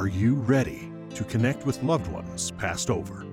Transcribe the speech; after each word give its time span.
Are 0.00 0.06
you 0.06 0.36
ready 0.36 0.90
to 1.14 1.24
connect 1.24 1.66
with 1.66 1.82
loved 1.82 2.06
ones 2.10 2.52
passed 2.52 2.88
over? 2.88 3.26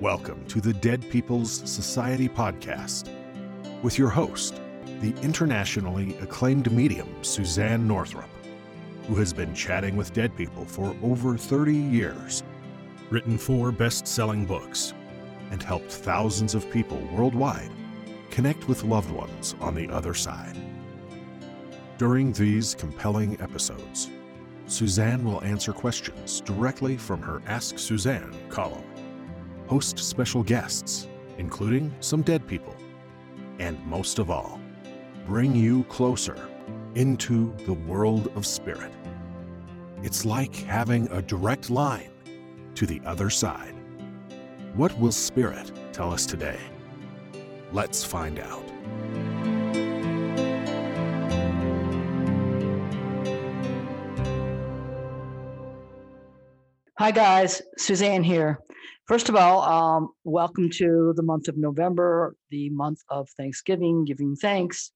Welcome 0.00 0.46
to 0.46 0.60
the 0.60 0.72
Dead 0.72 1.10
People's 1.10 1.68
Society 1.68 2.28
podcast 2.28 3.08
with 3.82 3.98
your 3.98 4.08
host, 4.08 4.60
the 5.00 5.12
internationally 5.22 6.16
acclaimed 6.18 6.70
medium 6.70 7.08
Suzane 7.22 7.84
Northrop, 7.84 8.30
who 9.08 9.16
has 9.16 9.32
been 9.32 9.52
chatting 9.56 9.96
with 9.96 10.12
dead 10.12 10.36
people 10.36 10.64
for 10.64 10.94
over 11.02 11.36
30 11.36 11.74
years, 11.74 12.44
written 13.10 13.36
four 13.36 13.72
best 13.72 14.06
selling 14.06 14.46
books, 14.46 14.94
and 15.50 15.64
helped 15.64 15.90
thousands 15.90 16.54
of 16.54 16.70
people 16.70 16.98
worldwide 17.12 17.72
connect 18.30 18.68
with 18.68 18.84
loved 18.84 19.10
ones 19.10 19.56
on 19.60 19.74
the 19.74 19.88
other 19.88 20.14
side. 20.14 20.56
During 21.98 22.32
these 22.32 22.72
compelling 22.72 23.36
episodes, 23.40 24.10
Suzane 24.66 25.22
will 25.22 25.42
answer 25.42 25.72
questions 25.72 26.40
directly 26.40 26.96
from 26.96 27.20
her 27.22 27.42
Ask 27.46 27.76
Suzane 27.76 28.34
column, 28.48 28.84
host 29.66 29.98
special 29.98 30.42
guests, 30.42 31.08
including 31.38 31.94
some 32.00 32.22
dead 32.22 32.46
people, 32.46 32.76
and 33.58 33.84
most 33.86 34.18
of 34.18 34.30
all, 34.30 34.60
bring 35.26 35.54
you 35.54 35.84
closer 35.84 36.36
into 36.94 37.54
the 37.64 37.72
world 37.72 38.30
of 38.34 38.46
spirit. 38.46 38.92
It's 40.02 40.24
like 40.24 40.54
having 40.54 41.10
a 41.10 41.22
direct 41.22 41.70
line 41.70 42.10
to 42.74 42.86
the 42.86 43.00
other 43.04 43.30
side. 43.30 43.74
What 44.74 44.98
will 44.98 45.12
Spirit 45.12 45.70
tell 45.92 46.12
us 46.12 46.24
today? 46.24 46.58
Let's 47.72 48.02
find 48.02 48.38
out. 48.38 48.64
Hi, 57.02 57.10
guys. 57.10 57.60
Suzane 57.80 58.24
here. 58.24 58.60
First 59.08 59.28
of 59.28 59.34
all, 59.34 59.62
um, 59.62 60.10
welcome 60.22 60.70
to 60.70 61.12
the 61.16 61.22
month 61.24 61.48
of 61.48 61.56
November, 61.56 62.36
the 62.50 62.70
month 62.70 63.00
of 63.08 63.28
Thanksgiving, 63.30 64.04
giving 64.04 64.36
thanks. 64.36 64.92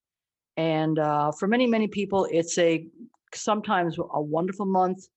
And 0.56 1.00
uh, 1.00 1.32
for 1.32 1.48
many, 1.48 1.66
many 1.66 1.88
people, 1.88 2.28
it's 2.30 2.56
a 2.58 2.86
sometimes 3.34 3.98
a 3.98 4.22
wonderful 4.22 4.66
month 4.66 5.08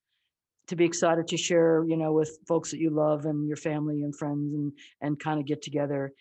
to 0.65 0.75
be 0.75 0.83
excited 0.83 1.27
to 1.27 1.37
share, 1.37 1.85
you 1.87 1.95
know, 1.95 2.11
with 2.11 2.39
folks 2.47 2.71
that 2.71 2.79
you 2.79 2.89
love 2.89 3.25
and 3.25 3.47
your 3.47 3.57
family 3.57 4.01
and 4.01 4.15
friends 4.15 4.51
and 4.55 4.73
and 5.01 5.19
kind 5.19 5.39
of 5.39 5.45
get 5.45 5.61
together. 5.61 6.11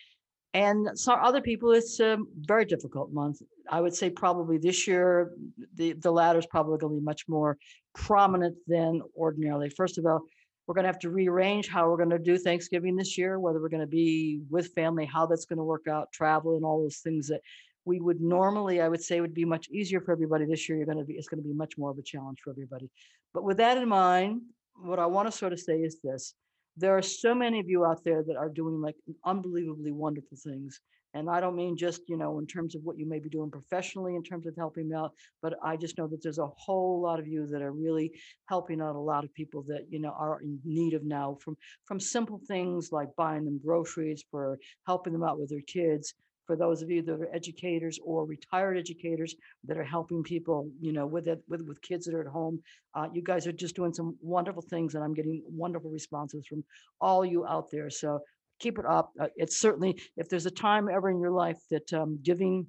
And 0.52 0.90
so 0.98 1.14
other 1.14 1.40
people, 1.40 1.72
it's 1.72 1.98
a 1.98 2.18
very 2.40 2.66
difficult 2.66 3.10
month. 3.10 3.40
I 3.70 3.80
would 3.80 3.94
say 3.94 4.10
probably 4.10 4.58
this 4.58 4.86
year, 4.86 5.32
the 5.76 5.94
the 5.94 6.10
latter 6.10 6.38
is 6.38 6.46
probably 6.46 6.76
going 6.76 6.92
to 6.92 7.00
be 7.00 7.04
much 7.06 7.26
more 7.26 7.56
prominent 7.94 8.56
than 8.66 9.00
ordinarily. 9.16 9.70
First 9.70 9.96
of 9.96 10.04
all, 10.04 10.26
we're 10.68 10.74
going 10.74 10.84
to 10.84 10.88
have 10.88 10.98
to 10.98 11.08
rearrange 11.08 11.66
how 11.66 11.88
we're 11.88 11.96
going 11.96 12.10
to 12.10 12.18
do 12.18 12.36
Thanksgiving 12.36 12.94
this 12.94 13.16
year, 13.16 13.40
whether 13.40 13.58
we're 13.58 13.70
going 13.70 13.80
to 13.80 13.86
be 13.86 14.42
with 14.50 14.74
family, 14.74 15.06
how 15.06 15.24
that's 15.24 15.46
going 15.46 15.56
to 15.56 15.64
work 15.64 15.88
out, 15.88 16.12
travel, 16.12 16.56
and 16.56 16.64
all 16.64 16.82
those 16.82 16.98
things 16.98 17.26
that 17.28 17.40
we 17.86 18.00
would 18.00 18.20
normally, 18.20 18.82
I 18.82 18.88
would 18.88 19.02
say, 19.02 19.22
would 19.22 19.32
be 19.32 19.46
much 19.46 19.70
easier 19.70 20.02
for 20.02 20.12
everybody 20.12 20.44
this 20.44 20.68
year. 20.68 20.76
You're 20.76 20.86
going 20.86 20.98
to 20.98 21.04
be, 21.04 21.14
it's 21.14 21.26
going 21.26 21.42
to 21.42 21.48
be 21.48 21.54
much 21.54 21.78
more 21.78 21.90
of 21.90 21.96
a 21.96 22.02
challenge 22.02 22.40
for 22.44 22.50
everybody. 22.50 22.90
But 23.32 23.44
with 23.44 23.56
that 23.56 23.78
in 23.78 23.88
mind, 23.88 24.42
what 24.82 24.98
I 24.98 25.06
want 25.06 25.26
to 25.26 25.32
sort 25.32 25.54
of 25.54 25.58
say 25.58 25.78
is 25.78 26.00
this: 26.04 26.34
there 26.76 26.94
are 26.94 27.02
so 27.02 27.34
many 27.34 27.60
of 27.60 27.68
you 27.70 27.86
out 27.86 28.04
there 28.04 28.22
that 28.22 28.36
are 28.36 28.50
doing 28.50 28.82
like 28.82 28.96
unbelievably 29.24 29.92
wonderful 29.92 30.36
things. 30.36 30.82
And 31.18 31.28
I 31.28 31.40
don't 31.40 31.56
mean 31.56 31.76
just, 31.76 32.02
you 32.08 32.16
know, 32.16 32.38
in 32.38 32.46
terms 32.46 32.74
of 32.74 32.82
what 32.84 32.98
you 32.98 33.06
may 33.06 33.18
be 33.18 33.28
doing 33.28 33.50
professionally 33.50 34.14
in 34.16 34.22
terms 34.22 34.46
of 34.46 34.54
helping 34.56 34.92
out, 34.94 35.12
but 35.42 35.54
I 35.62 35.76
just 35.76 35.98
know 35.98 36.06
that 36.08 36.22
there's 36.22 36.38
a 36.38 36.46
whole 36.56 37.00
lot 37.00 37.18
of 37.18 37.26
you 37.26 37.46
that 37.46 37.62
are 37.62 37.72
really 37.72 38.12
helping 38.46 38.80
out 38.80 38.96
a 38.96 38.98
lot 38.98 39.24
of 39.24 39.34
people 39.34 39.62
that, 39.68 39.86
you 39.90 39.98
know, 39.98 40.14
are 40.18 40.40
in 40.40 40.58
need 40.64 40.94
of 40.94 41.04
now 41.04 41.36
from 41.40 41.56
from 41.84 42.00
simple 42.00 42.40
things 42.46 42.92
like 42.92 43.08
buying 43.16 43.44
them 43.44 43.60
groceries 43.64 44.24
for 44.30 44.58
helping 44.86 45.12
them 45.12 45.24
out 45.24 45.38
with 45.38 45.50
their 45.50 45.62
kids 45.62 46.14
for 46.48 46.56
those 46.56 46.80
of 46.80 46.90
you 46.90 47.02
that 47.02 47.20
are 47.20 47.34
educators 47.34 48.00
or 48.02 48.24
retired 48.24 48.78
educators 48.78 49.36
that 49.64 49.76
are 49.76 49.84
helping 49.84 50.22
people, 50.22 50.66
you 50.80 50.94
know, 50.94 51.06
with 51.06 51.28
it, 51.28 51.40
with, 51.46 51.60
with 51.68 51.80
kids 51.82 52.06
that 52.06 52.14
are 52.14 52.22
at 52.22 52.26
home. 52.26 52.58
Uh, 52.94 53.06
you 53.12 53.22
guys 53.22 53.46
are 53.46 53.52
just 53.52 53.76
doing 53.76 53.92
some 53.92 54.16
wonderful 54.22 54.62
things 54.62 54.94
and 54.94 55.04
I'm 55.04 55.12
getting 55.12 55.42
wonderful 55.46 55.90
responses 55.90 56.46
from 56.46 56.64
all 57.02 57.22
you 57.22 57.46
out 57.46 57.70
there. 57.70 57.90
So 57.90 58.20
keep 58.58 58.78
it 58.78 58.86
up. 58.86 59.12
Uh, 59.20 59.28
it's 59.36 59.60
certainly, 59.60 60.00
if 60.16 60.28
there's 60.28 60.46
a 60.46 60.50
time 60.50 60.88
ever 60.88 61.10
in 61.10 61.20
your 61.20 61.30
life 61.30 61.58
that 61.70 61.92
um, 61.92 62.18
giving 62.22 62.66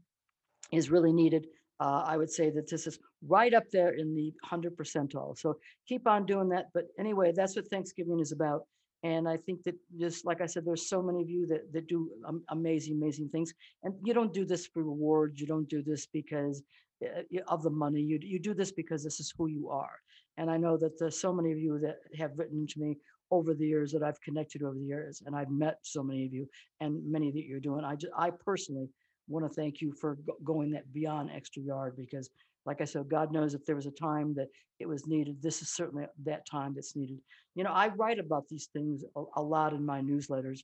is 0.71 0.89
really 0.89 1.13
needed, 1.13 1.47
uh, 1.79 2.03
I 2.05 2.17
would 2.17 2.29
say 2.29 2.49
that 2.49 2.69
this 2.69 2.87
is 2.87 2.99
right 3.25 3.53
up 3.53 3.69
there 3.71 3.93
in 3.93 4.13
the 4.13 4.33
100 4.41 4.75
percentile. 4.75 5.37
So 5.37 5.57
keep 5.87 6.07
on 6.07 6.25
doing 6.25 6.49
that. 6.49 6.67
But 6.73 6.85
anyway, 6.99 7.31
that's 7.35 7.55
what 7.55 7.67
Thanksgiving 7.67 8.19
is 8.19 8.31
about. 8.31 8.63
And 9.03 9.29
I 9.29 9.37
think 9.37 9.63
that 9.63 9.75
just 9.97 10.25
like 10.25 10.41
I 10.41 10.45
said, 10.45 10.65
there's 10.65 10.89
so 10.89 11.01
many 11.01 11.21
of 11.21 11.29
you 11.29 11.47
that, 11.47 11.71
that 11.71 11.87
do 11.87 12.09
um, 12.27 12.43
amazing, 12.49 12.97
amazing 12.97 13.29
things. 13.29 13.53
And 13.83 13.93
you 14.03 14.13
don't 14.13 14.33
do 14.33 14.45
this 14.45 14.67
for 14.67 14.83
rewards. 14.83 15.39
You 15.39 15.47
don't 15.47 15.69
do 15.69 15.81
this 15.81 16.05
because 16.05 16.61
uh, 17.05 17.21
of 17.47 17.63
the 17.63 17.69
money. 17.69 18.01
You, 18.01 18.19
you 18.21 18.39
do 18.39 18.53
this 18.53 18.73
because 18.73 19.03
this 19.03 19.21
is 19.21 19.33
who 19.37 19.47
you 19.47 19.69
are. 19.69 19.95
And 20.37 20.51
I 20.51 20.57
know 20.57 20.75
that 20.77 20.99
there's 20.99 21.19
so 21.19 21.33
many 21.33 21.53
of 21.53 21.59
you 21.59 21.79
that 21.79 21.99
have 22.17 22.31
written 22.35 22.67
to 22.67 22.79
me 22.79 22.97
over 23.31 23.53
the 23.53 23.67
years 23.67 23.91
that 23.91 24.03
I've 24.03 24.21
connected 24.21 24.63
over 24.63 24.75
the 24.75 24.85
years, 24.85 25.21
and 25.25 25.35
I've 25.35 25.51
met 25.51 25.77
so 25.83 26.03
many 26.03 26.25
of 26.25 26.33
you 26.33 26.47
and 26.81 27.05
many 27.09 27.31
that 27.31 27.45
you're 27.45 27.59
doing. 27.59 27.85
I 27.85 27.95
just, 27.95 28.13
I 28.17 28.31
personally 28.31 28.89
want 29.27 29.45
to 29.45 29.53
thank 29.53 29.81
you 29.81 29.93
for 29.93 30.15
go- 30.25 30.37
going 30.43 30.71
that 30.71 30.91
beyond 30.91 31.29
extra 31.31 31.61
yard 31.61 31.95
because 31.95 32.29
like 32.65 32.81
I 32.81 32.85
said, 32.85 33.09
God 33.09 33.31
knows 33.31 33.53
if 33.53 33.65
there 33.65 33.75
was 33.75 33.85
a 33.85 33.91
time 33.91 34.35
that 34.35 34.47
it 34.79 34.87
was 34.87 35.07
needed, 35.07 35.41
this 35.41 35.61
is 35.61 35.69
certainly 35.71 36.05
that 36.25 36.45
time 36.45 36.73
that's 36.75 36.95
needed. 36.95 37.19
You 37.55 37.63
know, 37.63 37.71
I 37.71 37.87
write 37.87 38.19
about 38.19 38.47
these 38.47 38.69
things 38.73 39.03
a, 39.15 39.23
a 39.37 39.41
lot 39.41 39.73
in 39.73 39.85
my 39.85 40.01
newsletters. 40.01 40.59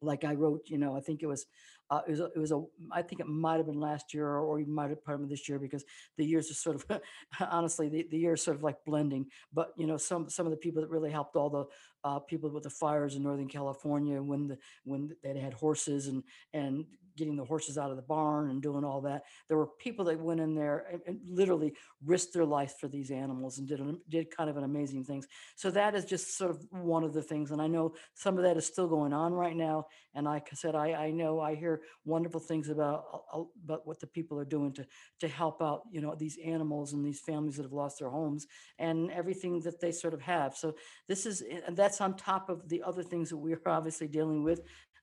Like 0.00 0.24
I 0.24 0.34
wrote, 0.34 0.62
you 0.66 0.78
know, 0.78 0.96
I 0.96 1.00
think 1.00 1.22
it 1.22 1.26
was, 1.26 1.46
uh, 1.90 2.00
it 2.06 2.10
was, 2.10 2.20
a, 2.20 2.24
it 2.26 2.38
was 2.38 2.52
a, 2.52 2.62
I 2.92 3.02
think 3.02 3.20
it 3.20 3.26
might 3.26 3.56
have 3.56 3.66
been 3.66 3.80
last 3.80 4.12
year 4.12 4.26
or 4.28 4.60
you 4.60 4.66
might 4.66 4.90
have 4.90 5.02
of 5.22 5.28
this 5.28 5.48
year 5.48 5.58
because 5.58 5.84
the 6.16 6.24
years 6.24 6.50
are 6.50 6.54
sort 6.54 6.76
of, 6.76 7.00
honestly, 7.40 7.88
the, 7.88 8.06
the 8.10 8.18
years 8.18 8.42
sort 8.42 8.56
of 8.56 8.62
like 8.62 8.76
blending. 8.84 9.26
But 9.52 9.72
you 9.76 9.86
know, 9.86 9.96
some 9.96 10.28
some 10.28 10.46
of 10.46 10.50
the 10.50 10.58
people 10.58 10.82
that 10.82 10.90
really 10.90 11.10
helped 11.10 11.36
all 11.36 11.50
the 11.50 11.64
uh, 12.04 12.18
people 12.18 12.50
with 12.50 12.64
the 12.64 12.70
fires 12.70 13.14
in 13.14 13.22
Northern 13.22 13.48
California 13.48 14.22
when 14.22 14.48
the 14.48 14.58
when 14.84 15.14
they 15.22 15.38
had 15.38 15.54
horses 15.54 16.06
and 16.06 16.22
and 16.52 16.84
getting 17.18 17.36
the 17.36 17.44
horses 17.44 17.76
out 17.76 17.90
of 17.90 17.96
the 17.96 18.02
barn 18.02 18.48
and 18.48 18.62
doing 18.62 18.84
all 18.84 19.00
that. 19.00 19.24
There 19.48 19.58
were 19.58 19.66
people 19.66 20.04
that 20.06 20.20
went 20.20 20.40
in 20.40 20.54
there 20.54 20.86
and, 20.90 21.02
and 21.06 21.20
literally 21.28 21.74
risked 22.04 22.32
their 22.32 22.44
life 22.44 22.76
for 22.80 22.86
these 22.86 23.10
animals 23.10 23.58
and 23.58 23.66
did 23.66 23.80
did 24.08 24.34
kind 24.34 24.48
of 24.48 24.56
an 24.56 24.64
amazing 24.64 25.04
things. 25.04 25.26
So 25.56 25.70
that 25.72 25.94
is 25.94 26.04
just 26.04 26.38
sort 26.38 26.52
of 26.52 26.64
one 26.70 27.02
of 27.04 27.12
the 27.12 27.22
things. 27.22 27.50
And 27.50 27.60
I 27.60 27.66
know 27.66 27.94
some 28.14 28.38
of 28.38 28.44
that 28.44 28.56
is 28.56 28.64
still 28.64 28.86
going 28.86 29.12
on 29.12 29.34
right 29.34 29.56
now. 29.56 29.86
And 30.14 30.26
like 30.26 30.48
I 30.52 30.54
said, 30.54 30.74
I, 30.74 30.92
I 30.94 31.10
know 31.10 31.40
I 31.40 31.56
hear 31.56 31.82
wonderful 32.04 32.40
things 32.40 32.68
about 32.68 33.04
uh, 33.12 33.40
uh, 33.40 33.44
about 33.64 33.86
what 33.86 34.00
the 34.00 34.06
people 34.06 34.38
are 34.38 34.44
doing 34.44 34.72
to 34.74 34.86
to 35.20 35.28
help 35.28 35.60
out, 35.60 35.82
you 35.90 36.00
know, 36.00 36.14
these 36.14 36.38
animals 36.44 36.92
and 36.92 37.04
these 37.04 37.20
families 37.20 37.56
that 37.56 37.64
have 37.64 37.72
lost 37.72 37.98
their 37.98 38.10
homes 38.10 38.46
and 38.78 39.10
everything 39.10 39.60
that 39.60 39.80
they 39.80 39.90
sort 39.90 40.14
of 40.14 40.22
have. 40.22 40.56
So 40.56 40.76
this 41.08 41.26
is 41.26 41.42
and 41.66 41.76
that's 41.88 42.02
on 42.02 42.14
top 42.14 42.50
of 42.50 42.68
the 42.68 42.82
other 42.82 43.02
things 43.02 43.30
that 43.30 43.38
we're 43.38 43.60
obviously 43.66 44.08
dealing 44.08 44.44
with 44.44 44.60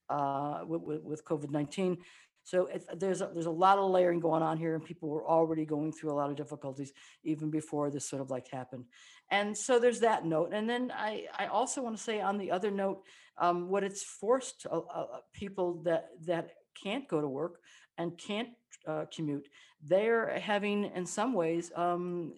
uh, 0.09 0.59
with, 0.68 1.01
with, 1.03 1.25
COVID 1.25 1.50
19. 1.50 1.97
So 2.44 2.69
there's 2.96 3.22
a, 3.22 3.31
there's 3.34 3.47
a 3.47 3.51
lot 3.66 3.79
of 3.79 3.90
layering 3.90 4.19
going 4.19 4.44
on 4.44 4.59
here, 4.59 4.75
and 4.75 4.85
people 4.85 5.09
were 5.09 5.28
already 5.28 5.66
going 5.66 5.91
through 5.91 6.12
a 6.12 6.13
lot 6.13 6.29
of 6.29 6.35
difficulties 6.35 6.94
even 7.23 7.50
before 7.50 7.90
this 7.90 8.07
sort 8.07 8.22
of 8.22 8.29
like 8.29 8.47
happened. 8.47 8.85
And 9.31 9.57
so 9.57 9.79
there's 9.79 10.01
that 10.01 10.25
note. 10.25 10.53
And 10.53 10.69
then 10.69 10.94
I 10.96 11.25
I 11.35 11.47
also 11.47 11.81
want 11.81 11.97
to 11.97 12.03
say 12.03 12.22
on 12.22 12.38
the 12.38 12.51
other 12.51 12.69
note, 12.69 13.02
um, 13.40 13.67
what 13.67 13.84
it's 13.84 14.03
forced 14.03 14.67
uh, 14.72 14.78
uh, 14.78 15.07
people 15.34 15.81
that 15.85 16.09
that 16.28 16.52
can't 16.84 17.07
go 17.07 17.19
to 17.19 17.28
work 17.28 17.62
and 17.97 18.16
can't 18.16 18.50
uh, 18.85 19.06
commute, 19.16 19.47
they're 19.81 20.38
having 20.38 20.91
in 20.96 21.08
some 21.08 21.34
ways 21.34 21.72
um, 21.76 22.34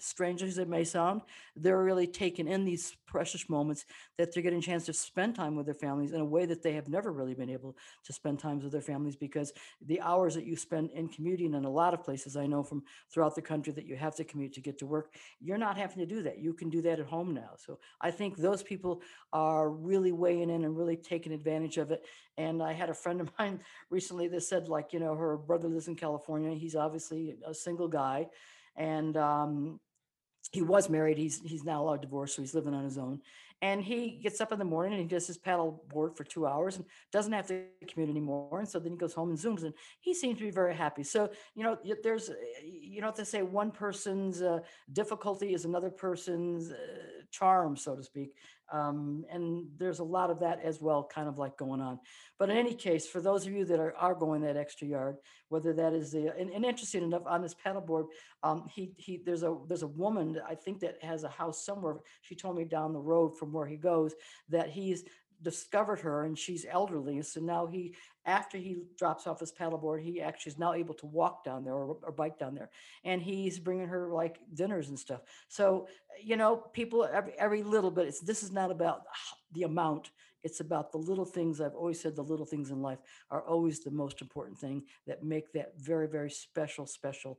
strange 0.00 0.42
as 0.42 0.58
it 0.58 0.68
may 0.68 0.84
sound, 0.84 1.22
they're 1.56 1.82
really 1.82 2.06
taking 2.06 2.48
in 2.48 2.64
these 2.64 2.96
precious 3.06 3.48
moments 3.48 3.84
that 4.18 4.32
they're 4.32 4.42
getting 4.42 4.58
a 4.58 4.62
chance 4.62 4.86
to 4.86 4.92
spend 4.92 5.34
time 5.34 5.56
with 5.56 5.66
their 5.66 5.74
families 5.74 6.12
in 6.12 6.20
a 6.20 6.24
way 6.24 6.46
that 6.46 6.62
they 6.62 6.72
have 6.72 6.88
never 6.88 7.12
really 7.12 7.34
been 7.34 7.50
able 7.50 7.76
to 8.04 8.12
spend 8.12 8.38
times 8.38 8.62
with 8.62 8.72
their 8.72 8.80
families 8.80 9.16
because 9.16 9.52
the 9.86 10.00
hours 10.00 10.34
that 10.34 10.46
you 10.46 10.56
spend 10.56 10.90
in 10.92 11.08
commuting 11.08 11.54
in 11.54 11.64
a 11.64 11.70
lot 11.70 11.94
of 11.94 12.02
places 12.02 12.36
I 12.36 12.46
know 12.46 12.62
from 12.62 12.82
throughout 13.12 13.34
the 13.34 13.42
country 13.42 13.72
that 13.72 13.86
you 13.86 13.96
have 13.96 14.14
to 14.16 14.24
commute 14.24 14.52
to 14.54 14.60
get 14.60 14.78
to 14.78 14.86
work, 14.86 15.14
you're 15.40 15.58
not 15.58 15.76
having 15.76 15.98
to 15.98 16.06
do 16.06 16.22
that. 16.22 16.38
You 16.38 16.54
can 16.54 16.70
do 16.70 16.82
that 16.82 17.00
at 17.00 17.06
home 17.06 17.34
now. 17.34 17.50
So 17.56 17.78
I 18.00 18.10
think 18.10 18.36
those 18.36 18.62
people 18.62 19.02
are 19.32 19.70
really 19.70 20.12
weighing 20.12 20.50
in 20.50 20.64
and 20.64 20.76
really 20.76 20.96
taking 20.96 21.32
advantage 21.32 21.76
of 21.78 21.90
it. 21.90 22.04
And 22.36 22.62
I 22.62 22.72
had 22.72 22.90
a 22.90 22.94
friend 22.94 23.20
of 23.20 23.30
mine 23.38 23.60
recently 23.90 24.28
that 24.28 24.42
said, 24.42 24.68
like, 24.68 24.92
you 24.92 25.00
know, 25.00 25.14
her 25.14 25.36
brother 25.36 25.68
lives 25.68 25.88
in 25.88 25.96
California. 25.96 26.54
He's 26.54 26.76
obviously 26.76 27.36
a 27.46 27.54
single 27.54 27.88
guy. 27.88 28.28
And 28.76 29.16
um, 29.16 29.80
he 30.52 30.62
was 30.62 30.88
married. 30.88 31.18
He's 31.18 31.40
he's 31.40 31.64
now 31.64 31.88
a 31.88 31.98
divorced, 31.98 32.36
so 32.36 32.42
he's 32.42 32.54
living 32.54 32.74
on 32.74 32.84
his 32.84 32.98
own. 32.98 33.20
And 33.62 33.82
he 33.82 34.18
gets 34.22 34.40
up 34.40 34.52
in 34.52 34.58
the 34.58 34.64
morning 34.64 34.94
and 34.94 35.02
he 35.02 35.06
does 35.06 35.26
his 35.26 35.36
paddle 35.36 35.84
board 35.88 36.16
for 36.16 36.24
two 36.24 36.46
hours 36.46 36.76
and 36.76 36.84
doesn't 37.12 37.32
have 37.32 37.46
to 37.48 37.64
commute 37.86 38.08
anymore. 38.08 38.58
And 38.58 38.66
so 38.66 38.78
then 38.78 38.92
he 38.92 38.96
goes 38.96 39.12
home 39.12 39.28
and 39.28 39.38
zooms, 39.38 39.64
and 39.64 39.74
he 40.00 40.14
seems 40.14 40.38
to 40.38 40.44
be 40.44 40.50
very 40.50 40.74
happy. 40.74 41.02
So 41.02 41.30
you 41.54 41.62
know, 41.62 41.78
there's 42.02 42.30
you 42.64 43.00
know, 43.00 43.12
to 43.12 43.24
say 43.24 43.42
one 43.42 43.70
person's 43.70 44.42
uh, 44.42 44.60
difficulty 44.92 45.54
is 45.54 45.64
another 45.64 45.90
person's 45.90 46.70
uh, 46.70 47.19
charm, 47.30 47.76
so 47.76 47.96
to 47.96 48.02
speak. 48.02 48.34
Um, 48.72 49.24
and 49.30 49.66
there's 49.78 49.98
a 49.98 50.04
lot 50.04 50.30
of 50.30 50.40
that 50.40 50.60
as 50.62 50.80
well, 50.80 51.08
kind 51.12 51.28
of 51.28 51.38
like 51.38 51.56
going 51.56 51.80
on. 51.80 51.98
But 52.38 52.50
in 52.50 52.56
any 52.56 52.74
case, 52.74 53.06
for 53.06 53.20
those 53.20 53.46
of 53.46 53.52
you 53.52 53.64
that 53.64 53.80
are, 53.80 53.94
are 53.96 54.14
going 54.14 54.42
that 54.42 54.56
extra 54.56 54.86
yard, 54.86 55.16
whether 55.48 55.72
that 55.72 55.92
is 55.92 56.12
the 56.12 56.32
and, 56.38 56.50
and 56.50 56.64
interesting 56.64 57.02
enough 57.02 57.22
on 57.26 57.42
this 57.42 57.54
paddleboard, 57.54 58.06
um, 58.42 58.66
he 58.72 58.92
he 58.96 59.20
there's 59.24 59.42
a 59.42 59.56
there's 59.66 59.82
a 59.82 59.88
woman 59.88 60.40
I 60.48 60.54
think 60.54 60.80
that 60.80 61.02
has 61.02 61.24
a 61.24 61.28
house 61.28 61.64
somewhere. 61.64 61.96
She 62.22 62.36
told 62.36 62.56
me 62.56 62.64
down 62.64 62.92
the 62.92 63.00
road 63.00 63.36
from 63.36 63.52
where 63.52 63.66
he 63.66 63.76
goes 63.76 64.14
that 64.50 64.70
he's 64.70 65.04
discovered 65.42 66.00
her 66.00 66.24
and 66.24 66.38
she's 66.38 66.66
elderly. 66.68 67.22
So 67.22 67.40
now 67.40 67.66
he, 67.66 67.94
after 68.26 68.58
he 68.58 68.82
drops 68.98 69.26
off 69.26 69.40
his 69.40 69.52
paddleboard, 69.52 70.02
he 70.02 70.20
actually 70.20 70.52
is 70.52 70.58
now 70.58 70.74
able 70.74 70.94
to 70.94 71.06
walk 71.06 71.44
down 71.44 71.64
there 71.64 71.74
or, 71.74 71.96
or 72.02 72.12
bike 72.12 72.38
down 72.38 72.54
there. 72.54 72.70
And 73.04 73.22
he's 73.22 73.58
bringing 73.58 73.88
her 73.88 74.12
like 74.12 74.38
dinners 74.54 74.88
and 74.88 74.98
stuff. 74.98 75.20
So, 75.48 75.88
you 76.22 76.36
know, 76.36 76.56
people, 76.56 77.08
every, 77.10 77.32
every 77.38 77.62
little 77.62 77.90
bit, 77.90 78.08
it's, 78.08 78.20
this 78.20 78.42
is 78.42 78.52
not 78.52 78.70
about 78.70 79.02
the 79.52 79.62
amount. 79.62 80.10
It's 80.42 80.60
about 80.60 80.92
the 80.92 80.98
little 80.98 81.24
things. 81.24 81.60
I've 81.60 81.74
always 81.74 82.00
said 82.00 82.16
the 82.16 82.22
little 82.22 82.46
things 82.46 82.70
in 82.70 82.80
life 82.80 82.98
are 83.30 83.42
always 83.42 83.80
the 83.80 83.90
most 83.90 84.22
important 84.22 84.58
thing 84.58 84.84
that 85.06 85.22
make 85.22 85.52
that 85.52 85.72
very, 85.78 86.08
very 86.08 86.30
special, 86.30 86.86
special 86.86 87.38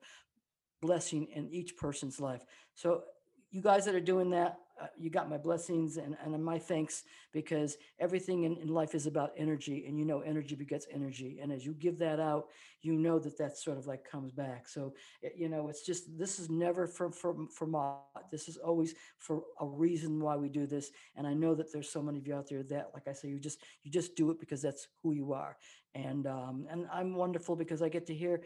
blessing 0.81 1.27
in 1.33 1.49
each 1.49 1.77
person's 1.77 2.19
life. 2.19 2.41
So 2.75 3.03
you 3.51 3.61
guys 3.61 3.85
that 3.85 3.95
are 3.95 3.99
doing 3.99 4.29
that, 4.31 4.57
uh, 4.81 4.87
you 4.97 5.09
got 5.09 5.29
my 5.29 5.37
blessings 5.37 5.97
and, 5.97 6.17
and 6.23 6.43
my 6.43 6.57
thanks 6.57 7.03
because 7.31 7.77
everything 7.99 8.43
in, 8.43 8.57
in 8.57 8.67
life 8.67 8.95
is 8.95 9.05
about 9.05 9.31
energy 9.37 9.85
and 9.87 9.99
you 9.99 10.05
know 10.05 10.21
energy 10.21 10.55
begets 10.55 10.87
energy 10.91 11.39
and 11.41 11.51
as 11.51 11.65
you 11.65 11.73
give 11.73 11.99
that 11.99 12.19
out 12.19 12.47
you 12.81 12.93
know 12.93 13.19
that 13.19 13.37
that 13.37 13.57
sort 13.57 13.77
of 13.77 13.85
like 13.87 14.03
comes 14.09 14.31
back. 14.31 14.67
So 14.67 14.93
it, 15.21 15.33
you 15.37 15.49
know 15.49 15.69
it's 15.69 15.85
just 15.85 16.17
this 16.17 16.39
is 16.39 16.49
never 16.49 16.87
for 16.87 17.11
for 17.11 17.35
for 17.55 17.67
mod 17.67 17.99
this 18.31 18.47
is 18.47 18.57
always 18.57 18.95
for 19.17 19.43
a 19.59 19.65
reason 19.65 20.19
why 20.19 20.35
we 20.35 20.49
do 20.49 20.65
this 20.65 20.91
and 21.15 21.27
i 21.27 21.33
know 21.33 21.55
that 21.55 21.71
there's 21.71 21.89
so 21.89 22.01
many 22.01 22.17
of 22.17 22.27
you 22.27 22.35
out 22.35 22.47
there 22.49 22.63
that 22.63 22.91
like 22.93 23.07
i 23.07 23.13
say 23.13 23.27
you 23.27 23.39
just 23.39 23.59
you 23.83 23.91
just 23.91 24.15
do 24.15 24.31
it 24.31 24.39
because 24.39 24.61
that's 24.61 24.87
who 25.01 25.13
you 25.13 25.33
are. 25.33 25.57
And 25.93 26.25
um 26.27 26.67
and 26.69 26.87
i'm 26.91 27.15
wonderful 27.15 27.55
because 27.55 27.81
i 27.81 27.89
get 27.89 28.05
to 28.07 28.15
hear 28.15 28.41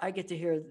I 0.00 0.10
get 0.10 0.28
to 0.28 0.36
hear 0.36 0.62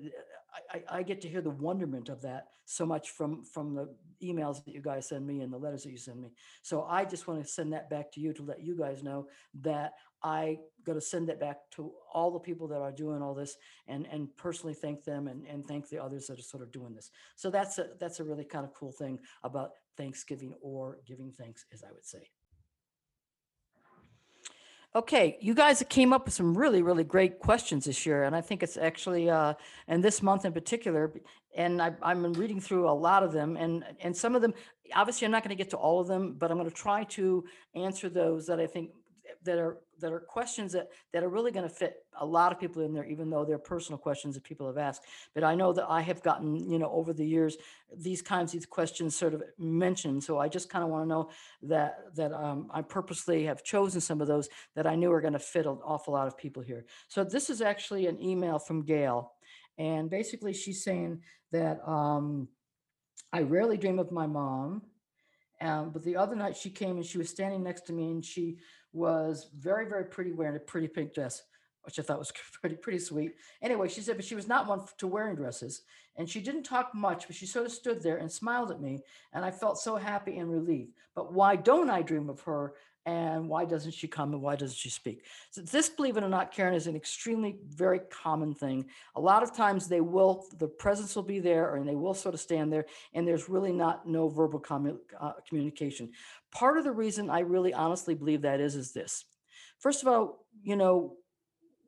I, 0.72 1.00
I 1.00 1.04
get 1.04 1.22
to 1.22 1.28
hear 1.28 1.42
the 1.42 1.50
wonderment 1.50 2.10
of 2.10 2.22
that 2.22 2.48
so 2.66 2.86
much 2.86 3.10
from 3.10 3.44
from 3.44 3.74
the 3.76 3.90
emails 4.24 4.64
that 4.64 4.74
you 4.74 4.82
guys 4.82 5.10
send 5.10 5.26
me 5.26 5.42
and 5.42 5.52
the 5.52 5.58
letters 5.58 5.84
that 5.84 5.92
you 5.92 5.98
send 5.98 6.22
me. 6.22 6.32
So 6.62 6.84
I 6.84 7.06
just 7.06 7.28
want 7.28 7.44
to 7.44 7.50
send 7.50 7.74
that 7.74 7.90
back 7.90 8.12
to 8.14 8.22
you 8.22 8.34
to 8.34 8.44
let 8.44 8.62
you 8.62 8.78
guys 8.78 9.04
know 9.04 9.28
that 9.62 9.94
I 10.24 10.60
got 10.86 10.94
to 10.94 11.02
send 11.02 11.28
that 11.30 11.40
back 11.40 11.58
to 11.72 11.92
all 12.14 12.32
the 12.32 12.40
people 12.40 12.68
that 12.70 12.82
are 12.82 12.92
doing 12.92 13.22
all 13.22 13.34
this 13.34 13.58
and 13.88 14.08
and 14.12 14.30
personally 14.38 14.74
thank 14.74 15.04
them 15.04 15.28
and, 15.28 15.46
and 15.48 15.66
thank 15.66 15.90
the 15.90 16.02
others 16.02 16.28
that 16.28 16.40
are 16.40 16.44
sort 16.44 16.64
of 16.64 16.72
doing 16.72 16.94
this. 16.94 17.12
So 17.36 17.50
that's 17.50 17.78
a 17.80 17.88
that's 18.00 18.20
a 18.20 18.24
really 18.24 18.46
kind 18.46 18.66
of 18.66 18.74
cool 18.74 18.92
thing 18.92 19.20
about 19.44 19.72
Thanksgiving 19.98 20.54
or 20.62 21.00
giving 21.06 21.32
thanks, 21.32 21.66
as 21.74 21.84
I 21.84 21.92
would 21.92 22.06
say. 22.06 22.30
Okay, 24.95 25.40
you 25.42 25.56
guys 25.56 25.84
came 25.90 26.13
up 26.13 26.25
with 26.25 26.36
some 26.36 26.56
really, 26.56 26.84
really 26.84 27.04
great 27.04 27.40
questions 27.40 27.86
this 27.86 28.06
year, 28.06 28.25
and 28.25 28.36
I 28.36 28.42
think 28.42 28.62
it's 28.62 28.78
actually, 28.78 29.28
uh, 29.28 29.56
and 29.88 30.04
this 30.04 30.22
month 30.22 30.45
in 30.45 30.54
particular, 30.54 31.12
and 31.56 31.81
I, 31.81 31.94
I'm 32.04 32.31
reading 32.34 32.62
through 32.62 32.88
a 32.88 32.94
lot 32.94 33.24
of 33.24 33.31
them, 33.31 33.57
and 33.57 33.84
and 34.01 34.16
some 34.16 34.36
of 34.36 34.44
them, 34.44 34.54
obviously, 34.94 35.25
I'm 35.25 35.31
not 35.31 35.42
going 35.44 35.50
to 35.50 35.63
get 35.63 35.72
to 35.72 35.78
all 35.78 36.00
of 36.00 36.07
them, 36.07 36.36
but 36.38 36.51
I'm 36.51 36.57
going 36.57 36.69
to 36.69 36.75
try 36.75 37.06
to 37.06 37.44
answer 37.74 38.07
those 38.07 38.45
that 38.45 38.60
I 38.60 38.68
think 38.68 38.92
that 39.44 39.58
are 39.58 39.78
that 40.00 40.12
are 40.12 40.20
questions 40.20 40.74
that 40.74 40.90
that 41.12 41.24
are 41.24 41.30
really 41.30 41.52
going 41.52 41.68
to 41.68 41.74
fit 41.74 42.06
a 42.20 42.26
lot 42.26 42.52
of 42.52 42.60
people 42.60 42.82
in 42.82 42.94
there 42.94 43.06
even 43.06 43.30
though 43.30 43.46
they're 43.46 43.58
personal 43.58 43.98
questions 43.98 44.36
that 44.36 44.44
people 44.44 44.68
have 44.68 44.78
asked. 44.78 45.04
But 45.34 45.44
i 45.44 45.56
know 45.56 45.74
that 45.74 45.86
i 45.90 46.02
have 46.02 46.22
gotten 46.22 46.56
you 46.70 46.80
know 46.80 46.92
over 46.92 47.14
the 47.14 47.26
years 47.26 47.58
these 47.96 48.22
kinds 48.22 48.54
of 48.54 48.70
questions 48.70 49.16
sort 49.16 49.34
of 49.34 49.44
mentioned. 49.58 50.24
So 50.24 50.38
i 50.40 50.48
just 50.48 50.70
kind 50.70 50.84
of 50.84 50.90
want 50.90 51.04
to 51.04 51.10
know 51.10 51.30
that 51.64 52.16
that 52.16 52.34
um, 52.34 52.70
i 52.72 52.82
purposely 52.82 53.46
have 53.46 53.64
chosen 53.64 54.02
some 54.02 54.22
of 54.22 54.28
those 54.28 54.50
that 54.76 54.88
i 54.88 54.96
knew 54.96 55.12
are 55.12 55.22
going 55.22 55.34
to 55.34 55.40
fit 55.40 55.66
an 55.66 55.80
awful 55.84 56.14
lot 56.14 56.28
of 56.28 56.38
people 56.38 56.64
here. 56.64 56.86
So 57.08 57.24
this 57.24 57.50
is 57.50 57.62
actually 57.62 58.08
an 58.08 58.22
email 58.22 58.60
from 58.60 58.84
gail. 58.84 59.34
And 59.78 60.10
basically 60.10 60.54
she's 60.54 60.84
saying 60.84 61.22
that 61.52 61.80
um, 61.88 62.48
i 63.32 63.42
rarely 63.42 63.78
dream 63.78 64.00
of 64.00 64.12
my 64.12 64.28
mom. 64.28 64.84
Um, 65.62 65.92
but 65.92 66.04
the 66.04 66.18
other 66.18 66.36
night 66.36 66.58
she 66.58 66.70
came 66.70 66.98
and 66.98 67.06
she 67.06 67.18
was 67.18 67.30
standing 67.30 67.64
next 67.64 67.88
to 67.88 67.94
me 67.94 68.12
and 68.12 68.26
she 68.26 68.58
was 68.94 69.50
very, 69.57 69.88
very 69.88 70.06
pretty 70.06 70.31
wearing 70.31 70.56
a 70.56 70.60
pretty 70.60 70.88
pink 70.88 71.13
dress, 71.13 71.44
which 71.84 72.00
I 72.00 72.04
thought 72.04 72.19
was 72.19 72.31
pretty, 72.62 72.75
pretty 72.75 73.00
sweet. 73.00 73.34
Anyway, 73.62 73.90
she 73.90 74.01
said, 74.01 74.16
but 74.16 74.25
she 74.25 74.36
was 74.36 74.48
not 74.48 74.68
one 74.68 74.81
to 75.00 75.07
wearing 75.07 75.36
dresses. 75.36 75.81
And 76.16 76.30
she 76.30 76.42
didn't 76.42 76.63
talk 76.63 76.94
much, 76.94 77.25
but 77.25 77.36
she 77.36 77.48
sort 77.48 77.66
of 77.66 77.72
stood 77.72 78.04
there 78.04 78.18
and 78.18 78.31
smiled 78.31 78.69
at 78.69 78.80
me. 78.80 79.01
And 79.34 79.44
I 79.44 79.50
felt 79.50 79.80
so 79.80 79.95
happy 79.95 80.38
and 80.38 80.51
relieved. 80.51 80.94
But 81.16 81.34
why 81.34 81.56
don't 81.56 81.90
I 81.90 82.04
dream 82.04 82.30
of 82.30 82.42
her 82.42 82.74
and 83.06 83.48
why 83.50 83.66
doesn't 83.66 83.94
she 83.94 84.08
come 84.08 84.34
and 84.34 84.42
why 84.42 84.56
doesn't 84.56 84.78
she 84.78 84.90
speak 84.90 85.26
so 85.52 85.62
this 85.62 85.90
believe 85.90 86.16
it 86.18 86.24
or 86.24 86.30
not 86.30 86.52
karen 86.52 86.74
is 86.74 86.88
an 86.88 86.96
extremely 86.96 87.58
very 87.70 88.00
common 88.10 88.54
thing 88.54 88.86
a 89.16 89.22
lot 89.22 89.44
of 89.44 89.54
times 89.56 89.88
they 89.88 90.02
will 90.02 90.46
the 90.60 90.68
presence 90.68 91.16
will 91.16 91.24
be 91.24 91.40
there 91.40 91.76
and 91.76 91.88
they 91.88 91.96
will 91.96 92.14
sort 92.14 92.34
of 92.34 92.42
stand 92.42 92.72
there 92.72 92.86
and 93.14 93.28
there's 93.28 93.50
really 93.50 93.74
not 93.74 94.08
no 94.08 94.30
verbal 94.30 94.60
commu- 94.60 94.98
uh, 95.20 95.34
communication 95.48 96.10
part 96.52 96.78
of 96.78 96.84
the 96.84 96.92
reason 96.92 97.30
i 97.30 97.40
really 97.40 97.74
honestly 97.74 98.16
believe 98.16 98.42
that 98.42 98.60
is 98.60 98.76
is 98.76 98.92
this 98.94 99.26
first 99.80 100.02
of 100.02 100.08
all 100.08 100.46
you 100.64 100.76
know 100.76 101.18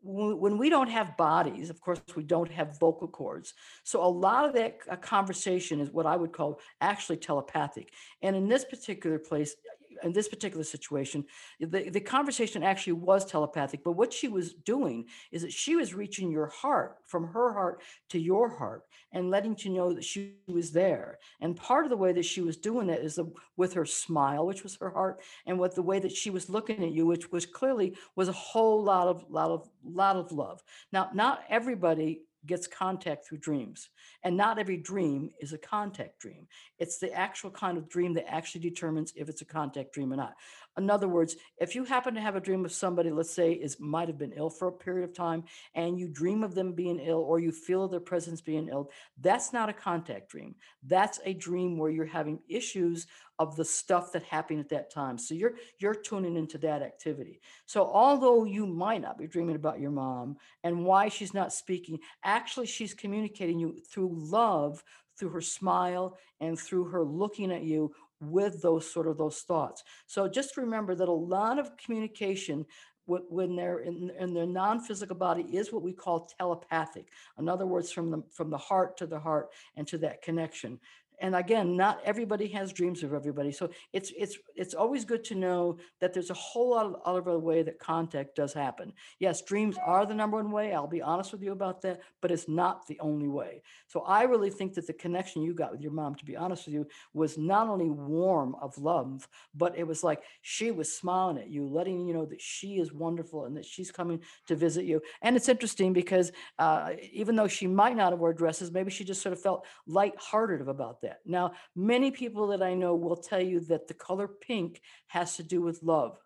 when 0.08 0.60
we 0.60 0.70
don't 0.70 0.90
have 0.90 1.18
bodies, 1.18 1.72
of 1.72 1.82
course, 1.82 2.00
we 2.16 2.22
don't 2.22 2.52
have 2.52 2.80
vocal 2.80 3.08
cords. 3.08 3.56
So 3.84 4.04
a 4.04 4.08
lot 4.08 4.46
of 4.46 4.54
that 4.54 4.78
uh, 4.88 4.98
conversation 4.98 5.80
is 5.80 5.90
what 5.90 6.06
I 6.06 6.16
would 6.16 6.32
call 6.32 6.60
actually 6.80 7.18
telepathic. 7.18 7.92
And 8.22 8.36
in 8.36 8.48
this 8.48 8.64
particular 8.64 9.18
place, 9.18 9.56
in 10.04 10.14
this 10.14 10.28
particular 10.28 10.64
situation, 10.64 11.26
the, 11.60 11.90
the 11.90 12.00
conversation 12.00 12.64
actually 12.64 12.94
was 12.94 13.26
telepathic. 13.26 13.84
But 13.84 13.94
what 13.94 14.14
she 14.14 14.28
was 14.28 14.54
doing 14.54 15.06
is 15.32 15.42
that 15.42 15.54
she 15.54 15.76
was 15.76 15.94
reaching 15.94 16.32
your 16.32 16.48
heart 16.48 16.98
from 17.06 17.28
her 17.28 17.54
heart 17.54 17.82
to 18.10 18.20
your 18.20 18.50
heart 18.50 18.84
and 19.12 19.30
letting 19.30 19.56
you 19.60 19.72
know 19.72 19.94
that 19.94 20.04
she 20.04 20.36
was 20.48 20.72
there. 20.72 21.20
And 21.42 21.56
part 21.56 21.86
of 21.86 21.90
the 21.90 21.98
way 21.98 22.14
that 22.14 22.26
she 22.26 22.42
was 22.42 22.58
doing 22.58 22.88
that 22.88 23.02
is 23.02 23.16
the, 23.16 23.32
with 23.58 23.74
her 23.74 23.86
smile, 23.86 24.46
which 24.46 24.64
was 24.64 24.78
her 24.78 24.90
heart, 24.90 25.22
and 25.46 25.60
with 25.60 25.76
the 25.76 25.82
way 25.82 26.00
that 26.00 26.16
she 26.16 26.30
was 26.30 26.50
looking 26.50 26.84
at 26.84 26.92
you, 26.92 27.06
which 27.06 27.32
was 27.32 27.46
clearly 27.46 27.96
was 28.16 28.28
a 28.28 28.34
whole 28.34 28.84
lot 28.84 29.08
of 29.08 29.26
lot 29.30 29.52
of 29.52 29.70
lot 29.84 30.16
of 30.16 30.32
love. 30.32 30.64
Now, 30.92 31.10
not 31.14 31.44
everybody 31.50 32.22
gets 32.46 32.68
contact 32.68 33.28
through 33.28 33.40
dreams. 33.40 33.90
And 34.24 34.36
not 34.36 34.60
every 34.60 34.78
dream 34.78 35.30
is 35.40 35.54
a 35.54 35.58
contact 35.58 36.20
dream. 36.20 36.48
It's 36.80 36.98
the 36.98 37.12
actual 37.14 37.52
kind 37.52 37.78
of 37.78 37.90
dream 37.90 38.14
that 38.14 38.32
actually 38.32 38.62
determines 38.62 39.14
if 39.16 39.30
it's 39.30 39.42
a 39.42 39.46
contact 39.46 39.94
dream 39.94 40.12
or 40.14 40.16
not. 40.16 40.36
In 40.77 40.89
other 40.89 41.08
words, 41.08 41.38
if 41.58 41.74
you 41.74 41.86
happen 41.86 42.15
to 42.15 42.22
have 42.22 42.36
a 42.36 42.41
dream 42.41 42.65
of 42.65 42.72
somebody, 42.72 43.10
let's 43.10 43.34
say, 43.34 43.53
is 43.53 43.79
might 43.79 44.10
have 44.10 44.17
been 44.17 44.34
ill 44.34 44.50
for 44.50 44.67
a 44.67 44.74
period 44.74 45.08
of 45.08 45.15
time, 45.15 45.44
and 45.74 45.98
you 46.00 46.08
dream 46.08 46.44
of 46.44 46.53
them 46.53 46.74
being 46.74 47.00
ill 47.00 47.20
or 47.20 47.39
you 47.39 47.51
feel 47.51 47.88
their 47.88 48.00
presence 48.00 48.41
being 48.41 48.67
ill, 48.67 48.91
that's 49.22 49.53
not 49.53 49.70
a 49.70 49.74
contact 49.74 50.29
dream. 50.29 50.55
That's 50.84 51.20
a 51.24 51.34
dream 51.34 51.77
where 51.77 51.91
you're 51.91 52.05
having 52.05 52.39
issues 52.50 53.08
of 53.39 53.55
the 53.55 53.65
stuff 53.65 54.12
that 54.13 54.24
happened 54.24 54.60
at 54.60 54.70
that 54.70 54.91
time. 54.91 55.17
So 55.17 55.34
you're 55.34 55.55
you're 55.79 55.96
tuning 55.96 56.36
into 56.36 56.58
that 56.60 56.82
activity. 56.82 57.41
So 57.65 57.86
although 57.86 58.46
you 58.46 58.65
might 58.65 59.01
not 59.01 59.17
be 59.17 59.27
dreaming 59.27 59.55
about 59.55 59.79
your 59.79 59.91
mom 59.91 60.38
and 60.63 60.86
why 60.86 61.10
she's 61.10 61.34
not 61.34 61.53
speaking, 61.53 62.00
actually 62.24 62.67
she's 62.67 62.94
communicating 62.94 63.60
you 63.60 63.82
through 63.89 64.12
love, 64.13 64.84
through 65.17 65.29
her 65.29 65.41
smile 65.41 66.17
and 66.39 66.60
through 66.60 66.86
her 66.86 67.03
looking 67.03 67.51
at 67.51 67.63
you 67.63 67.94
with 68.19 68.62
those 68.62 68.91
sort 68.91 69.07
of 69.07 69.17
those 69.17 69.39
thoughts. 69.39 69.84
So 70.07 70.27
just 70.27 70.57
remember 70.57 70.95
that 70.95 71.10
a 71.10 71.12
lot 71.12 71.60
of 71.60 71.77
communication 71.77 72.65
when 73.07 73.55
they're 73.55 73.79
in, 73.79 74.12
in 74.19 74.34
their 74.34 74.48
non-physical 74.48 75.15
body 75.15 75.43
is 75.43 75.72
what 75.72 75.84
we 75.84 75.93
call 75.93 76.27
telepathic. 76.39 77.07
In 77.38 77.48
other 77.48 77.67
words, 77.67 77.91
from 77.91 78.10
the 78.10 78.24
from 78.31 78.50
the 78.50 78.57
heart 78.57 78.98
to 78.98 79.05
the 79.05 79.19
heart 79.19 79.50
and 79.75 79.88
to 79.88 79.98
that 80.00 80.24
connection 80.24 80.79
and 81.19 81.36
again 81.36 81.75
not 81.75 82.00
everybody 82.05 82.48
has 82.48 82.74
dreams 82.74 83.03
of 83.03 83.13
everybody. 83.13 83.51
So 83.51 83.69
it's 83.93 84.12
it's 84.17 84.38
it's 84.55 84.74
always 84.74 85.05
good 85.05 85.24
to 85.25 85.36
know 85.36 85.77
that 86.01 86.13
there's 86.13 86.29
a 86.29 86.36
whole 86.36 86.72
lot 86.72 86.86
of 86.86 86.95
other 87.05 87.39
way 87.39 87.63
that 87.63 87.79
contact 87.79 88.36
does 88.36 88.53
happen. 88.53 88.93
Yes 89.19 89.41
dreams 89.43 89.77
are 89.86 90.05
the 90.05 90.13
number 90.13 90.38
one 90.38 90.51
way 90.51 90.74
i'll 90.74 90.88
be 90.88 91.01
honest 91.01 91.31
with 91.31 91.41
you 91.41 91.51
about 91.51 91.81
that 91.81 92.01
but 92.22 92.31
it's 92.31 92.48
not 92.48 92.86
the 92.88 93.00
only 93.00 93.27
way. 93.27 93.62
So 93.88 94.01
i 94.01 94.24
really 94.24 94.50
think 94.50 94.74
that 94.75 94.88
the 94.88 94.93
connection 94.93 95.41
you 95.41 95.53
got 95.53 95.72
with 95.72 95.81
your 95.81 95.91
mom 95.91 96.15
to 96.15 96.25
be 96.25 96.36
honest 96.36 96.65
with 96.65 96.74
you 96.75 96.88
was 97.13 97.38
not 97.38 97.67
only 97.67 97.89
warm 97.89 98.55
of 98.62 98.77
love 98.77 99.27
but 99.53 99.77
it 99.77 99.86
was 99.86 100.03
like 100.03 100.24
she 100.41 100.72
was 100.72 100.98
smiling 100.98 101.38
at 101.38 101.50
you 101.50 101.65
letting 101.65 102.07
you 102.07 102.13
know 102.13 102.25
that 102.25 102.41
she 102.41 102.79
is 102.79 102.93
wonderful 102.93 103.45
and 103.45 103.55
that 103.57 103.65
she's 103.65 103.91
coming 103.91 104.19
to 104.48 104.55
visit 104.55 104.86
you. 104.86 105.01
And 105.22 105.36
it's 105.36 105.50
interesting 105.50 105.93
because 105.93 106.31
uh, 106.60 106.91
even 107.12 107.36
though 107.36 107.48
she 107.48 107.67
might 107.67 107.95
not 107.95 108.12
have 108.12 108.19
worn 108.19 108.36
dresses 108.36 108.72
maybe 108.72 108.91
she 108.91 109.03
just 109.03 109.22
sort 109.22 109.34
of 109.34 109.41
felt 109.41 109.65
lighthearted 109.88 110.62
about 110.62 111.01
that 111.01 111.05
that. 111.06 111.20
Now, 111.26 111.46
many 111.76 112.10
people 112.12 112.48
that 112.48 112.62
I 112.62 112.74
know 112.82 112.94
will 112.96 113.22
tell 113.32 113.44
you 113.52 113.60
that 113.72 113.88
the 113.88 113.94
color 114.08 114.28
pink 114.28 114.82
has 115.08 115.38
to 115.38 115.44
do 115.44 115.60
with 115.62 115.82
love. 115.82 116.18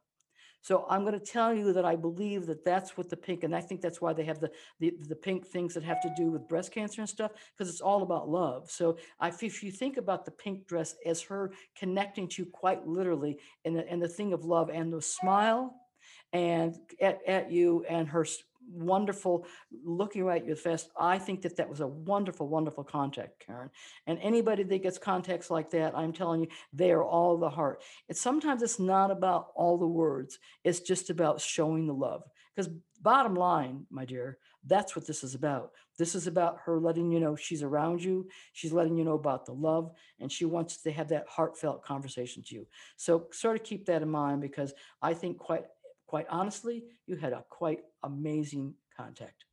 So 0.62 0.86
I'm 0.90 1.06
going 1.06 1.18
to 1.18 1.26
tell 1.38 1.54
you 1.54 1.72
that 1.72 1.86
I 1.86 1.96
believe 1.96 2.46
that 2.48 2.66
that's 2.66 2.98
what 2.98 3.10
the 3.10 3.16
pink, 3.16 3.44
and 3.44 3.56
I 3.56 3.62
think 3.62 3.80
that's 3.80 4.02
why 4.02 4.12
they 4.12 4.26
have 4.26 4.42
the 4.42 4.52
the, 4.82 4.94
the 5.08 5.16
pink 5.16 5.48
things 5.48 5.74
that 5.74 5.84
have 5.84 6.02
to 6.02 6.14
do 6.18 6.32
with 6.32 6.50
breast 6.50 6.74
cancer 6.74 7.00
and 7.02 7.10
stuff, 7.10 7.32
because 7.52 7.70
it's 7.72 7.86
all 7.90 8.02
about 8.04 8.30
love. 8.30 8.70
So 8.70 8.98
if 9.22 9.64
you 9.64 9.72
think 9.72 9.96
about 9.98 10.26
the 10.26 10.32
pink 10.32 10.68
dress 10.68 10.96
as 11.06 11.22
her 11.24 11.54
connecting 11.78 12.28
to 12.30 12.44
you 12.44 12.50
quite 12.52 12.86
literally, 12.86 13.38
and 13.64 13.74
the, 13.78 13.90
and 13.90 14.02
the 14.02 14.10
thing 14.10 14.34
of 14.34 14.44
love 14.44 14.70
and 14.70 14.92
the 14.92 15.02
smile, 15.02 15.76
and 16.34 16.76
at, 17.00 17.20
at 17.26 17.52
you 17.52 17.86
and 17.90 18.08
her 18.10 18.26
wonderful 18.72 19.46
looking 19.84 20.24
right 20.24 20.42
at 20.42 20.48
your 20.48 20.56
face. 20.56 20.88
I 21.00 21.18
think 21.18 21.42
that 21.42 21.58
that 21.58 21.70
was 21.70 21.80
a 21.80 21.88
wonderful, 21.88 22.48
wonderful 22.48 22.84
contact, 22.84 23.46
Karen. 23.46 23.70
And 24.08 24.20
anybody 24.20 24.64
that 24.64 24.84
gets 24.84 24.98
contacts 24.98 25.50
like 25.50 25.72
that, 25.72 25.98
I'm 25.98 26.14
telling 26.14 26.42
you, 26.42 26.48
they 26.74 26.92
are 26.92 27.04
all 27.04 27.38
the 27.38 27.50
heart. 27.50 27.82
It's 28.08 28.22
sometimes 28.22 28.62
it's 28.62 28.80
not 28.80 29.12
about 29.12 29.48
all 29.56 29.78
the 29.78 29.88
words. 29.88 30.40
It's 30.64 30.80
just 30.80 31.10
about 31.10 31.42
showing 31.42 31.88
the 31.88 31.94
love. 31.94 32.24
Because 32.56 32.72
bottom 33.02 33.36
line, 33.36 33.86
my 33.90 34.06
dear, 34.06 34.38
that's 34.66 34.96
what 34.96 35.08
this 35.08 35.24
is 35.24 35.36
about. 35.36 35.72
This 35.98 36.16
is 36.16 36.28
about 36.28 36.60
her 36.66 36.80
letting 36.80 37.12
you 37.12 37.20
know 37.20 37.36
she's 37.36 37.64
around 37.64 38.04
you. 38.04 38.28
She's 38.54 38.74
letting 38.74 38.98
you 38.98 39.04
know 39.04 39.14
about 39.14 39.46
the 39.46 39.54
love, 39.54 39.92
and 40.20 40.32
she 40.32 40.46
wants 40.46 40.82
to 40.84 40.92
have 40.92 41.10
that 41.10 41.26
heartfelt 41.28 41.84
conversation 41.84 42.44
to 42.48 42.56
you. 42.56 42.68
So 42.98 43.28
sort 43.32 43.56
of 43.56 43.64
keep 43.64 43.86
that 43.86 44.02
in 44.02 44.10
mind 44.10 44.42
because 44.42 44.74
I 45.02 45.14
think 45.14 45.38
quite 45.38 45.66
quite 46.10 46.26
honestly, 46.28 46.86
you 47.06 47.16
had 47.18 47.34
a 47.34 47.46
quite 47.50 47.82
amazing 48.02 48.74
contact. 48.98 49.46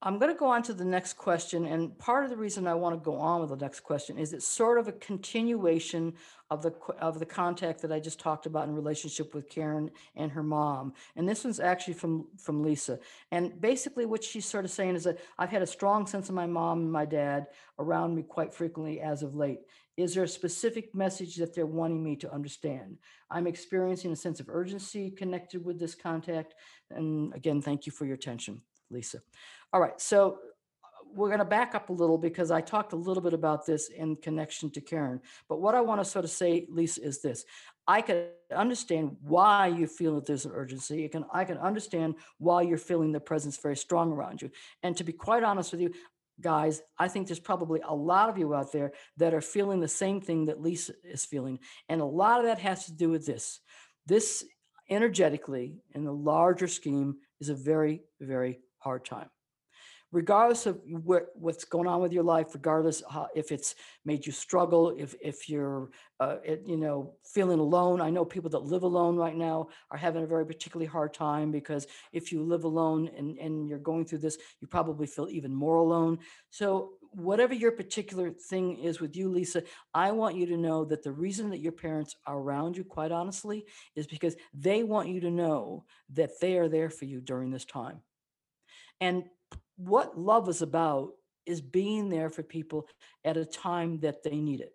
I'm 0.00 0.18
going 0.20 0.32
to 0.32 0.38
go 0.38 0.46
on 0.46 0.62
to 0.62 0.72
the 0.72 0.84
next 0.84 1.14
question. 1.14 1.66
And 1.66 1.98
part 1.98 2.22
of 2.22 2.30
the 2.30 2.36
reason 2.36 2.68
I 2.68 2.74
want 2.74 2.94
to 2.94 3.04
go 3.04 3.16
on 3.16 3.40
with 3.40 3.50
the 3.50 3.56
next 3.56 3.80
question 3.80 4.16
is 4.16 4.32
it's 4.32 4.46
sort 4.46 4.78
of 4.78 4.86
a 4.86 4.92
continuation 4.92 6.14
of 6.50 6.62
the 6.62 6.72
of 7.00 7.18
the 7.18 7.26
contact 7.26 7.82
that 7.82 7.90
I 7.90 7.98
just 7.98 8.20
talked 8.20 8.46
about 8.46 8.68
in 8.68 8.74
relationship 8.74 9.34
with 9.34 9.50
Karen 9.50 9.90
and 10.14 10.30
her 10.30 10.42
mom. 10.42 10.94
And 11.16 11.28
this 11.28 11.42
one's 11.42 11.58
actually 11.58 11.94
from 11.94 12.28
from 12.38 12.62
Lisa. 12.62 13.00
And 13.32 13.60
basically 13.60 14.06
what 14.06 14.22
she's 14.22 14.46
sort 14.46 14.64
of 14.64 14.70
saying 14.70 14.94
is 14.94 15.04
that 15.04 15.18
I've 15.36 15.50
had 15.50 15.62
a 15.62 15.66
strong 15.66 16.06
sense 16.06 16.28
of 16.28 16.34
my 16.34 16.46
mom 16.46 16.78
and 16.82 16.92
my 16.92 17.04
dad 17.04 17.48
around 17.80 18.14
me 18.14 18.22
quite 18.22 18.54
frequently 18.54 19.00
as 19.00 19.24
of 19.24 19.34
late. 19.34 19.60
Is 19.96 20.14
there 20.14 20.22
a 20.22 20.28
specific 20.28 20.94
message 20.94 21.34
that 21.36 21.56
they're 21.56 21.66
wanting 21.66 22.04
me 22.04 22.14
to 22.16 22.32
understand? 22.32 22.98
I'm 23.32 23.48
experiencing 23.48 24.12
a 24.12 24.16
sense 24.16 24.38
of 24.38 24.48
urgency 24.48 25.10
connected 25.10 25.64
with 25.64 25.80
this 25.80 25.96
contact. 25.96 26.54
And 26.88 27.34
again, 27.34 27.60
thank 27.60 27.84
you 27.84 27.90
for 27.90 28.04
your 28.06 28.14
attention, 28.14 28.62
Lisa. 28.90 29.18
All 29.70 29.80
right, 29.82 30.00
so 30.00 30.38
uh, 30.82 30.86
we're 31.14 31.28
going 31.28 31.40
to 31.40 31.44
back 31.44 31.74
up 31.74 31.90
a 31.90 31.92
little 31.92 32.16
because 32.16 32.50
I 32.50 32.62
talked 32.62 32.94
a 32.94 32.96
little 32.96 33.22
bit 33.22 33.34
about 33.34 33.66
this 33.66 33.90
in 33.90 34.16
connection 34.16 34.70
to 34.70 34.80
Karen. 34.80 35.20
But 35.46 35.60
what 35.60 35.74
I 35.74 35.82
want 35.82 36.00
to 36.00 36.06
sort 36.06 36.24
of 36.24 36.30
say, 36.30 36.66
Lisa, 36.70 37.04
is 37.04 37.20
this. 37.20 37.44
I 37.86 38.00
can 38.00 38.28
understand 38.54 39.16
why 39.20 39.66
you 39.66 39.86
feel 39.86 40.14
that 40.14 40.24
there's 40.24 40.46
an 40.46 40.52
urgency. 40.54 41.04
I 41.04 41.08
can, 41.08 41.24
I 41.34 41.44
can 41.44 41.58
understand 41.58 42.14
why 42.38 42.62
you're 42.62 42.78
feeling 42.78 43.12
the 43.12 43.20
presence 43.20 43.58
very 43.58 43.76
strong 43.76 44.10
around 44.10 44.40
you. 44.40 44.50
And 44.82 44.96
to 44.96 45.04
be 45.04 45.12
quite 45.12 45.42
honest 45.42 45.72
with 45.72 45.82
you, 45.82 45.92
guys, 46.40 46.80
I 46.98 47.08
think 47.08 47.26
there's 47.26 47.38
probably 47.38 47.80
a 47.86 47.94
lot 47.94 48.30
of 48.30 48.38
you 48.38 48.54
out 48.54 48.72
there 48.72 48.92
that 49.18 49.34
are 49.34 49.42
feeling 49.42 49.80
the 49.80 49.88
same 49.88 50.22
thing 50.22 50.46
that 50.46 50.62
Lisa 50.62 50.94
is 51.04 51.26
feeling. 51.26 51.58
And 51.90 52.00
a 52.00 52.06
lot 52.06 52.40
of 52.40 52.46
that 52.46 52.58
has 52.60 52.86
to 52.86 52.92
do 52.92 53.10
with 53.10 53.26
this. 53.26 53.60
This 54.06 54.44
energetically, 54.88 55.82
in 55.94 56.04
the 56.04 56.12
larger 56.12 56.68
scheme, 56.68 57.16
is 57.38 57.50
a 57.50 57.54
very, 57.54 58.00
very 58.18 58.60
hard 58.78 59.04
time 59.04 59.28
regardless 60.12 60.66
of 60.66 60.80
what, 60.86 61.28
what's 61.34 61.64
going 61.64 61.86
on 61.86 62.00
with 62.00 62.12
your 62.12 62.22
life, 62.22 62.54
regardless 62.54 63.02
how, 63.10 63.28
if 63.34 63.52
it's 63.52 63.74
made 64.04 64.26
you 64.26 64.32
struggle, 64.32 64.94
if 64.96 65.14
if 65.20 65.48
you're 65.48 65.90
uh, 66.20 66.36
it, 66.44 66.62
you 66.66 66.76
know 66.76 67.14
feeling 67.24 67.58
alone. 67.58 68.00
I 68.00 68.10
know 68.10 68.24
people 68.24 68.50
that 68.50 68.64
live 68.64 68.82
alone 68.82 69.16
right 69.16 69.36
now 69.36 69.68
are 69.90 69.98
having 69.98 70.22
a 70.22 70.26
very 70.26 70.46
particularly 70.46 70.86
hard 70.86 71.12
time 71.12 71.50
because 71.52 71.86
if 72.12 72.32
you 72.32 72.42
live 72.42 72.64
alone 72.64 73.10
and 73.16 73.38
and 73.38 73.68
you're 73.68 73.78
going 73.78 74.04
through 74.04 74.18
this, 74.18 74.38
you 74.60 74.66
probably 74.66 75.06
feel 75.06 75.28
even 75.30 75.54
more 75.54 75.76
alone. 75.76 76.18
So 76.50 76.92
whatever 77.12 77.54
your 77.54 77.72
particular 77.72 78.30
thing 78.30 78.78
is 78.78 79.00
with 79.00 79.16
you, 79.16 79.30
Lisa, 79.30 79.62
I 79.94 80.12
want 80.12 80.36
you 80.36 80.46
to 80.46 80.56
know 80.56 80.84
that 80.86 81.02
the 81.02 81.12
reason 81.12 81.50
that 81.50 81.60
your 81.60 81.72
parents 81.72 82.14
are 82.26 82.38
around 82.38 82.76
you, 82.76 82.84
quite 82.84 83.12
honestly, 83.12 83.64
is 83.96 84.06
because 84.06 84.36
they 84.52 84.82
want 84.82 85.08
you 85.08 85.20
to 85.20 85.30
know 85.30 85.84
that 86.10 86.38
they 86.40 86.58
are 86.58 86.68
there 86.68 86.90
for 86.90 87.06
you 87.06 87.20
during 87.20 87.50
this 87.50 87.64
time. 87.64 88.00
And 89.00 89.24
what 89.78 90.18
love 90.18 90.48
is 90.48 90.60
about 90.60 91.12
is 91.46 91.62
being 91.62 92.10
there 92.10 92.28
for 92.28 92.42
people 92.42 92.86
at 93.24 93.38
a 93.38 93.44
time 93.44 94.00
that 94.00 94.22
they 94.22 94.38
need 94.38 94.60
it. 94.60 94.74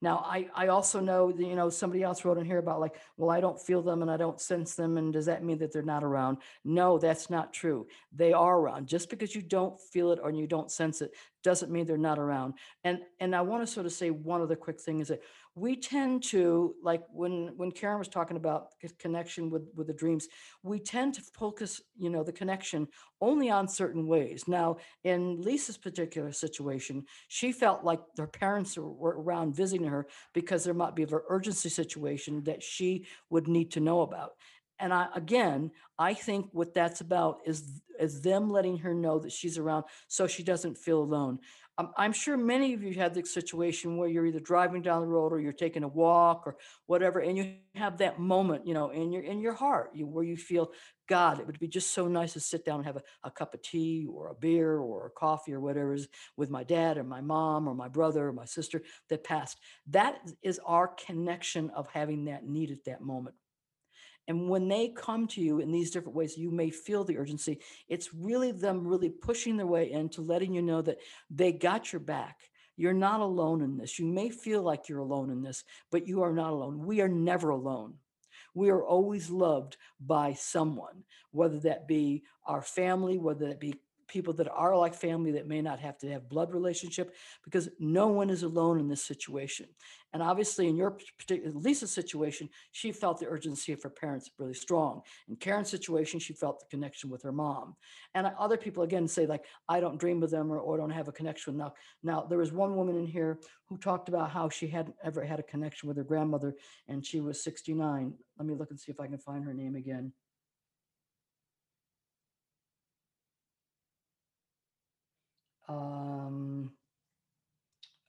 Now, 0.00 0.18
I, 0.18 0.48
I 0.54 0.66
also 0.68 1.00
know 1.00 1.32
that, 1.32 1.42
you 1.42 1.56
know, 1.56 1.70
somebody 1.70 2.02
else 2.02 2.24
wrote 2.24 2.36
in 2.36 2.44
here 2.44 2.58
about 2.58 2.80
like, 2.80 2.96
well, 3.16 3.30
I 3.30 3.40
don't 3.40 3.60
feel 3.60 3.80
them 3.80 4.02
and 4.02 4.10
I 4.10 4.18
don't 4.18 4.40
sense 4.40 4.74
them. 4.74 4.98
And 4.98 5.12
does 5.12 5.26
that 5.26 5.42
mean 5.42 5.58
that 5.58 5.72
they're 5.72 5.82
not 5.82 6.04
around? 6.04 6.38
No, 6.62 6.98
that's 6.98 7.30
not 7.30 7.54
true. 7.54 7.86
They 8.14 8.32
are 8.34 8.58
around. 8.58 8.86
Just 8.86 9.08
because 9.08 9.34
you 9.34 9.40
don't 9.40 9.80
feel 9.80 10.12
it 10.12 10.18
or 10.22 10.30
you 10.30 10.46
don't 10.46 10.70
sense 10.70 11.00
it 11.00 11.12
doesn't 11.42 11.72
mean 11.72 11.86
they're 11.86 11.96
not 11.96 12.18
around. 12.18 12.54
And 12.82 13.00
and 13.20 13.34
I 13.34 13.42
want 13.42 13.62
to 13.62 13.72
sort 13.72 13.86
of 13.86 13.92
say 13.92 14.10
one 14.10 14.42
other 14.42 14.56
quick 14.56 14.80
thing 14.80 15.00
is 15.00 15.08
that 15.08 15.22
we 15.56 15.76
tend 15.76 16.22
to 16.24 16.74
like 16.82 17.04
when 17.12 17.52
when 17.56 17.70
Karen 17.70 17.98
was 17.98 18.08
talking 18.08 18.36
about 18.36 18.68
connection 18.98 19.50
with 19.50 19.68
with 19.76 19.86
the 19.86 19.92
dreams, 19.92 20.26
we 20.62 20.80
tend 20.80 21.14
to 21.14 21.22
focus, 21.22 21.80
you 21.96 22.10
know, 22.10 22.24
the 22.24 22.32
connection 22.32 22.88
only 23.20 23.50
on 23.50 23.68
certain 23.68 24.06
ways. 24.06 24.48
Now, 24.48 24.78
in 25.04 25.40
Lisa's 25.40 25.78
particular 25.78 26.32
situation, 26.32 27.04
she 27.28 27.52
felt 27.52 27.84
like 27.84 28.00
her 28.18 28.26
parents 28.26 28.76
were 28.76 28.90
were 28.90 29.22
around 29.22 29.54
visiting 29.54 29.86
her 29.86 30.06
because 30.32 30.64
there 30.64 30.74
might 30.74 30.96
be 30.96 31.04
an 31.04 31.10
urgency 31.28 31.68
situation 31.68 32.42
that 32.44 32.62
she 32.62 33.06
would 33.30 33.46
need 33.46 33.70
to 33.72 33.80
know 33.80 34.00
about. 34.00 34.32
And 34.80 34.92
I, 34.92 35.06
again, 35.14 35.70
I 35.98 36.14
think 36.14 36.48
what 36.52 36.74
that's 36.74 37.00
about 37.00 37.38
is 37.46 37.80
is 38.00 38.22
them 38.22 38.50
letting 38.50 38.78
her 38.78 38.92
know 38.92 39.20
that 39.20 39.30
she's 39.30 39.56
around 39.56 39.84
so 40.08 40.26
she 40.26 40.42
doesn't 40.42 40.78
feel 40.78 40.98
alone. 41.00 41.38
I'm 41.76 42.12
sure 42.12 42.36
many 42.36 42.72
of 42.72 42.84
you 42.84 42.94
had 42.94 43.14
the 43.14 43.24
situation 43.26 43.96
where 43.96 44.08
you're 44.08 44.26
either 44.26 44.38
driving 44.38 44.80
down 44.80 45.00
the 45.00 45.08
road 45.08 45.32
or 45.32 45.40
you're 45.40 45.52
taking 45.52 45.82
a 45.82 45.88
walk 45.88 46.46
or 46.46 46.56
whatever, 46.86 47.18
and 47.18 47.36
you 47.36 47.54
have 47.74 47.98
that 47.98 48.20
moment, 48.20 48.64
you 48.64 48.74
know, 48.74 48.90
in 48.90 49.10
your 49.10 49.22
in 49.22 49.40
your 49.40 49.54
heart, 49.54 49.90
you, 49.92 50.06
where 50.06 50.22
you 50.22 50.36
feel, 50.36 50.70
God, 51.08 51.40
it 51.40 51.46
would 51.46 51.58
be 51.58 51.66
just 51.66 51.92
so 51.92 52.06
nice 52.06 52.34
to 52.34 52.40
sit 52.40 52.64
down 52.64 52.76
and 52.76 52.86
have 52.86 52.96
a, 52.96 53.02
a 53.24 53.30
cup 53.30 53.54
of 53.54 53.62
tea 53.62 54.06
or 54.08 54.28
a 54.28 54.34
beer 54.34 54.78
or 54.78 55.06
a 55.06 55.10
coffee 55.10 55.52
or 55.52 55.60
whatever 55.60 55.94
is 55.94 56.06
with 56.36 56.48
my 56.48 56.62
dad 56.62 56.96
or 56.96 57.02
my 57.02 57.20
mom 57.20 57.66
or 57.66 57.74
my 57.74 57.88
brother 57.88 58.28
or 58.28 58.32
my 58.32 58.44
sister 58.44 58.80
that 59.08 59.24
passed. 59.24 59.58
That 59.88 60.18
is 60.42 60.60
our 60.64 60.86
connection 60.86 61.70
of 61.70 61.88
having 61.88 62.26
that 62.26 62.46
need 62.46 62.70
at 62.70 62.84
that 62.84 63.00
moment. 63.00 63.34
And 64.26 64.48
when 64.48 64.68
they 64.68 64.88
come 64.88 65.26
to 65.28 65.40
you 65.40 65.60
in 65.60 65.70
these 65.70 65.90
different 65.90 66.16
ways, 66.16 66.38
you 66.38 66.50
may 66.50 66.70
feel 66.70 67.04
the 67.04 67.18
urgency. 67.18 67.60
It's 67.88 68.14
really 68.14 68.52
them 68.52 68.86
really 68.86 69.10
pushing 69.10 69.56
their 69.56 69.66
way 69.66 69.90
into 69.90 70.22
letting 70.22 70.54
you 70.54 70.62
know 70.62 70.82
that 70.82 70.98
they 71.30 71.52
got 71.52 71.92
your 71.92 72.00
back. 72.00 72.38
You're 72.76 72.92
not 72.92 73.20
alone 73.20 73.62
in 73.62 73.76
this. 73.76 73.98
You 73.98 74.06
may 74.06 74.30
feel 74.30 74.62
like 74.62 74.88
you're 74.88 74.98
alone 74.98 75.30
in 75.30 75.42
this, 75.42 75.64
but 75.90 76.08
you 76.08 76.22
are 76.22 76.32
not 76.32 76.52
alone. 76.52 76.84
We 76.84 77.00
are 77.02 77.08
never 77.08 77.50
alone. 77.50 77.94
We 78.54 78.70
are 78.70 78.82
always 78.82 79.30
loved 79.30 79.76
by 80.00 80.34
someone, 80.34 81.04
whether 81.30 81.58
that 81.60 81.86
be 81.86 82.24
our 82.46 82.62
family, 82.62 83.18
whether 83.18 83.48
that 83.48 83.60
be 83.60 83.74
people 84.14 84.32
that 84.32 84.48
are 84.48 84.76
like 84.76 84.94
family 84.94 85.32
that 85.32 85.48
may 85.48 85.60
not 85.60 85.80
have 85.80 85.98
to 85.98 86.08
have 86.08 86.28
blood 86.28 86.52
relationship 86.54 87.16
because 87.44 87.68
no 87.80 88.06
one 88.06 88.30
is 88.30 88.44
alone 88.44 88.78
in 88.78 88.88
this 88.88 89.04
situation. 89.04 89.66
And 90.12 90.22
obviously 90.22 90.68
in 90.68 90.76
your 90.76 90.96
particular 91.18 91.50
lisa's 91.52 91.90
situation 91.90 92.48
she 92.70 92.92
felt 92.92 93.18
the 93.18 93.26
urgency 93.26 93.72
of 93.72 93.82
her 93.82 93.90
parents 93.90 94.30
really 94.38 94.54
strong. 94.54 95.02
In 95.28 95.34
karen's 95.34 95.68
situation 95.68 96.20
she 96.20 96.32
felt 96.32 96.60
the 96.60 96.66
connection 96.70 97.10
with 97.10 97.24
her 97.24 97.32
mom. 97.32 97.74
And 98.14 98.28
other 98.38 98.56
people 98.56 98.84
again 98.84 99.08
say 99.08 99.26
like 99.26 99.44
i 99.68 99.80
don't 99.80 99.98
dream 99.98 100.22
of 100.22 100.30
them 100.30 100.52
or, 100.52 100.60
or 100.60 100.78
don't 100.78 100.90
have 100.90 101.08
a 101.08 101.12
connection 101.20 101.56
now 101.56 101.74
now 102.04 102.24
there 102.28 102.38
was 102.38 102.52
one 102.52 102.76
woman 102.76 102.96
in 102.96 103.06
here 103.06 103.40
who 103.68 103.76
talked 103.76 104.08
about 104.08 104.30
how 104.30 104.48
she 104.48 104.68
hadn't 104.68 104.94
ever 105.02 105.24
had 105.24 105.40
a 105.40 105.50
connection 105.54 105.88
with 105.88 105.96
her 105.96 106.04
grandmother 106.04 106.54
and 106.86 107.04
she 107.04 107.20
was 107.20 107.42
69 107.42 108.14
let 108.38 108.46
me 108.46 108.54
look 108.54 108.70
and 108.70 108.78
see 108.78 108.92
if 108.92 109.00
i 109.00 109.08
can 109.08 109.18
find 109.18 109.44
her 109.44 109.54
name 109.54 109.74
again 109.74 110.12
Um, 115.68 116.72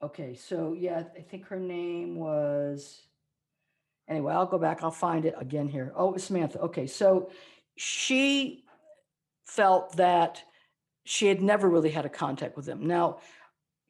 okay, 0.01 0.35
so 0.35 0.73
yeah, 0.77 1.03
I 1.17 1.21
think 1.21 1.47
her 1.47 1.59
name 1.59 2.15
was, 2.15 3.01
anyway, 4.07 4.33
I'll 4.33 4.45
go 4.45 4.57
back, 4.57 4.83
I'll 4.83 4.91
find 4.91 5.25
it 5.25 5.35
again 5.37 5.67
here. 5.67 5.93
Oh, 5.95 6.09
it 6.09 6.13
was 6.13 6.23
Samantha. 6.23 6.59
Okay, 6.59 6.87
so 6.87 7.29
she 7.77 8.65
felt 9.45 9.95
that 9.97 10.43
she 11.05 11.27
had 11.27 11.41
never 11.41 11.69
really 11.69 11.91
had 11.91 12.05
a 12.05 12.09
contact 12.09 12.57
with 12.57 12.65
them. 12.65 12.87
Now, 12.87 13.19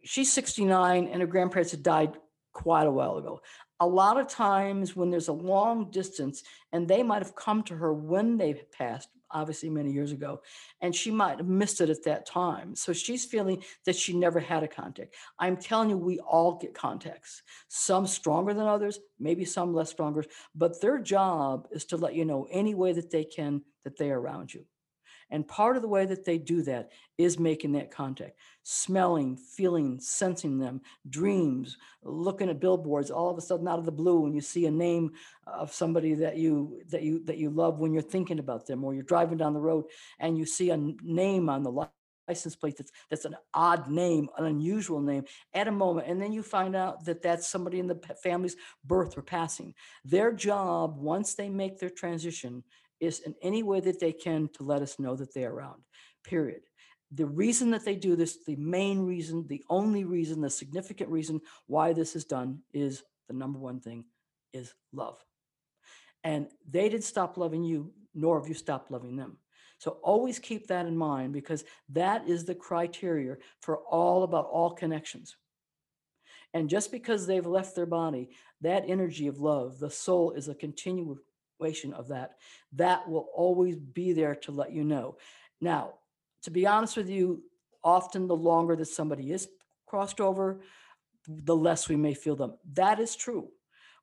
she's 0.04 0.32
69 0.32 1.08
and 1.08 1.22
her 1.22 1.28
grandparents 1.28 1.72
had 1.72 1.84
died 1.84 2.14
quite 2.54 2.88
a 2.88 2.92
while 2.92 3.18
ago. 3.18 3.42
A 3.80 3.88
lot 3.88 4.20
of 4.20 4.28
times 4.28 4.96
when 4.96 5.10
there's 5.10 5.28
a 5.28 5.34
long 5.34 5.92
distance 5.92 6.44
and 6.72 6.88
they 6.88 7.04
might 7.04 7.22
have 7.22 7.36
come 7.36 7.64
to 7.64 7.76
her 7.76 7.94
when 7.94 8.38
they 8.38 8.54
passed, 8.78 9.10
obviously 9.32 9.70
many 9.70 9.92
years 9.92 10.12
ago, 10.12 10.42
and 10.82 10.96
she 10.96 11.12
might 11.12 11.38
have 11.38 11.48
missed 11.48 11.82
it 11.82 11.90
at 11.90 12.04
that 12.04 12.26
time. 12.26 12.76
So 12.76 12.94
she's 12.94 13.26
feeling 13.26 13.64
that 13.86 13.96
she 13.96 14.14
never 14.14 14.40
had 14.40 14.64
a 14.64 14.68
contact. 14.68 15.16
I'm 15.40 15.58
telling 15.58 15.90
you, 15.90 15.98
we 15.98 16.20
all 16.20 16.58
get 16.58 16.74
contacts, 16.74 17.44
some 17.68 18.08
stronger 18.08 18.54
than 18.54 18.68
others, 18.68 19.00
maybe 19.20 19.46
some 19.46 19.74
less 19.74 19.90
stronger, 19.90 20.24
but 20.54 20.80
their 20.82 21.00
job 21.00 21.68
is 21.72 21.86
to 21.86 21.98
let 21.98 22.16
you 22.16 22.26
know 22.26 22.48
any 22.52 22.76
way 22.76 22.94
that 22.94 23.12
they 23.12 23.24
can 23.24 23.62
that 23.84 23.98
they're 23.98 24.18
around 24.18 24.54
you. 24.54 24.66
And 25.32 25.48
part 25.48 25.76
of 25.76 25.82
the 25.82 25.88
way 25.88 26.06
that 26.06 26.24
they 26.24 26.38
do 26.38 26.62
that 26.64 26.92
is 27.18 27.40
making 27.40 27.72
that 27.74 27.92
contact, 27.92 28.38
smelling, 28.64 29.36
feeling, 29.36 30.00
sensing 30.00 30.60
them, 30.60 30.82
dreams, 31.10 31.78
looking 32.04 32.50
at 32.50 32.60
billboards, 32.60 33.10
all 33.10 33.30
of 33.30 33.38
a 33.38 33.42
sudden 33.42 33.68
out 33.68 33.80
of 33.80 33.86
the 33.86 33.92
blue 33.92 34.22
when 34.22 34.34
you 34.34 34.42
see 34.42 34.66
a 34.66 34.72
name 34.72 35.12
of 35.48 35.74
somebody 35.74 36.14
that 36.14 36.38
you 36.38 36.80
that 36.90 37.02
you 37.02 37.24
that 37.26 37.38
you 37.38 37.50
love 37.50 37.80
when 37.80 37.94
you're 37.94 38.02
thinking 38.02 38.40
about 38.40 38.68
them 38.68 38.84
or 38.84 38.94
you're 38.94 39.04
driving 39.04 39.38
down 39.38 39.54
the 39.54 39.60
road 39.60 39.86
and 40.20 40.38
you 40.38 40.46
see 40.46 40.70
a 40.70 40.78
name 40.78 41.50
on 41.50 41.64
the 41.64 41.88
license 42.28 42.56
plate 42.56 42.76
that's 42.78 42.92
that's 43.10 43.26
an 43.26 43.36
odd 43.54 43.90
name, 43.90 44.30
an 44.38 44.46
unusual 44.46 45.02
name 45.02 45.24
at 45.54 45.68
a 45.68 45.72
moment, 45.72 46.08
and 46.08 46.22
then 46.22 46.32
you 46.32 46.44
find 46.44 46.76
out 46.76 47.06
that 47.06 47.22
that's 47.22 47.48
somebody 47.48 47.80
in 47.80 47.88
the 47.88 48.00
family's 48.22 48.56
birth 48.84 49.18
or 49.18 49.22
passing. 49.22 49.74
Their 50.04 50.32
job, 50.34 50.98
once 50.98 51.36
they 51.36 51.50
make 51.50 51.80
their 51.80 51.90
transition, 51.90 52.64
is 53.00 53.20
in 53.20 53.36
any 53.42 53.64
way 53.64 53.80
that 53.80 54.00
they 54.00 54.12
can 54.12 54.50
to 54.54 54.64
let 54.64 54.82
us 54.82 55.00
know 55.00 55.16
that 55.16 55.34
they're 55.34 55.52
around, 55.52 55.82
period. 56.24 56.62
The 57.12 57.26
reason 57.26 57.72
that 57.72 57.86
they 57.86 57.96
do 57.96 58.16
this, 58.16 58.44
the 58.46 58.56
main 58.56 59.06
reason, 59.06 59.46
the 59.48 59.64
only 59.70 60.04
reason, 60.04 60.42
the 60.42 60.50
significant 60.50 61.10
reason 61.10 61.42
why 61.68 61.94
this 61.94 62.16
is 62.16 62.26
done 62.26 62.60
is 62.74 63.04
the 63.28 63.34
number 63.34 63.60
one 63.60 63.80
thing 63.80 64.06
is 64.54 64.74
love. 64.92 65.18
And 66.24 66.48
they 66.70 66.90
didn't 66.90 67.04
stop 67.04 67.38
loving 67.38 67.64
you, 67.64 67.94
nor 68.14 68.40
have 68.40 68.48
you 68.48 68.56
stopped 68.56 68.92
loving 68.92 69.16
them. 69.16 69.38
So 69.78 69.98
always 70.04 70.40
keep 70.40 70.68
that 70.68 70.88
in 70.88 70.98
mind 70.98 71.34
because 71.34 71.64
that 71.90 72.28
is 72.28 72.46
the 72.46 72.56
criteria 72.56 73.38
for 73.62 73.78
all 73.78 74.24
about 74.24 74.46
all 74.46 74.72
connections. 74.72 75.36
And 76.54 76.70
just 76.70 76.92
because 76.92 77.28
they've 77.28 77.46
left 77.46 77.76
their 77.76 77.86
body, 77.86 78.30
that 78.62 78.86
energy 78.88 79.28
of 79.28 79.40
love, 79.40 79.78
the 79.78 79.92
soul 79.92 80.32
is 80.32 80.48
a 80.48 80.56
continual 80.56 81.18
of 81.94 82.08
that, 82.10 82.38
that 82.74 83.08
will 83.08 83.28
always 83.34 83.78
be 83.78 84.14
there 84.14 84.36
to 84.36 84.52
let 84.52 84.72
you 84.72 84.84
know. 84.84 85.18
Now, 85.62 85.96
to 86.44 86.52
be 86.52 86.68
honest 86.68 86.98
with 86.98 87.10
you, 87.10 87.44
often 87.84 88.28
the 88.28 88.36
longer 88.36 88.76
that 88.76 88.86
somebody 88.86 89.32
is 89.32 89.48
crossed 89.88 90.20
over, 90.20 90.62
the 91.28 91.56
less 91.56 91.90
we 91.90 91.96
may 91.96 92.14
feel 92.14 92.36
them. 92.36 92.56
That 92.74 93.00
is 93.00 93.16
true. 93.16 93.50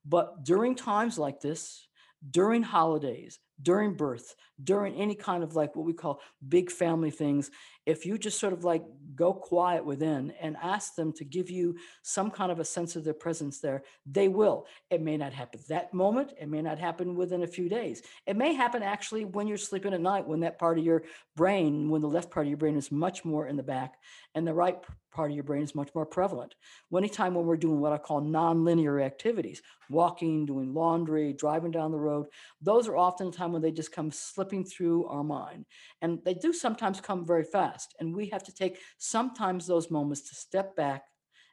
But 0.05 0.43
during 0.43 0.75
times 0.75 1.17
like 1.17 1.39
this, 1.39 1.87
during 2.29 2.63
holidays, 2.63 3.39
during 3.63 3.95
birth, 3.95 4.35
during 4.63 4.95
any 4.95 5.15
kind 5.15 5.43
of 5.43 5.55
like 5.55 5.75
what 5.75 5.85
we 5.85 5.93
call 5.93 6.21
big 6.47 6.69
family 6.71 7.09
things, 7.09 7.49
if 7.85 8.05
you 8.05 8.17
just 8.17 8.39
sort 8.39 8.53
of 8.53 8.63
like 8.63 8.83
go 9.15 9.33
quiet 9.33 9.85
within 9.85 10.31
and 10.41 10.55
ask 10.61 10.95
them 10.95 11.11
to 11.13 11.25
give 11.25 11.49
you 11.49 11.75
some 12.01 12.31
kind 12.31 12.51
of 12.51 12.59
a 12.59 12.65
sense 12.65 12.95
of 12.95 13.03
their 13.03 13.13
presence 13.13 13.59
there, 13.59 13.83
they 14.05 14.27
will. 14.27 14.65
It 14.89 15.01
may 15.01 15.17
not 15.17 15.33
happen 15.33 15.59
that 15.69 15.93
moment. 15.93 16.33
It 16.39 16.49
may 16.49 16.61
not 16.61 16.79
happen 16.79 17.15
within 17.15 17.43
a 17.43 17.47
few 17.47 17.67
days. 17.67 18.01
It 18.25 18.37
may 18.37 18.53
happen 18.53 18.83
actually 18.83 19.25
when 19.25 19.47
you're 19.47 19.57
sleeping 19.57 19.93
at 19.93 20.01
night, 20.01 20.27
when 20.27 20.41
that 20.41 20.59
part 20.59 20.77
of 20.77 20.85
your 20.85 21.03
brain, 21.35 21.89
when 21.89 22.01
the 22.01 22.07
left 22.07 22.31
part 22.31 22.45
of 22.45 22.49
your 22.49 22.57
brain 22.57 22.77
is 22.77 22.91
much 22.91 23.25
more 23.25 23.47
in 23.47 23.57
the 23.57 23.63
back 23.63 23.95
and 24.35 24.47
the 24.47 24.53
right 24.53 24.77
part 25.13 25.29
of 25.29 25.35
your 25.35 25.43
brain 25.43 25.61
is 25.61 25.75
much 25.75 25.89
more 25.93 26.05
prevalent. 26.05 26.55
Anytime 26.95 27.35
when 27.35 27.45
we're 27.45 27.57
doing 27.57 27.79
what 27.79 27.93
I 27.93 27.97
call 27.97 28.21
nonlinear 28.21 29.03
activities, 29.03 29.61
walking, 29.89 30.45
doing 30.45 30.73
laundry, 30.73 31.33
driving 31.33 31.71
down 31.71 31.91
the 31.91 31.99
road, 31.99 32.27
those 32.61 32.87
are 32.87 32.97
often 32.97 33.29
the 33.29 33.37
time 33.37 33.52
they 33.61 33.71
just 33.71 33.91
come 33.91 34.11
slipping 34.11 34.63
through 34.63 35.05
our 35.07 35.23
mind. 35.23 35.65
And 36.01 36.19
they 36.23 36.33
do 36.33 36.53
sometimes 36.53 37.01
come 37.01 37.25
very 37.25 37.43
fast. 37.43 37.93
And 37.99 38.15
we 38.15 38.27
have 38.27 38.43
to 38.43 38.53
take 38.53 38.79
sometimes 38.97 39.67
those 39.67 39.91
moments 39.91 40.29
to 40.29 40.35
step 40.35 40.75
back 40.75 41.03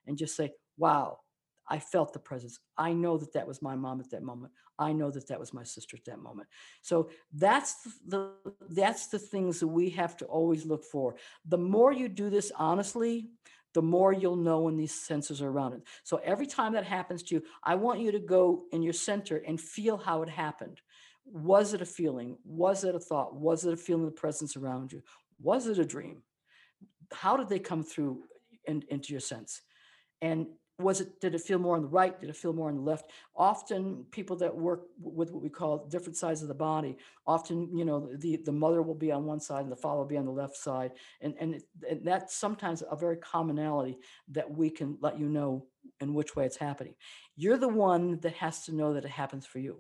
and 0.07 0.16
just 0.16 0.37
say, 0.37 0.52
wow, 0.76 1.19
I 1.69 1.78
felt 1.78 2.12
the 2.12 2.19
presence. 2.19 2.59
I 2.76 2.92
know 2.92 3.16
that 3.16 3.33
that 3.35 3.47
was 3.47 3.62
my 3.62 3.76
mom 3.76 4.00
at 4.00 4.11
that 4.11 4.25
moment. 4.25 4.52
I 4.78 4.92
know 4.92 5.11
that 5.11 5.28
that 5.28 5.38
was 5.38 5.54
my 5.54 5.62
sister 5.62 5.97
at 5.97 6.04
that 6.07 6.19
moment. 6.19 6.49
So 6.83 7.11
that's 7.33 7.76
the 8.07 8.33
that's 8.71 9.07
the 9.07 9.19
things 9.19 9.61
that 9.61 9.69
we 9.69 9.91
have 9.91 10.17
to 10.17 10.25
always 10.25 10.67
look 10.67 10.84
for. 10.84 11.15
The 11.47 11.58
more 11.58 11.93
you 11.93 12.08
do 12.08 12.28
this 12.28 12.50
honestly, 12.56 13.28
the 13.73 13.82
more 13.82 14.13
you'll 14.13 14.36
know 14.36 14.63
when 14.63 14.76
these 14.76 14.95
senses 14.95 15.41
are 15.41 15.49
around 15.49 15.75
it. 15.75 15.82
So 16.02 16.21
every 16.25 16.47
time 16.47 16.73
that 16.73 16.84
happens 16.84 17.23
to 17.25 17.36
you, 17.36 17.43
I 17.63 17.76
want 17.76 18.00
you 18.00 18.10
to 18.13 18.19
go 18.19 18.65
in 18.73 18.82
your 18.82 18.93
center 18.93 19.36
and 19.47 19.60
feel 19.60 19.97
how 19.97 20.23
it 20.23 20.28
happened. 20.28 20.80
Was 21.32 21.75
it 21.75 21.82
a 21.82 21.86
feeling? 21.86 22.36
Was 22.45 22.84
it 22.84 22.95
a 22.95 23.00
thought? 23.00 23.34
Was 23.34 23.64
it 23.64 23.75
a 23.75 23.76
feeling 23.76 24.06
of 24.06 24.16
presence 24.16 24.56
around 24.56 24.93
you? 24.93 25.02
Was 25.40 25.66
it 25.66 25.78
a 25.78 25.84
dream? 25.84 26.23
How 27.12 27.36
did 27.36 27.49
they 27.49 27.58
come 27.58 27.82
through 27.82 28.25
in, 28.66 28.82
into 28.88 29.12
your 29.12 29.21
sense? 29.21 29.62
And 30.23 30.47
was 30.80 31.00
it 31.00 31.21
did 31.21 31.34
it 31.34 31.40
feel 31.40 31.58
more 31.58 31.76
on 31.76 31.82
the 31.82 31.88
right 31.88 32.21
did 32.21 32.30
it 32.30 32.36
feel 32.36 32.52
more 32.52 32.69
on 32.69 32.76
the 32.76 32.80
left 32.80 33.10
often 33.36 34.04
people 34.10 34.36
that 34.36 34.54
work 34.54 34.82
with 35.00 35.30
what 35.30 35.43
we 35.43 35.49
call 35.49 35.86
different 35.86 36.16
sides 36.16 36.43
of 36.43 36.49
the 36.49 36.54
body 36.54 36.97
often 37.26 37.76
you 37.76 37.84
know 37.84 38.10
the 38.19 38.36
the 38.45 38.52
mother 38.52 38.82
will 38.82 38.95
be 38.95 39.12
on 39.12 39.25
one 39.25 39.40
side 39.40 39.62
and 39.62 39.73
the 39.73 39.76
father 39.76 39.99
will 39.99 40.06
be 40.06 40.16
on 40.16 40.25
the 40.25 40.30
left 40.30 40.56
side 40.56 40.93
and 41.21 41.34
and, 41.38 41.54
it, 41.54 41.62
and 41.88 42.06
that's 42.06 42.36
sometimes 42.36 42.82
a 42.90 42.97
very 42.97 43.16
commonality 43.16 43.99
that 44.28 44.50
we 44.50 44.71
can 44.71 44.97
let 45.00 45.19
you 45.19 45.28
know 45.28 45.66
in 46.00 46.14
which 46.14 46.34
way 46.34 46.45
it's 46.45 46.56
happening 46.56 46.95
you're 47.36 47.58
the 47.58 47.69
one 47.69 48.19
that 48.21 48.34
has 48.34 48.64
to 48.64 48.75
know 48.75 48.95
that 48.95 49.04
it 49.04 49.10
happens 49.10 49.47
for 49.47 49.58
you 49.58 49.78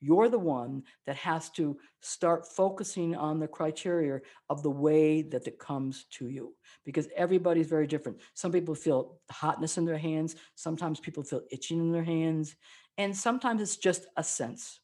you're 0.00 0.28
the 0.28 0.38
one 0.38 0.82
that 1.06 1.16
has 1.16 1.50
to 1.50 1.78
start 2.00 2.46
focusing 2.46 3.14
on 3.14 3.38
the 3.38 3.46
criteria 3.46 4.20
of 4.48 4.62
the 4.62 4.70
way 4.70 5.22
that 5.22 5.46
it 5.46 5.58
comes 5.58 6.06
to 6.10 6.28
you 6.28 6.54
because 6.84 7.08
everybody's 7.14 7.68
very 7.68 7.86
different. 7.86 8.18
Some 8.34 8.50
people 8.50 8.74
feel 8.74 9.18
hotness 9.30 9.78
in 9.78 9.84
their 9.84 9.98
hands, 9.98 10.36
sometimes 10.54 11.00
people 11.00 11.22
feel 11.22 11.42
itching 11.50 11.80
in 11.80 11.92
their 11.92 12.04
hands, 12.04 12.56
and 12.96 13.16
sometimes 13.16 13.60
it's 13.60 13.76
just 13.76 14.06
a 14.16 14.24
sense 14.24 14.80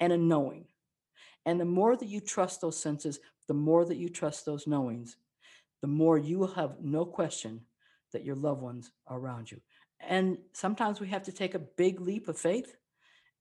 and 0.00 0.12
a 0.12 0.18
knowing. 0.18 0.66
And 1.46 1.60
the 1.60 1.66
more 1.66 1.96
that 1.96 2.08
you 2.08 2.20
trust 2.20 2.60
those 2.60 2.80
senses, 2.80 3.20
the 3.48 3.54
more 3.54 3.84
that 3.84 3.96
you 3.96 4.08
trust 4.08 4.46
those 4.46 4.66
knowings, 4.66 5.16
the 5.82 5.88
more 5.88 6.16
you 6.16 6.38
will 6.38 6.54
have 6.54 6.76
no 6.80 7.04
question 7.04 7.60
that 8.12 8.24
your 8.24 8.36
loved 8.36 8.62
ones 8.62 8.90
are 9.06 9.18
around 9.18 9.50
you. 9.50 9.60
And 10.00 10.38
sometimes 10.52 11.00
we 11.00 11.08
have 11.08 11.24
to 11.24 11.32
take 11.32 11.54
a 11.54 11.58
big 11.58 12.00
leap 12.00 12.28
of 12.28 12.38
faith 12.38 12.74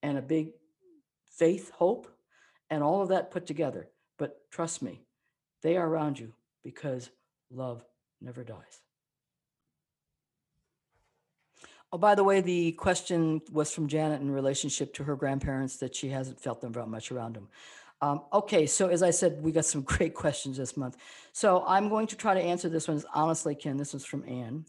and 0.01 0.17
a 0.17 0.21
big 0.21 0.49
faith, 1.37 1.71
hope, 1.71 2.07
and 2.69 2.83
all 2.83 3.01
of 3.01 3.09
that 3.09 3.31
put 3.31 3.45
together. 3.45 3.89
But 4.17 4.49
trust 4.51 4.81
me, 4.81 5.01
they 5.61 5.77
are 5.77 5.87
around 5.87 6.19
you 6.19 6.33
because 6.63 7.09
love 7.51 7.83
never 8.21 8.43
dies. 8.43 8.81
Oh, 11.91 11.97
by 11.97 12.15
the 12.15 12.23
way, 12.23 12.41
the 12.41 12.71
question 12.71 13.41
was 13.51 13.71
from 13.71 13.87
Janet 13.87 14.21
in 14.21 14.31
relationship 14.31 14.95
to 14.95 15.03
her 15.03 15.15
grandparents 15.15 15.77
that 15.77 15.95
she 15.95 16.09
hasn't 16.09 16.39
felt 16.39 16.59
them 16.59 16.73
very 16.73 16.87
much 16.87 17.11
around 17.11 17.35
them. 17.35 17.49
Um, 18.01 18.23
okay, 18.33 18.65
so 18.65 18.89
as 18.89 19.03
I 19.03 19.11
said, 19.11 19.43
we 19.43 19.51
got 19.51 19.65
some 19.65 19.81
great 19.93 20.15
questions 20.15 20.57
this 20.57 20.75
month. 20.75 20.97
So 21.31 21.63
I'm 21.67 21.89
going 21.89 22.07
to 22.07 22.15
try 22.15 22.33
to 22.33 22.41
answer 22.41 22.67
this 22.67 22.87
one 22.87 22.97
as 22.97 23.05
honestly 23.13 23.53
Ken. 23.55 23.77
This 23.77 23.93
is 23.93 24.05
from 24.05 24.27
Anne. 24.27 24.65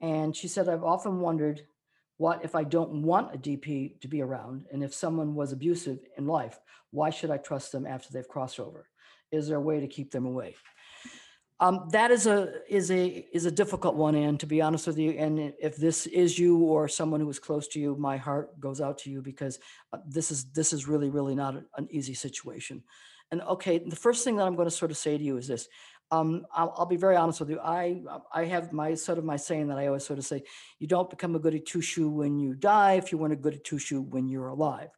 And 0.00 0.36
she 0.36 0.46
said, 0.46 0.68
I've 0.68 0.84
often 0.84 1.20
wondered 1.20 1.66
what 2.20 2.44
if 2.44 2.54
I 2.54 2.64
don't 2.64 3.00
want 3.00 3.34
a 3.34 3.38
DP 3.38 3.98
to 4.02 4.06
be 4.06 4.20
around? 4.20 4.66
And 4.70 4.84
if 4.84 4.92
someone 4.92 5.34
was 5.34 5.52
abusive 5.52 6.00
in 6.18 6.26
life, 6.26 6.60
why 6.90 7.08
should 7.08 7.30
I 7.30 7.38
trust 7.38 7.72
them 7.72 7.86
after 7.86 8.12
they've 8.12 8.28
crossed 8.28 8.60
over? 8.60 8.90
Is 9.32 9.48
there 9.48 9.56
a 9.56 9.62
way 9.62 9.80
to 9.80 9.88
keep 9.88 10.10
them 10.10 10.26
away? 10.26 10.54
Um, 11.60 11.88
that 11.92 12.10
is 12.10 12.26
a 12.26 12.60
is 12.68 12.90
a 12.90 13.26
is 13.32 13.46
a 13.46 13.50
difficult 13.50 13.94
one, 13.94 14.14
and 14.16 14.38
to 14.38 14.46
be 14.46 14.60
honest 14.60 14.86
with 14.86 14.98
you, 14.98 15.12
and 15.12 15.54
if 15.58 15.76
this 15.76 16.06
is 16.06 16.38
you 16.38 16.58
or 16.58 16.88
someone 16.88 17.20
who 17.20 17.30
is 17.30 17.38
close 17.38 17.66
to 17.68 17.80
you, 17.80 17.96
my 17.96 18.18
heart 18.18 18.60
goes 18.60 18.82
out 18.82 18.98
to 18.98 19.10
you 19.10 19.22
because 19.22 19.58
uh, 19.94 19.98
this 20.06 20.30
is 20.30 20.44
this 20.52 20.74
is 20.74 20.86
really 20.86 21.08
really 21.08 21.34
not 21.34 21.54
an 21.78 21.88
easy 21.90 22.12
situation. 22.12 22.82
And 23.30 23.40
okay, 23.42 23.78
the 23.78 23.96
first 23.96 24.24
thing 24.24 24.36
that 24.36 24.46
I'm 24.46 24.56
going 24.56 24.68
to 24.68 24.74
sort 24.74 24.90
of 24.90 24.98
say 24.98 25.16
to 25.16 25.24
you 25.24 25.38
is 25.38 25.48
this: 25.48 25.68
um, 26.10 26.46
I'll, 26.52 26.74
I'll, 26.76 26.86
be 26.86 26.96
very 26.96 27.16
honest 27.16 27.40
with 27.40 27.50
you. 27.50 27.60
I 27.60 28.02
I 28.34 28.44
have 28.46 28.72
my 28.72 28.94
sort 28.94 29.18
of 29.18 29.24
my 29.24 29.36
saying 29.36 29.68
that 29.68 29.78
I 29.78 29.86
always 29.86 30.04
sort 30.04 30.18
of 30.18 30.24
say, 30.24 30.42
you 30.78 30.86
don't 30.86 31.08
become 31.08 31.36
a 31.36 31.38
goody 31.38 31.60
two 31.60 31.80
shoe 31.80 32.08
when 32.08 32.38
you 32.38 32.54
die. 32.54 32.94
If 32.94 33.12
you 33.12 33.18
want 33.18 33.32
a 33.32 33.36
goody 33.36 33.58
two 33.58 33.78
shoe 33.78 34.02
when 34.02 34.28
you're 34.28 34.48
alive, 34.48 34.90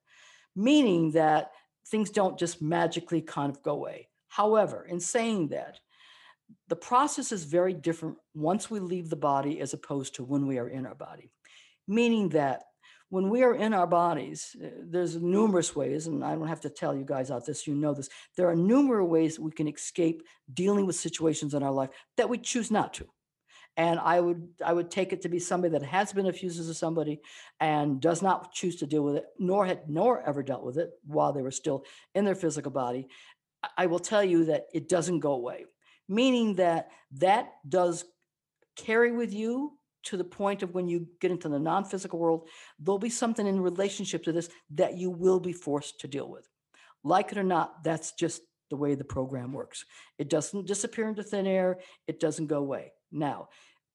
meaning 0.57 1.13
that 1.13 1.53
things 1.89 2.11
don't 2.11 2.39
just 2.39 2.63
magically 2.63 3.21
kind 3.21 3.51
of 3.51 3.63
go 3.63 3.73
away. 3.73 4.09
However, 4.29 4.87
in 4.89 5.01
saying 5.01 5.49
that, 5.49 5.81
the 6.69 6.77
process 6.77 7.33
is 7.33 7.45
very 7.45 7.75
different 7.75 8.17
once 8.35 8.71
we 8.71 8.81
leave 8.81 9.11
the 9.11 9.17
body 9.17 9.61
as 9.61 9.75
opposed 9.75 10.15
to 10.15 10.25
when 10.25 10.47
we 10.47 10.59
are 10.59 10.69
in 10.69 10.87
our 10.87 10.95
body. 10.95 11.31
Meaning 11.87 12.31
that 12.31 12.63
when 13.13 13.29
we 13.29 13.43
are 13.43 13.55
in 13.55 13.75
our 13.75 13.87
bodies, 13.87 14.57
uh, 14.65 14.69
there's 14.85 15.17
numerous 15.17 15.77
ways, 15.77 16.07
and 16.07 16.25
I 16.25 16.35
don't 16.35 16.49
have 16.49 16.63
to 16.63 16.71
tell 16.71 16.97
you 16.97 17.05
guys 17.05 17.31
out 17.31 17.45
this, 17.45 17.67
you 17.67 17.75
know 17.75 17.93
this. 17.93 18.09
There 18.39 18.49
are 18.49 18.57
numerous 18.57 19.07
ways 19.07 19.39
we 19.39 19.51
can 19.51 19.69
escape 19.69 20.23
dealing 20.55 20.87
with 20.87 20.97
situations 20.97 21.53
in 21.53 21.63
our 21.63 21.71
life 21.71 21.91
that 22.17 22.31
we 22.31 22.39
choose 22.39 22.71
not 22.71 22.95
to. 22.95 23.07
And 23.77 24.01
I 24.01 24.19
would 24.19 24.49
I 24.65 24.73
would 24.73 24.91
take 24.91 25.13
it 25.13 25.21
to 25.23 25.29
be 25.29 25.39
somebody 25.39 25.73
that 25.73 25.83
has 25.83 26.15
been 26.15 26.27
abusive 26.27 26.65
to 26.65 26.73
somebody 26.73 27.21
and 27.61 28.01
does 28.01 28.23
not 28.23 28.55
choose 28.55 28.77
to 28.77 28.87
deal 28.87 29.03
with 29.03 29.17
it, 29.17 29.27
nor 29.39 29.67
had 29.67 29.91
nor 29.91 30.27
ever 30.27 30.43
dealt 30.43 30.65
with 30.65 30.79
it 30.79 30.89
while 31.05 31.35
they 31.35 31.43
were 31.43 31.51
still 31.51 31.85
in 32.15 32.25
their 32.25 32.35
physical 32.35 32.73
body. 32.73 33.09
I 33.77 33.87
will 33.87 33.99
tell 33.99 34.25
you 34.25 34.47
that 34.47 34.69
it 34.73 34.89
doesn't 34.89 35.21
go 35.21 35.33
away, 35.33 35.67
meaning 36.09 36.55
that 36.55 36.89
that 37.19 37.53
does 37.69 38.07
carry 38.75 39.13
with 39.13 39.35
you 39.35 39.73
to 40.05 40.17
the 40.17 40.25
point 40.25 40.63
of 40.63 40.75
when 40.75 40.89
you 40.89 41.07
get 41.21 41.31
into 41.31 41.49
the 41.49 41.59
non-physical 41.59 42.19
world, 42.19 42.49
there'll 42.79 42.99
be 42.99 43.11
something 43.11 43.47
in 43.47 43.61
relationship 43.61 44.25
to 44.25 44.33
this 44.33 44.49
that 44.71 44.97
you 44.97 45.11
will 45.11 45.41
be 45.41 45.53
forced 45.53 46.01
to 46.01 46.09
deal 46.09 46.29
with. 46.29 46.49
Like 47.05 47.33
it 47.33 47.39
or 47.39 47.45
not, 47.45 47.83
that's 47.85 48.13
just 48.13 48.43
the 48.71 48.77
way 48.77 48.95
the 48.95 49.05
program 49.05 49.53
works. 49.53 49.85
It 50.19 50.29
doesn't 50.31 50.67
disappear 50.67 51.09
into 51.09 51.23
thin 51.23 51.47
air, 51.47 51.79
it 52.07 52.21
doesn't 52.21 52.47
go 52.47 52.59
away. 52.59 52.93
Now, 53.11 53.49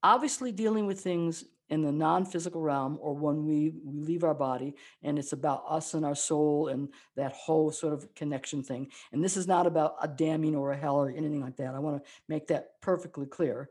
obviously 0.03 0.51
dealing 0.51 0.85
with 0.85 0.99
things 0.99 1.43
in 1.69 1.81
the 1.81 1.91
non-physical 1.91 2.61
realm 2.61 2.97
or 3.01 3.13
when 3.13 3.45
we, 3.45 3.73
we 3.83 3.99
leave 3.99 4.23
our 4.23 4.33
body 4.33 4.75
and 5.03 5.19
it's 5.19 5.33
about 5.33 5.63
us 5.67 5.93
and 5.93 6.05
our 6.05 6.15
soul 6.15 6.69
and 6.69 6.89
that 7.15 7.33
whole 7.33 7.71
sort 7.71 7.93
of 7.93 8.13
connection 8.15 8.63
thing 8.63 8.87
and 9.11 9.23
this 9.23 9.35
is 9.35 9.47
not 9.47 9.67
about 9.67 9.95
a 10.01 10.07
damning 10.07 10.55
or 10.55 10.71
a 10.71 10.77
hell 10.77 10.95
or 10.95 11.09
anything 11.09 11.41
like 11.41 11.57
that 11.57 11.75
i 11.75 11.79
want 11.79 12.01
to 12.01 12.09
make 12.29 12.47
that 12.47 12.79
perfectly 12.81 13.25
clear 13.25 13.69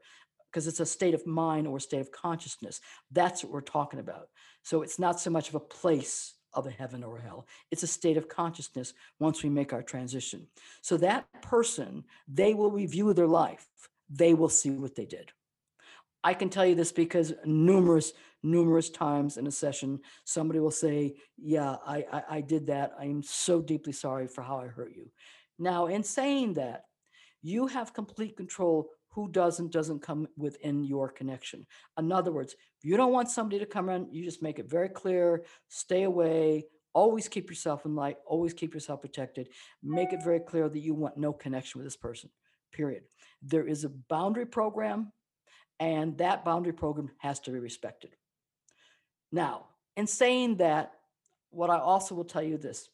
because 0.57 0.66
it's 0.66 0.81
a 0.81 0.87
state 0.87 1.12
of 1.12 1.27
mind 1.27 1.66
or 1.66 1.77
a 1.77 1.81
state 1.81 2.01
of 2.01 2.11
consciousness. 2.11 2.81
That's 3.12 3.45
what 3.45 3.53
we're 3.53 3.61
talking 3.61 4.01
about. 4.01 4.31
So 4.62 4.81
it's 4.81 4.99
not 4.99 5.21
so 5.21 5.29
much 5.29 5.51
of 5.51 5.55
a 5.55 5.61
place 5.61 6.33
of 6.55 6.66
a 6.66 6.71
heaven 6.71 7.05
or 7.05 7.19
a 7.19 7.21
hell. 7.21 7.47
It's 7.71 7.83
a 7.83 7.87
state 7.87 8.16
of 8.16 8.31
consciousness 8.31 8.95
once 9.21 9.42
we 9.42 9.51
make 9.51 9.75
our 9.75 9.83
transition. 9.83 10.47
So 10.81 10.97
that 10.97 11.27
person 11.42 12.05
they 12.27 12.55
will 12.55 12.71
review 12.71 13.12
their 13.12 13.27
life. 13.27 13.66
They 14.09 14.33
will 14.33 14.49
see 14.49 14.71
what 14.71 14.95
they 14.95 15.05
did. 15.05 15.31
I 16.25 16.33
can 16.33 16.49
tell 16.49 16.64
you 16.64 16.75
this 16.75 16.90
because 16.90 17.35
numerous, 17.45 18.14
numerous 18.42 18.88
times 18.88 19.37
in 19.37 19.47
a 19.47 19.51
session, 19.53 20.01
somebody 20.25 20.61
will 20.61 20.71
say, 20.71 21.16
Yeah, 21.37 21.77
I, 21.87 22.07
I, 22.11 22.23
I 22.31 22.40
did 22.40 22.69
that. 22.69 22.95
I 22.99 23.05
am 23.05 23.23
so 23.23 23.61
deeply 23.61 23.92
sorry 23.92 24.27
for 24.27 24.40
how 24.40 24.61
I 24.61 24.69
hurt 24.69 24.97
you. 24.97 25.11
Now, 25.59 25.88
in 25.88 26.03
saying 26.03 26.55
that, 26.55 26.85
you 27.42 27.66
have 27.66 27.92
complete 27.92 28.38
control 28.38 28.88
who 29.17 29.29
does 29.29 29.61
and 29.61 29.73
doesn't 29.73 30.03
come 30.03 30.29
within 30.37 30.85
your 30.85 31.09
connection. 31.09 31.67
In 31.99 32.13
other 32.13 32.31
words, 32.31 32.53
if 32.53 32.85
you 32.85 32.99
don't 32.99 33.13
want 33.13 33.31
somebody 33.31 33.59
to 33.59 33.65
come 33.65 33.89
in, 33.89 34.07
you 34.13 34.23
just 34.23 34.43
make 34.43 34.59
it 34.59 34.69
very 34.69 34.91
clear, 34.91 35.43
stay 35.69 36.03
away, 36.03 36.67
always 36.93 37.27
keep 37.27 37.49
yourself 37.49 37.87
in 37.87 37.95
light, 37.95 38.19
always 38.27 38.53
keep 38.53 38.75
yourself 38.75 39.01
protected. 39.01 39.49
Make 39.83 40.13
it 40.13 40.23
very 40.23 40.41
clear 40.41 40.69
that 40.69 40.79
you 40.79 40.93
want 40.93 41.17
no 41.17 41.33
connection 41.33 41.79
with 41.79 41.87
this 41.87 41.97
person, 41.97 42.29
period. 42.73 43.05
There 43.41 43.67
is 43.67 43.85
a 43.85 43.89
boundary 43.89 44.45
program 44.45 45.13
and 45.81 46.19
that 46.19 46.45
boundary 46.45 46.75
program 46.75 47.11
has 47.17 47.41
to 47.41 47.51
be 47.51 47.59
respected. 47.59 48.11
Now, 49.33 49.69
in 49.97 50.07
saying 50.07 50.59
that, 50.59 50.93
what 51.49 51.71
I 51.71 51.79
also 51.79 52.15
will 52.15 52.25
tell 52.25 52.43
you 52.43 52.59
this. 52.59 52.91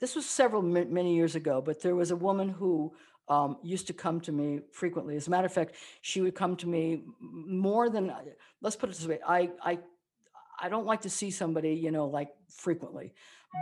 This 0.00 0.14
was 0.14 0.26
several 0.26 0.62
many 0.62 1.16
years 1.16 1.34
ago, 1.34 1.60
but 1.60 1.82
there 1.82 1.96
was 1.96 2.12
a 2.12 2.16
woman 2.16 2.48
who 2.48 2.94
um, 3.30 3.56
used 3.62 3.86
to 3.86 3.94
come 3.94 4.20
to 4.22 4.32
me 4.32 4.60
frequently. 4.72 5.16
As 5.16 5.26
a 5.26 5.30
matter 5.30 5.46
of 5.46 5.52
fact, 5.52 5.76
she 6.02 6.20
would 6.20 6.34
come 6.34 6.56
to 6.56 6.68
me 6.68 7.04
more 7.20 7.88
than. 7.88 8.12
Let's 8.60 8.76
put 8.76 8.90
it 8.90 8.96
this 8.96 9.06
way: 9.06 9.20
I 9.26 9.50
I 9.64 9.78
I 10.60 10.68
don't 10.68 10.86
like 10.86 11.00
to 11.02 11.10
see 11.10 11.30
somebody, 11.30 11.70
you 11.70 11.90
know, 11.90 12.06
like 12.06 12.28
frequently, 12.50 13.14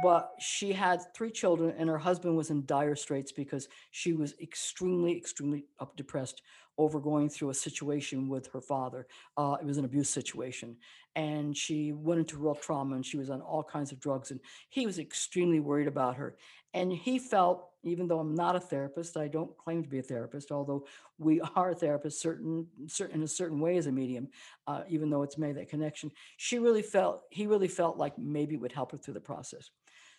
but 0.03 0.33
she 0.41 0.73
had 0.73 1.01
three 1.15 1.31
children 1.31 1.75
and 1.79 1.89
her 1.89 1.99
husband 1.99 2.37
was 2.37 2.51
in 2.51 2.67
dire 2.67 2.97
straits 2.97 3.31
because 3.31 3.69
she 3.91 4.13
was 4.13 4.35
extremely, 4.41 5.17
extremely 5.17 5.65
up 5.79 5.97
depressed 5.97 6.43
over 6.77 7.01
going 7.01 7.29
through 7.29 7.51
a 7.51 7.55
situation 7.55 8.29
with 8.29 8.49
her 8.53 8.61
father. 8.61 9.07
Uh, 9.37 9.57
it 9.61 9.67
was 9.67 9.79
an 9.79 9.85
abuse 9.85 10.11
situation. 10.11 10.77
And 11.17 11.57
she 11.57 11.93
went 11.93 12.21
into 12.21 12.37
real 12.37 12.55
trauma 12.55 12.97
and 12.97 13.05
she 13.05 13.17
was 13.17 13.31
on 13.31 13.41
all 13.41 13.65
kinds 13.65 13.91
of 13.91 14.01
drugs. 14.01 14.31
And 14.31 14.41
he 14.69 14.87
was 14.87 14.99
extremely 14.99 15.59
worried 15.61 15.89
about 15.89 16.17
her. 16.17 16.37
And 16.75 16.93
he 16.93 17.19
felt, 17.19 17.68
even 17.89 18.07
though 18.07 18.21
I'm 18.21 18.35
not 18.35 18.57
a 18.57 18.61
therapist, 18.61 19.17
I 19.17 19.29
don't 19.29 19.57
claim 19.57 19.83
to 19.83 19.89
be 19.89 19.99
a 19.99 20.03
therapist, 20.03 20.53
although 20.53 20.87
we 21.19 21.41
are 21.57 21.75
therapists 21.75 22.15
certain, 22.15 22.67
certain 22.87 23.17
in 23.17 23.23
a 23.23 23.29
certain 23.29 23.61
way 23.61 23.77
as 23.77 23.87
a 23.87 23.93
medium, 23.93 24.29
uh, 24.67 24.83
even 24.89 25.11
though 25.11 25.23
it's 25.23 25.39
made 25.39 25.57
that 25.57 25.69
connection. 25.69 26.11
She 26.37 26.59
really 26.59 26.83
felt, 26.83 27.25
he 27.31 27.47
really 27.47 27.69
felt 27.69 27.97
like 27.97 28.19
maybe 28.19 28.55
it 28.55 28.61
would 28.61 28.73
help 28.73 28.93
her 28.93 28.99
through 28.99 29.15
the 29.15 29.21
process. 29.21 29.71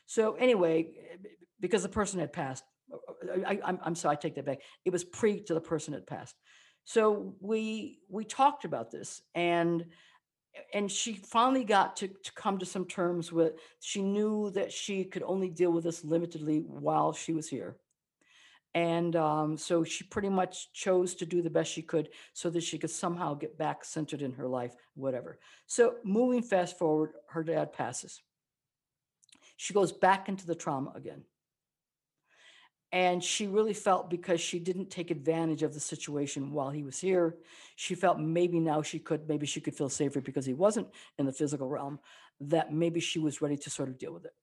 So 0.06 0.34
anyway, 0.36 0.92
because 1.60 1.84
the 1.84 1.90
person 1.90 2.20
had 2.20 2.34
passed, 2.34 2.64
I, 3.46 3.60
I'm, 3.64 3.80
I'm 3.84 3.96
sorry, 3.96 4.14
I 4.14 4.20
take 4.20 4.36
that 4.36 4.46
back. 4.46 4.62
It 4.86 4.92
was 4.92 5.04
pre 5.04 5.42
to 5.44 5.54
the 5.54 5.62
person 5.62 5.94
had 5.94 6.08
passed. 6.08 6.36
So 6.86 7.36
we 7.40 8.00
we 8.10 8.26
talked 8.26 8.66
about 8.66 8.90
this 8.90 9.22
and 9.36 9.86
and 10.74 10.92
she 10.92 11.14
finally 11.14 11.64
got 11.64 11.98
to, 11.98 12.08
to 12.08 12.32
come 12.34 12.58
to 12.60 12.66
some 12.66 12.86
terms 12.86 13.32
with 13.32 13.54
she 13.80 14.02
knew 14.02 14.52
that 14.52 14.72
she 14.72 15.04
could 15.04 15.24
only 15.24 15.50
deal 15.50 15.72
with 15.72 15.84
this 15.84 16.04
limitedly 16.04 16.66
while 16.66 17.14
she 17.14 17.34
was 17.34 17.48
here. 17.50 17.78
And 18.76 19.16
um, 19.16 19.58
so 19.58 19.84
she 19.84 20.04
pretty 20.04 20.30
much 20.30 20.72
chose 20.74 21.16
to 21.16 21.26
do 21.26 21.42
the 21.42 21.50
best 21.50 21.72
she 21.72 21.82
could 21.82 22.10
so 22.34 22.50
that 22.52 22.64
she 22.64 22.78
could 22.78 22.92
somehow 22.92 23.34
get 23.34 23.58
back 23.58 23.84
centered 23.84 24.22
in 24.22 24.34
her 24.34 24.48
life 24.48 24.76
whatever. 24.94 25.40
So 25.66 25.96
moving 26.04 26.44
fast 26.44 26.78
forward 26.78 27.14
her 27.30 27.44
dad 27.44 27.74
passes. 27.74 28.22
She 29.58 29.74
goes 29.74 29.92
back 29.92 30.30
into 30.30 30.46
the 30.46 30.56
trauma 30.56 30.92
again 30.96 31.24
and 32.92 33.24
she 33.24 33.48
really 33.48 33.74
felt 33.74 34.10
because 34.10 34.42
she 34.42 34.60
didn't 34.60 34.90
take 34.90 35.12
advantage 35.12 35.62
of 35.62 35.74
the 35.74 35.80
situation 35.80 36.52
while 36.52 36.72
he 36.72 36.84
was 36.84 37.00
here, 37.00 37.36
she 37.76 37.94
felt 37.94 38.20
maybe 38.20 38.60
now 38.60 38.82
she 38.82 38.98
could, 38.98 39.28
maybe 39.28 39.46
she 39.46 39.62
could 39.62 39.76
feel 39.76 39.90
safer 39.90 40.22
because 40.22 40.46
he 40.46 40.54
wasn't 40.54 40.88
in 41.18 41.26
the 41.26 41.32
physical 41.32 41.68
realm, 41.68 42.00
that 42.42 42.74
maybe 42.74 43.00
she 43.00 43.20
was 43.20 43.42
ready 43.42 43.58
to 43.58 43.70
sort 43.70 43.90
of 43.90 43.98
deal 43.98 44.14
with 44.14 44.26
it. 44.26 44.34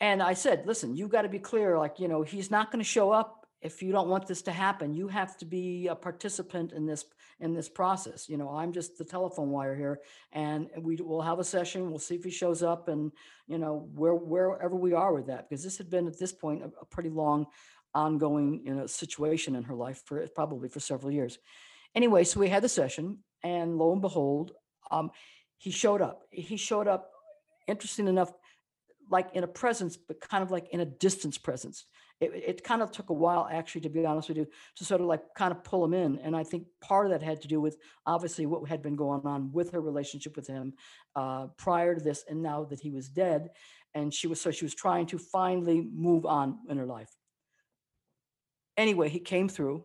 And 0.00 0.22
I 0.22 0.34
said, 0.34 0.66
listen, 0.66 0.96
you've 0.96 1.10
got 1.10 1.22
to 1.22 1.28
be 1.28 1.38
clear. 1.38 1.78
Like, 1.78 2.00
you 2.00 2.08
know, 2.08 2.22
he's 2.22 2.50
not 2.50 2.70
going 2.70 2.80
to 2.80 2.88
show 2.88 3.12
up 3.12 3.45
if 3.62 3.82
you 3.82 3.90
don't 3.92 4.08
want 4.08 4.26
this 4.26 4.42
to 4.42 4.52
happen, 4.52 4.94
you 4.94 5.08
have 5.08 5.36
to 5.38 5.44
be 5.44 5.86
a 5.88 5.94
participant 5.94 6.72
in 6.72 6.86
this 6.86 7.04
in 7.40 7.54
this 7.54 7.68
process. 7.68 8.28
You 8.28 8.36
know, 8.36 8.50
I'm 8.50 8.72
just 8.72 8.96
the 8.96 9.04
telephone 9.04 9.50
wire 9.50 9.74
here, 9.74 10.00
and 10.32 10.68
we 10.78 10.96
will 10.96 11.22
have 11.22 11.38
a 11.38 11.44
session. 11.44 11.90
We'll 11.90 11.98
see 11.98 12.14
if 12.14 12.24
he 12.24 12.30
shows 12.30 12.62
up, 12.62 12.88
and 12.88 13.12
you 13.46 13.58
know, 13.58 13.88
where 13.94 14.14
wherever 14.14 14.76
we 14.76 14.92
are 14.92 15.12
with 15.12 15.26
that, 15.26 15.48
because 15.48 15.64
this 15.64 15.78
had 15.78 15.90
been 15.90 16.06
at 16.06 16.18
this 16.18 16.32
point 16.32 16.62
a, 16.62 16.70
a 16.80 16.84
pretty 16.86 17.10
long, 17.10 17.46
ongoing 17.94 18.62
you 18.64 18.74
know 18.74 18.86
situation 18.86 19.56
in 19.56 19.64
her 19.64 19.74
life 19.74 20.02
for 20.04 20.26
probably 20.28 20.68
for 20.68 20.80
several 20.80 21.10
years. 21.10 21.38
Anyway, 21.94 22.24
so 22.24 22.40
we 22.40 22.48
had 22.48 22.62
the 22.62 22.68
session, 22.68 23.18
and 23.42 23.78
lo 23.78 23.92
and 23.92 24.02
behold, 24.02 24.52
um, 24.90 25.10
he 25.56 25.70
showed 25.70 26.02
up. 26.02 26.22
He 26.30 26.56
showed 26.56 26.88
up. 26.88 27.10
Interesting 27.66 28.06
enough, 28.06 28.32
like 29.10 29.34
in 29.34 29.42
a 29.42 29.48
presence, 29.48 29.96
but 29.96 30.20
kind 30.20 30.44
of 30.44 30.52
like 30.52 30.68
in 30.68 30.78
a 30.78 30.84
distance 30.84 31.36
presence 31.36 31.84
it, 32.20 32.32
it 32.34 32.64
kind 32.64 32.80
of 32.80 32.90
took 32.90 33.10
a 33.10 33.14
while 33.14 33.48
actually 33.50 33.82
to 33.82 33.88
be 33.88 34.06
honest 34.06 34.28
with 34.28 34.38
you 34.38 34.46
to 34.76 34.84
sort 34.84 35.00
of 35.00 35.06
like 35.06 35.22
kind 35.36 35.52
of 35.52 35.62
pull 35.64 35.84
him 35.84 35.94
in 35.94 36.18
and 36.20 36.36
i 36.36 36.42
think 36.42 36.64
part 36.80 37.06
of 37.06 37.12
that 37.12 37.22
had 37.22 37.40
to 37.40 37.48
do 37.48 37.60
with 37.60 37.76
obviously 38.06 38.46
what 38.46 38.66
had 38.68 38.82
been 38.82 38.96
going 38.96 39.20
on 39.24 39.52
with 39.52 39.70
her 39.70 39.80
relationship 39.80 40.34
with 40.36 40.46
him 40.46 40.72
uh, 41.14 41.46
prior 41.58 41.94
to 41.94 42.00
this 42.00 42.24
and 42.28 42.42
now 42.42 42.64
that 42.64 42.80
he 42.80 42.90
was 42.90 43.08
dead 43.08 43.50
and 43.96 44.12
she 44.12 44.26
was 44.26 44.40
so 44.40 44.50
she 44.50 44.64
was 44.64 44.74
trying 44.74 45.06
to 45.06 45.18
finally 45.18 45.88
move 45.92 46.26
on 46.26 46.58
in 46.68 46.76
her 46.76 46.86
life. 46.86 47.16
Anyway 48.76 49.08
he 49.08 49.18
came 49.18 49.48
through 49.48 49.84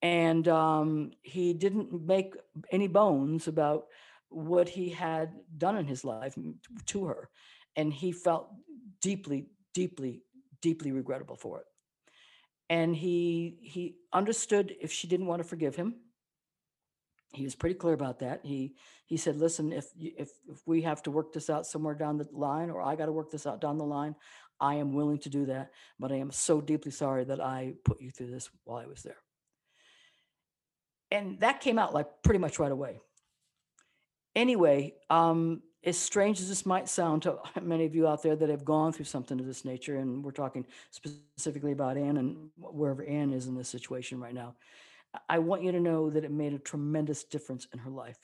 and 0.00 0.46
um, 0.46 1.10
he 1.22 1.52
didn't 1.52 1.92
make 2.06 2.34
any 2.70 2.86
bones 2.86 3.48
about 3.48 3.86
what 4.28 4.68
he 4.68 4.88
had 4.90 5.32
done 5.58 5.76
in 5.76 5.86
his 5.86 6.04
life 6.04 6.36
to 6.86 7.06
her 7.06 7.28
and 7.74 7.92
he 7.92 8.12
felt 8.12 8.48
deeply 9.00 9.46
deeply 9.74 10.22
deeply 10.60 10.92
regrettable 10.92 11.36
for 11.36 11.60
it. 11.60 11.66
And 12.68 12.96
he 12.96 13.58
he 13.62 13.96
understood 14.12 14.74
if 14.80 14.92
she 14.92 15.06
didn't 15.06 15.26
want 15.26 15.42
to 15.42 15.48
forgive 15.48 15.76
him. 15.76 15.94
He 17.32 17.44
was 17.44 17.54
pretty 17.54 17.74
clear 17.74 17.94
about 17.94 18.20
that. 18.20 18.40
He 18.44 18.76
he 19.04 19.16
said, 19.16 19.36
"Listen, 19.36 19.72
if 19.72 19.86
if 19.96 20.30
if 20.48 20.66
we 20.66 20.82
have 20.82 21.02
to 21.02 21.10
work 21.10 21.32
this 21.32 21.50
out 21.50 21.66
somewhere 21.66 21.94
down 21.94 22.18
the 22.18 22.28
line, 22.32 22.70
or 22.70 22.82
I 22.82 22.96
got 22.96 23.06
to 23.06 23.12
work 23.12 23.30
this 23.30 23.46
out 23.46 23.60
down 23.60 23.78
the 23.78 23.84
line, 23.84 24.16
I 24.58 24.76
am 24.76 24.94
willing 24.94 25.18
to 25.18 25.28
do 25.28 25.46
that. 25.46 25.70
But 25.98 26.12
I 26.12 26.16
am 26.16 26.30
so 26.30 26.60
deeply 26.60 26.90
sorry 26.90 27.24
that 27.24 27.40
I 27.40 27.74
put 27.84 28.00
you 28.00 28.10
through 28.10 28.30
this 28.30 28.50
while 28.64 28.78
I 28.78 28.86
was 28.86 29.02
there." 29.02 29.18
And 31.10 31.38
that 31.40 31.60
came 31.60 31.78
out 31.78 31.94
like 31.94 32.08
pretty 32.22 32.38
much 32.40 32.58
right 32.58 32.72
away. 32.72 33.00
Anyway, 34.34 34.94
um, 35.08 35.62
as 35.86 35.96
strange 35.96 36.40
as 36.40 36.48
this 36.48 36.66
might 36.66 36.88
sound 36.88 37.22
to 37.22 37.38
many 37.62 37.86
of 37.86 37.94
you 37.94 38.06
out 38.06 38.22
there 38.22 38.36
that 38.36 38.50
have 38.50 38.64
gone 38.64 38.92
through 38.92 39.04
something 39.04 39.38
of 39.38 39.46
this 39.46 39.64
nature, 39.64 39.96
and 39.96 40.22
we're 40.22 40.32
talking 40.32 40.66
specifically 40.90 41.72
about 41.72 41.96
Anne 41.96 42.16
and 42.16 42.50
wherever 42.58 43.04
Anne 43.04 43.32
is 43.32 43.46
in 43.46 43.54
this 43.54 43.68
situation 43.68 44.20
right 44.20 44.34
now, 44.34 44.54
I 45.28 45.38
want 45.38 45.62
you 45.62 45.72
to 45.72 45.80
know 45.80 46.10
that 46.10 46.24
it 46.24 46.30
made 46.30 46.52
a 46.52 46.58
tremendous 46.58 47.24
difference 47.24 47.66
in 47.72 47.78
her 47.78 47.90
life. 47.90 48.18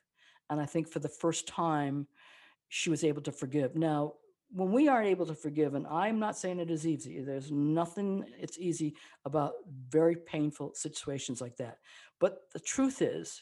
And 0.50 0.60
I 0.60 0.66
think 0.66 0.88
for 0.88 0.98
the 0.98 1.08
first 1.08 1.46
time, 1.46 2.06
she 2.68 2.90
was 2.90 3.04
able 3.04 3.22
to 3.22 3.32
forgive. 3.32 3.76
Now, 3.76 4.14
when 4.50 4.72
we 4.72 4.88
aren't 4.88 5.08
able 5.08 5.24
to 5.26 5.34
forgive, 5.34 5.74
and 5.74 5.86
I'm 5.86 6.18
not 6.18 6.36
saying 6.36 6.58
it 6.58 6.70
is 6.70 6.86
easy, 6.86 7.20
there's 7.20 7.50
nothing 7.50 8.24
it's 8.38 8.58
easy 8.58 8.94
about 9.24 9.52
very 9.88 10.16
painful 10.16 10.74
situations 10.74 11.40
like 11.40 11.56
that. 11.56 11.78
But 12.18 12.42
the 12.52 12.60
truth 12.60 13.00
is, 13.00 13.40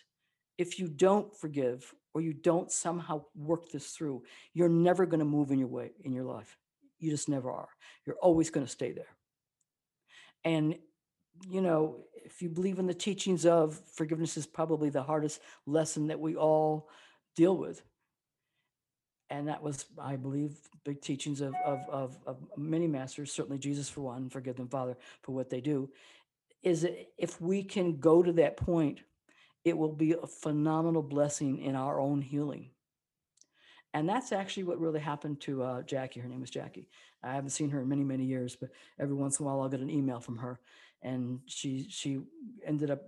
if 0.61 0.79
you 0.79 0.89
don't 0.89 1.35
forgive 1.35 1.95
or 2.13 2.21
you 2.21 2.35
don't 2.35 2.71
somehow 2.71 3.23
work 3.35 3.71
this 3.71 3.93
through, 3.93 4.23
you're 4.53 4.69
never 4.69 5.07
going 5.07 5.21
to 5.21 5.25
move 5.25 5.51
in 5.51 5.59
your 5.59 5.69
way 5.69 5.93
in 6.05 6.13
your 6.13 6.25
life. 6.25 6.59
You 6.99 7.11
just 7.11 7.31
never 7.31 7.51
are. 7.51 7.71
You're 8.05 8.17
always 8.17 8.51
going 8.51 8.67
to 8.67 8.71
stay 8.71 8.93
there. 8.93 9.17
And, 10.45 10.77
you 11.49 11.63
know, 11.63 12.05
if 12.13 12.43
you 12.43 12.51
believe 12.51 12.79
in 12.79 12.87
the 12.87 12.93
teachings 12.93 13.47
of 13.47 13.81
forgiveness 13.95 14.37
is 14.37 14.47
probably 14.47 14.91
the 14.91 15.03
hardest 15.03 15.41
lesson 15.65 16.09
that 16.09 16.21
we 16.21 16.37
all 16.37 16.91
deal 17.37 17.57
with. 17.57 17.83
And 19.31 19.49
that 19.49 19.63
was, 19.63 19.87
I 19.99 20.17
believe, 20.17 20.59
big 20.85 21.01
teachings 21.01 21.41
of, 21.41 21.55
of, 21.65 21.81
of, 21.89 22.19
of 22.27 22.37
many 22.59 22.87
masters, 22.87 23.33
certainly 23.33 23.59
Jesus 23.59 23.89
for 23.89 24.03
one, 24.03 24.29
forgive 24.29 24.57
them, 24.57 24.69
Father, 24.69 24.99
for 25.23 25.33
what 25.33 25.49
they 25.49 25.63
do. 25.63 25.89
Is 26.63 26.87
if 27.17 27.41
we 27.41 27.63
can 27.63 27.99
go 27.99 28.23
to 28.23 28.33
that 28.33 28.59
point, 28.59 29.01
it 29.65 29.77
will 29.77 29.93
be 29.93 30.13
a 30.13 30.27
phenomenal 30.27 31.03
blessing 31.03 31.59
in 31.59 31.75
our 31.75 32.01
own 32.01 32.23
healing. 32.23 32.71
And 33.93 34.09
that's 34.09 34.33
actually 34.33 34.65
what 34.65 34.81
really 34.81 35.01
happened 35.01 35.41
to 35.43 35.63
uh, 35.63 35.83
Jackie. 35.83 36.21
Her 36.21 36.29
name 36.29 36.41
was 36.41 36.51
Jackie. 36.51 36.89
I 37.23 37.35
haven't 37.35 37.51
seen 37.51 37.71
her 37.71 37.83
in 37.83 37.89
many, 37.89 38.05
many 38.05 38.25
years, 38.25 38.57
but 38.57 38.71
every 38.99 39.15
once 39.15 39.39
in 39.39 39.45
a 39.45 39.49
while 39.49 39.61
I'll 39.61 39.69
get 39.69 39.81
an 39.81 39.91
email 39.91 40.21
from 40.21 40.39
her. 40.39 40.61
And 41.03 41.41
she 41.47 41.87
she 41.89 42.21
ended 42.65 42.91
up 42.91 43.01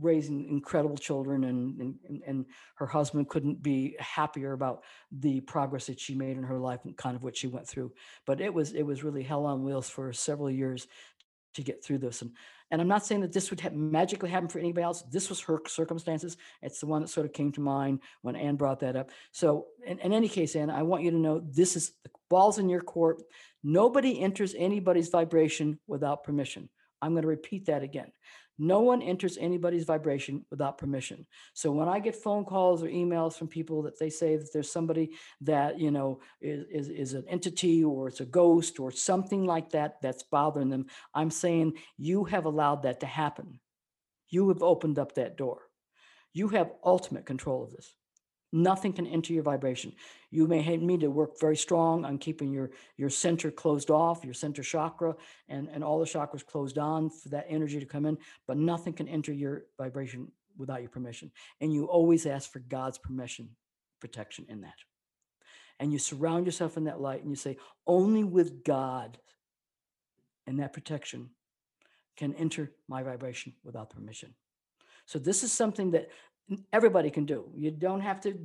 raising 0.00 0.48
incredible 0.48 0.96
children, 0.96 1.44
and 1.44 1.78
and, 1.78 2.22
and 2.26 2.46
her 2.76 2.86
husband 2.86 3.28
couldn't 3.28 3.62
be 3.62 3.94
happier 3.98 4.52
about 4.52 4.84
the 5.12 5.40
progress 5.42 5.86
that 5.86 6.00
she 6.00 6.14
made 6.14 6.38
in 6.38 6.42
her 6.44 6.58
life 6.58 6.80
and 6.84 6.96
kind 6.96 7.14
of 7.14 7.22
what 7.22 7.36
she 7.36 7.46
went 7.46 7.68
through. 7.68 7.92
But 8.24 8.40
it 8.40 8.52
was 8.52 8.72
it 8.72 8.84
was 8.84 9.04
really 9.04 9.22
hell 9.22 9.44
on 9.44 9.64
wheels 9.64 9.88
for 9.90 10.12
several 10.14 10.50
years 10.50 10.88
to 11.54 11.62
get 11.62 11.84
through 11.84 11.98
this. 11.98 12.22
And 12.22 12.32
and 12.70 12.80
I'm 12.80 12.88
not 12.88 13.04
saying 13.04 13.22
that 13.22 13.32
this 13.32 13.50
would 13.50 13.60
have 13.60 13.74
magically 13.74 14.30
happen 14.30 14.48
for 14.48 14.58
anybody 14.58 14.84
else. 14.84 15.02
This 15.10 15.28
was 15.28 15.40
her 15.40 15.60
circumstances. 15.66 16.36
It's 16.62 16.80
the 16.80 16.86
one 16.86 17.02
that 17.02 17.08
sort 17.08 17.26
of 17.26 17.32
came 17.32 17.52
to 17.52 17.60
mind 17.60 18.00
when 18.22 18.36
Anne 18.36 18.56
brought 18.56 18.80
that 18.80 18.96
up. 18.96 19.10
So 19.32 19.66
in, 19.84 19.98
in 19.98 20.12
any 20.12 20.28
case, 20.28 20.54
Anne, 20.54 20.70
I 20.70 20.82
want 20.82 21.02
you 21.02 21.10
to 21.10 21.18
know 21.18 21.40
this 21.40 21.76
is 21.76 21.92
the 22.04 22.10
ball's 22.28 22.58
in 22.58 22.68
your 22.68 22.80
court. 22.80 23.22
Nobody 23.64 24.20
enters 24.20 24.54
anybody's 24.56 25.08
vibration 25.08 25.78
without 25.86 26.24
permission. 26.24 26.68
I'm 27.02 27.12
going 27.12 27.22
to 27.22 27.28
repeat 27.28 27.66
that 27.66 27.82
again. 27.82 28.12
No 28.62 28.80
one 28.80 29.00
enters 29.00 29.38
anybody's 29.38 29.84
vibration 29.84 30.44
without 30.50 30.76
permission. 30.76 31.26
So 31.54 31.72
when 31.72 31.88
I 31.88 31.98
get 31.98 32.14
phone 32.14 32.44
calls 32.44 32.82
or 32.82 32.88
emails 32.88 33.34
from 33.34 33.48
people 33.48 33.80
that 33.84 33.98
they 33.98 34.10
say 34.10 34.36
that 34.36 34.52
there's 34.52 34.70
somebody 34.70 35.12
that, 35.40 35.80
you 35.80 35.90
know, 35.90 36.20
is, 36.42 36.66
is, 36.70 36.88
is 36.90 37.14
an 37.14 37.24
entity 37.26 37.82
or 37.82 38.08
it's 38.08 38.20
a 38.20 38.26
ghost 38.26 38.78
or 38.78 38.90
something 38.90 39.46
like 39.46 39.70
that 39.70 40.02
that's 40.02 40.24
bothering 40.24 40.68
them, 40.68 40.88
I'm 41.14 41.30
saying 41.30 41.78
you 41.96 42.24
have 42.24 42.44
allowed 42.44 42.82
that 42.82 43.00
to 43.00 43.06
happen. 43.06 43.60
You 44.28 44.50
have 44.50 44.62
opened 44.62 44.98
up 44.98 45.14
that 45.14 45.38
door. 45.38 45.62
You 46.34 46.48
have 46.48 46.70
ultimate 46.84 47.24
control 47.24 47.64
of 47.64 47.70
this. 47.70 47.96
Nothing 48.52 48.92
can 48.92 49.06
enter 49.06 49.32
your 49.32 49.44
vibration. 49.44 49.92
You 50.30 50.46
may 50.46 50.66
need 50.66 50.82
me 50.82 50.98
to 50.98 51.08
work 51.08 51.38
very 51.38 51.56
strong 51.56 52.04
on 52.04 52.18
keeping 52.18 52.52
your, 52.52 52.70
your 52.96 53.10
center 53.10 53.50
closed 53.50 53.90
off, 53.90 54.24
your 54.24 54.34
center 54.34 54.62
chakra, 54.62 55.14
and, 55.48 55.68
and 55.68 55.84
all 55.84 56.00
the 56.00 56.04
chakras 56.04 56.44
closed 56.44 56.76
on 56.76 57.10
for 57.10 57.28
that 57.28 57.46
energy 57.48 57.78
to 57.78 57.86
come 57.86 58.06
in, 58.06 58.18
but 58.48 58.56
nothing 58.56 58.92
can 58.92 59.08
enter 59.08 59.32
your 59.32 59.64
vibration 59.78 60.32
without 60.56 60.80
your 60.80 60.90
permission. 60.90 61.30
And 61.60 61.72
you 61.72 61.86
always 61.86 62.26
ask 62.26 62.50
for 62.52 62.58
God's 62.58 62.98
permission, 62.98 63.50
protection 64.00 64.46
in 64.48 64.62
that. 64.62 64.74
And 65.78 65.92
you 65.92 65.98
surround 65.98 66.46
yourself 66.46 66.76
in 66.76 66.84
that 66.84 67.00
light 67.00 67.22
and 67.22 67.30
you 67.30 67.36
say, 67.36 67.56
only 67.86 68.24
with 68.24 68.64
God 68.64 69.18
and 70.46 70.58
that 70.58 70.72
protection 70.72 71.30
can 72.16 72.34
enter 72.34 72.72
my 72.88 73.02
vibration 73.02 73.54
without 73.64 73.90
permission. 73.90 74.34
So 75.06 75.18
this 75.18 75.42
is 75.42 75.52
something 75.52 75.92
that 75.92 76.08
everybody 76.72 77.10
can 77.10 77.24
do. 77.24 77.50
You 77.54 77.70
don't 77.70 78.00
have 78.00 78.20
to 78.22 78.38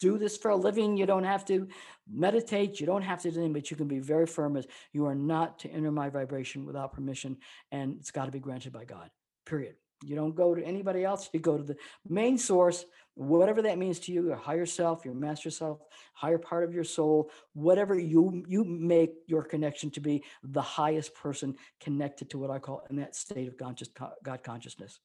do 0.00 0.18
this 0.18 0.36
for 0.36 0.50
a 0.50 0.56
living. 0.56 0.96
You 0.96 1.06
don't 1.06 1.24
have 1.24 1.44
to 1.46 1.68
meditate. 2.10 2.80
You 2.80 2.86
don't 2.86 3.02
have 3.02 3.22
to 3.22 3.30
do 3.30 3.38
anything, 3.38 3.52
but 3.52 3.70
you 3.70 3.76
can 3.76 3.88
be 3.88 3.98
very 3.98 4.26
firm 4.26 4.56
as 4.56 4.66
you 4.92 5.06
are 5.06 5.14
not 5.14 5.58
to 5.60 5.70
enter 5.70 5.90
my 5.90 6.10
vibration 6.10 6.66
without 6.66 6.92
permission. 6.92 7.38
And 7.72 7.96
it's 7.98 8.10
got 8.10 8.26
to 8.26 8.30
be 8.30 8.38
granted 8.38 8.72
by 8.72 8.84
God, 8.84 9.10
period. 9.44 9.76
You 10.04 10.14
don't 10.14 10.34
go 10.34 10.54
to 10.54 10.62
anybody 10.62 11.04
else. 11.04 11.30
You 11.32 11.40
go 11.40 11.56
to 11.56 11.62
the 11.62 11.76
main 12.06 12.36
source, 12.36 12.84
whatever 13.14 13.62
that 13.62 13.78
means 13.78 13.98
to 14.00 14.12
you, 14.12 14.26
your 14.26 14.36
higher 14.36 14.66
self, 14.66 15.06
your 15.06 15.14
master 15.14 15.50
self, 15.50 15.80
higher 16.12 16.36
part 16.36 16.64
of 16.64 16.74
your 16.74 16.84
soul, 16.84 17.30
whatever 17.54 17.98
you 17.98 18.44
you 18.46 18.62
make 18.64 19.14
your 19.26 19.42
connection 19.42 19.90
to 19.92 20.00
be 20.00 20.22
the 20.42 20.60
highest 20.60 21.14
person 21.14 21.56
connected 21.80 22.28
to 22.30 22.38
what 22.38 22.50
I 22.50 22.58
call 22.58 22.84
in 22.90 22.96
that 22.96 23.16
state 23.16 23.48
of 23.48 23.56
conscious 23.56 23.88
God 24.22 24.42
consciousness. 24.42 25.00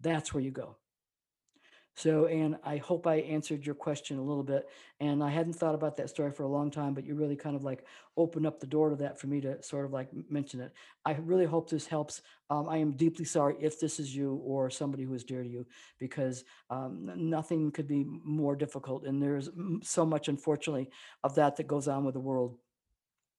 That's 0.00 0.34
where 0.34 0.42
you 0.42 0.50
go. 0.50 0.76
So, 1.94 2.24
and 2.26 2.56
I 2.64 2.78
hope 2.78 3.06
I 3.06 3.16
answered 3.16 3.66
your 3.66 3.74
question 3.74 4.18
a 4.18 4.22
little 4.22 4.42
bit. 4.42 4.68
And 5.00 5.22
I 5.22 5.30
hadn't 5.30 5.54
thought 5.54 5.74
about 5.74 5.96
that 5.96 6.08
story 6.08 6.32
for 6.32 6.44
a 6.44 6.48
long 6.48 6.70
time, 6.70 6.94
but 6.94 7.04
you 7.04 7.14
really 7.14 7.36
kind 7.36 7.54
of 7.54 7.64
like 7.64 7.84
opened 8.16 8.46
up 8.46 8.60
the 8.60 8.66
door 8.66 8.90
to 8.90 8.96
that 8.96 9.20
for 9.20 9.26
me 9.26 9.40
to 9.42 9.62
sort 9.62 9.84
of 9.84 9.92
like 9.92 10.08
mention 10.30 10.60
it. 10.60 10.72
I 11.04 11.12
really 11.12 11.44
hope 11.44 11.68
this 11.68 11.86
helps. 11.86 12.22
Um, 12.48 12.68
I 12.68 12.78
am 12.78 12.92
deeply 12.92 13.24
sorry 13.24 13.56
if 13.60 13.78
this 13.78 14.00
is 14.00 14.14
you 14.14 14.40
or 14.44 14.70
somebody 14.70 15.02
who 15.04 15.14
is 15.14 15.24
dear 15.24 15.42
to 15.42 15.48
you, 15.48 15.66
because 15.98 16.44
um, 16.70 17.10
nothing 17.16 17.70
could 17.70 17.88
be 17.88 18.04
more 18.24 18.56
difficult. 18.56 19.04
And 19.04 19.22
there's 19.22 19.50
so 19.82 20.06
much, 20.06 20.28
unfortunately, 20.28 20.90
of 21.22 21.34
that 21.34 21.56
that 21.56 21.66
goes 21.66 21.88
on 21.88 22.04
with 22.04 22.14
the 22.14 22.20
world. 22.20 22.56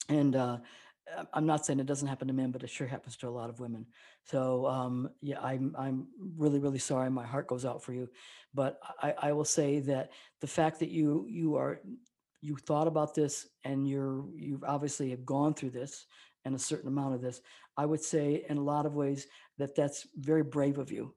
And 0.10 0.36
uh, 0.36 0.58
uh, 1.18 1.24
I'm 1.34 1.46
not 1.46 1.66
saying 1.66 1.80
it 1.80 1.86
doesn't 1.86 2.08
happen 2.08 2.28
to 2.28 2.34
men, 2.34 2.52
but 2.52 2.64
it 2.64 2.70
sure 2.70 2.88
happens 2.88 3.18
to 3.18 3.28
a 3.28 3.30
lot 3.30 3.50
of 3.50 3.60
women. 3.60 3.86
So 4.24 4.66
um, 4.68 5.10
yeah, 5.22 5.42
I'm 5.42 5.76
I'm 5.78 6.08
really 6.38 6.60
really 6.60 6.80
sorry. 6.80 7.10
My 7.10 7.26
heart 7.26 7.48
goes 7.48 7.66
out 7.66 7.84
for 7.84 7.94
you, 7.94 8.10
but 8.54 8.80
I, 9.02 9.14
I 9.22 9.32
will 9.34 9.46
say 9.46 9.80
that 9.82 10.12
the 10.42 10.48
fact 10.48 10.80
that 10.80 10.90
you 10.90 11.26
you 11.30 11.56
are 11.56 11.82
you 12.42 12.58
thought 12.58 12.88
about 12.88 13.16
this 13.16 13.48
and 13.64 13.88
you're 13.88 14.26
you've 14.36 14.64
obviously 14.64 15.10
have 15.12 15.26
gone 15.26 15.54
through 15.54 15.72
this 15.72 16.06
and 16.46 16.56
a 16.56 16.60
certain 16.60 16.90
amount 16.90 17.16
of 17.16 17.22
this. 17.22 17.42
I 17.78 17.86
would 17.86 18.04
say 18.04 18.46
in 18.50 18.58
a 18.58 18.64
lot 18.64 18.86
of 18.86 18.96
ways 18.96 19.28
that 19.58 19.76
that's 19.76 20.08
very 20.18 20.44
brave 20.44 20.78
of 20.78 20.92
you. 20.92 21.16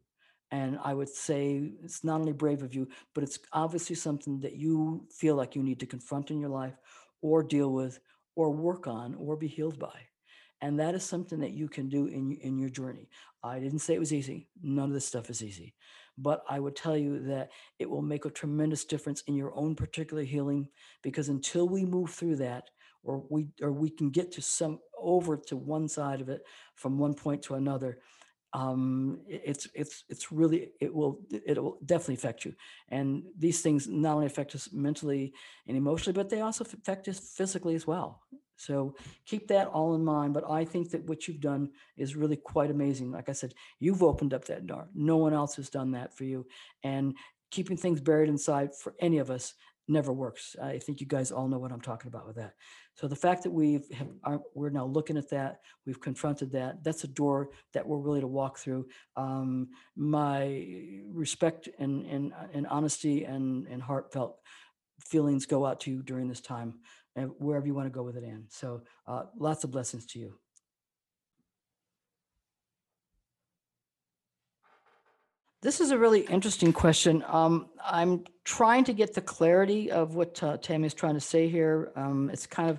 And 0.53 0.79
I 0.83 0.94
would 0.94 1.09
say 1.09 1.72
it's 1.83 2.05
not 2.05 2.20
only 2.20 2.33
brave 2.33 2.62
of 2.62 2.72
you, 2.72 2.87
but 3.14 3.25
it's 3.25 3.40
obviously 3.53 3.96
something 3.96 4.38
that 4.40 4.55
you 4.55 5.05
feel 5.11 5.35
like 5.35 5.57
you 5.57 5.62
need 5.62 5.81
to 5.81 5.87
confront 5.87 6.31
in 6.31 6.38
your 6.38 6.51
life 6.51 6.77
or 7.20 7.42
deal 7.42 7.72
with 7.72 7.99
or 8.37 8.51
work 8.51 8.87
on 8.87 9.16
or 9.16 9.37
be 9.37 9.49
healed 9.49 9.79
by. 9.79 9.99
And 10.62 10.79
that 10.79 10.94
is 10.94 11.05
something 11.05 11.40
that 11.40 11.53
you 11.53 11.68
can 11.68 11.88
do 11.88 12.07
in, 12.07 12.38
in 12.40 12.59
your 12.59 12.70
journey. 12.70 13.09
I 13.42 13.59
didn't 13.59 13.81
say 13.81 13.94
it 13.94 14.01
was 14.01 14.12
easy. 14.12 14.49
None 14.62 14.88
of 14.88 14.94
this 14.94 15.07
stuff 15.07 15.29
is 15.29 15.42
easy. 15.42 15.75
But 16.16 16.44
I 16.49 16.61
would 16.61 16.77
tell 16.77 16.96
you 16.96 17.18
that 17.25 17.51
it 17.79 17.90
will 17.90 18.03
make 18.03 18.25
a 18.25 18.31
tremendous 18.31 18.85
difference 18.85 19.22
in 19.27 19.35
your 19.35 19.55
own 19.55 19.75
particular 19.75 20.22
healing 20.22 20.68
because 21.03 21.29
until 21.29 21.68
we 21.68 21.85
move 21.85 22.11
through 22.11 22.37
that, 22.37 22.70
or 23.03 23.25
we 23.31 23.49
or 23.62 23.70
we 23.70 23.88
can 23.88 24.11
get 24.11 24.33
to 24.33 24.42
some 24.42 24.81
over 24.99 25.37
to 25.37 25.57
one 25.57 25.88
side 25.88 26.20
of 26.20 26.29
it 26.29 26.42
from 26.75 26.99
one 26.99 27.14
point 27.14 27.42
to 27.42 27.55
another, 27.55 27.99
um, 28.57 29.21
it's 29.29 29.69
it's 29.75 30.05
it's 30.09 30.33
really 30.33 30.71
it 30.81 30.92
will 30.92 31.21
it 31.31 31.62
will 31.62 31.79
definitely 31.85 32.14
affect 32.14 32.47
you. 32.47 32.55
And 32.88 33.25
these 33.38 33.61
things 33.61 33.87
not 33.87 34.14
only 34.14 34.27
affect 34.27 34.55
us 34.55 34.73
mentally 34.73 35.35
and 35.69 35.77
emotionally 35.77 36.14
but 36.14 36.31
they 36.31 36.40
also 36.40 36.64
affect 36.64 37.07
us 37.07 37.19
physically 37.19 37.75
as 37.75 37.87
well. 37.87 38.23
So 38.57 38.95
keep 39.27 39.49
that 39.49 39.66
all 39.66 39.95
in 39.95 40.03
mind 40.03 40.33
but 40.33 40.51
i 40.51 40.64
think 40.64 40.90
that 40.92 41.05
what 41.05 41.29
you've 41.29 41.40
done 41.40 41.69
is 41.99 42.16
really 42.16 42.37
quite 42.37 42.71
amazing. 42.71 43.12
Like 43.12 43.29
i 43.29 43.33
said 43.33 43.53
you've 43.79 44.03
opened 44.03 44.33
up 44.33 44.47
that 44.47 44.66
door. 44.66 44.88
No 44.95 45.19
one 45.19 45.35
else 45.35 45.57
has 45.57 45.69
done 45.69 45.90
that 45.92 46.16
for 46.16 46.25
you. 46.25 46.47
And 46.83 47.14
keeping 47.51 47.77
things 47.77 48.01
buried 48.01 48.31
inside 48.31 48.75
for 48.75 48.95
any 49.01 49.19
of 49.19 49.31
us 49.31 49.53
never 49.88 50.12
works. 50.12 50.57
I 50.62 50.79
think 50.79 51.01
you 51.01 51.07
guys 51.07 51.31
all 51.31 51.49
know 51.49 51.59
what 51.59 51.72
I'm 51.72 51.81
talking 51.81 52.09
about 52.09 52.27
with 52.27 52.37
that. 52.37 52.55
So 52.94 53.09
the 53.09 53.16
fact 53.16 53.42
that 53.42 53.51
we've 53.51 53.88
have, 53.92 54.09
are, 54.25 54.40
we're 54.55 54.70
now 54.70 54.87
looking 54.87 55.16
at 55.16 55.31
that, 55.31 55.61
we've 55.85 56.01
confronted 56.01 56.53
that. 56.53 56.83
That's 56.83 57.05
a 57.05 57.09
door 57.09 57.51
that 57.72 57.87
we're 57.87 57.99
really 57.99 58.20
to 58.20 58.27
walk 58.27 58.59
through. 58.59 58.88
Um, 59.16 59.68
my 59.96 60.66
respect 61.12 61.68
and 61.79 62.05
and 62.07 62.33
and 62.53 62.66
honesty 62.66 63.25
and 63.25 63.66
and 63.68 63.83
heartfelt 63.83 64.38
feelings 65.01 65.46
go 65.46 65.66
out 65.66 65.81
to 65.81 65.90
you 65.90 66.03
during 66.03 66.29
this 66.29 66.40
time, 66.40 66.81
and 67.14 67.31
wherever 67.38 67.66
you 67.66 67.75
want 67.75 67.87
to 67.87 67.90
go 67.90 68.03
with 68.03 68.16
it, 68.16 68.25
Anne. 68.25 68.46
So 68.49 68.83
uh, 69.07 69.25
lots 69.38 69.64
of 69.64 69.70
blessings 69.70 70.07
to 70.07 70.18
you. 70.18 70.38
This 75.66 75.81
is 75.81 75.90
a 75.90 75.98
really 75.98 76.20
interesting 76.20 76.72
question. 76.72 77.24
Um, 77.26 77.70
I'm 77.85 78.22
trying 78.44 78.85
to 78.85 78.92
get 78.92 79.14
the 79.14 79.20
clarity 79.20 79.90
of 79.90 80.14
what 80.14 80.40
uh, 80.40 80.59
Tammy 80.59 80.87
is 80.87 80.94
trying 80.94 81.14
to 81.14 81.20
say 81.20 81.48
here. 81.48 81.90
Um, 81.96 82.31
it's 82.33 82.46
kind 82.46 82.70
of 82.70 82.79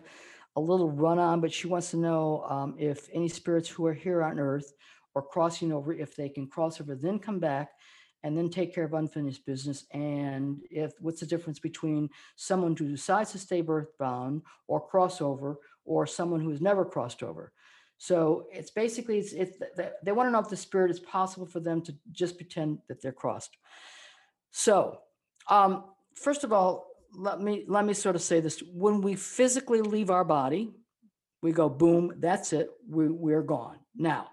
a 0.56 0.62
little 0.62 0.89
run 0.89 1.19
on, 1.19 1.41
but 1.41 1.52
she 1.52 1.67
wants 1.67 1.91
to 1.91 1.97
know 1.97 2.45
um, 2.47 2.76
if 2.80 3.10
any 3.12 3.28
spirits 3.28 3.67
who 3.67 3.86
are 3.88 3.93
here 3.93 4.23
on 4.23 4.39
earth 4.39 4.71
or 5.15 5.21
crossing 5.21 5.73
over, 5.73 5.91
if 5.91 6.15
they 6.15 6.30
can 6.30 6.47
cross 6.47 6.80
over, 6.80 6.95
then 6.95 7.19
come 7.19 7.39
back 7.39 7.71
and 8.23 8.38
then 8.38 8.50
take 8.50 8.73
care 8.73 8.86
of 8.86 8.93
unfinished 8.93 9.45
business. 9.45 9.84
And 9.91 10.62
if 10.71 10.93
what's 11.02 11.19
the 11.19 11.26
difference 11.26 11.60
between 11.60 12.10
someone 12.38 12.73
who 12.73 12.88
decides 12.88 13.34
to 13.34 13.38
stay 13.38 13.62
earthbound 13.67 14.43
or 14.67 14.89
crossover 14.89 15.58
or 15.84 16.08
someone 16.08 16.39
who 16.39 16.52
has 16.52 16.62
never 16.62 16.86
crossed 16.86 17.21
over? 17.21 17.52
So 17.98 18.46
it's 18.52 18.70
basically 18.70 19.18
it's, 19.20 19.34
it's 19.34 19.58
they 20.04 20.12
want 20.12 20.28
to 20.28 20.32
know 20.32 20.40
if 20.40 20.50
the 20.50 20.58
spirit 20.58 20.92
is 20.92 21.00
possible 21.00 21.48
for 21.48 21.60
them 21.60 21.82
to 21.84 21.96
just 22.12 22.38
pretend 22.38 22.80
that 22.88 23.02
they're 23.02 23.12
crossed. 23.12 23.58
So 24.52 25.00
um, 25.50 25.84
first 26.14 26.44
of 26.44 26.54
all, 26.54 26.88
let 27.16 27.42
me 27.42 27.66
let 27.68 27.86
me 27.86 27.94
sort 27.94 28.16
of 28.16 28.22
say 28.22 28.40
this: 28.40 28.62
when 28.74 29.02
we 29.02 29.16
physically 29.16 29.82
leave 29.82 30.10
our 30.10 30.24
body, 30.24 30.72
we 31.42 31.52
go 31.52 31.70
boom, 31.70 32.14
that's 32.18 32.54
it, 32.54 32.70
we, 32.88 33.08
we're 33.08 33.42
gone. 33.42 33.78
Now, 33.96 34.30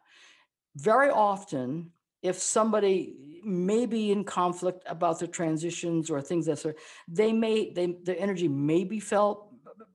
very 0.77 1.11
often, 1.11 1.91
if 2.23 2.39
somebody 2.39 3.41
may 3.45 3.87
be 3.87 4.11
in 4.11 4.25
conflict 4.25 4.83
about 4.87 5.19
the 5.19 5.29
transitions 5.29 6.11
or 6.11 6.21
things 6.21 6.47
that 6.47 6.59
sort, 6.59 6.77
they 7.07 7.33
may, 7.33 7.71
they, 7.73 7.95
the 8.03 8.19
energy 8.19 8.49
may 8.49 8.85
be 8.85 9.01
felt, 9.01 9.49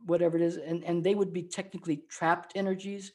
whatever 0.05 0.37
it 0.37 0.43
is, 0.43 0.57
and, 0.57 0.83
and 0.83 1.03
they 1.03 1.15
would 1.15 1.33
be 1.33 1.43
technically 1.43 2.03
trapped 2.09 2.53
energies 2.55 3.11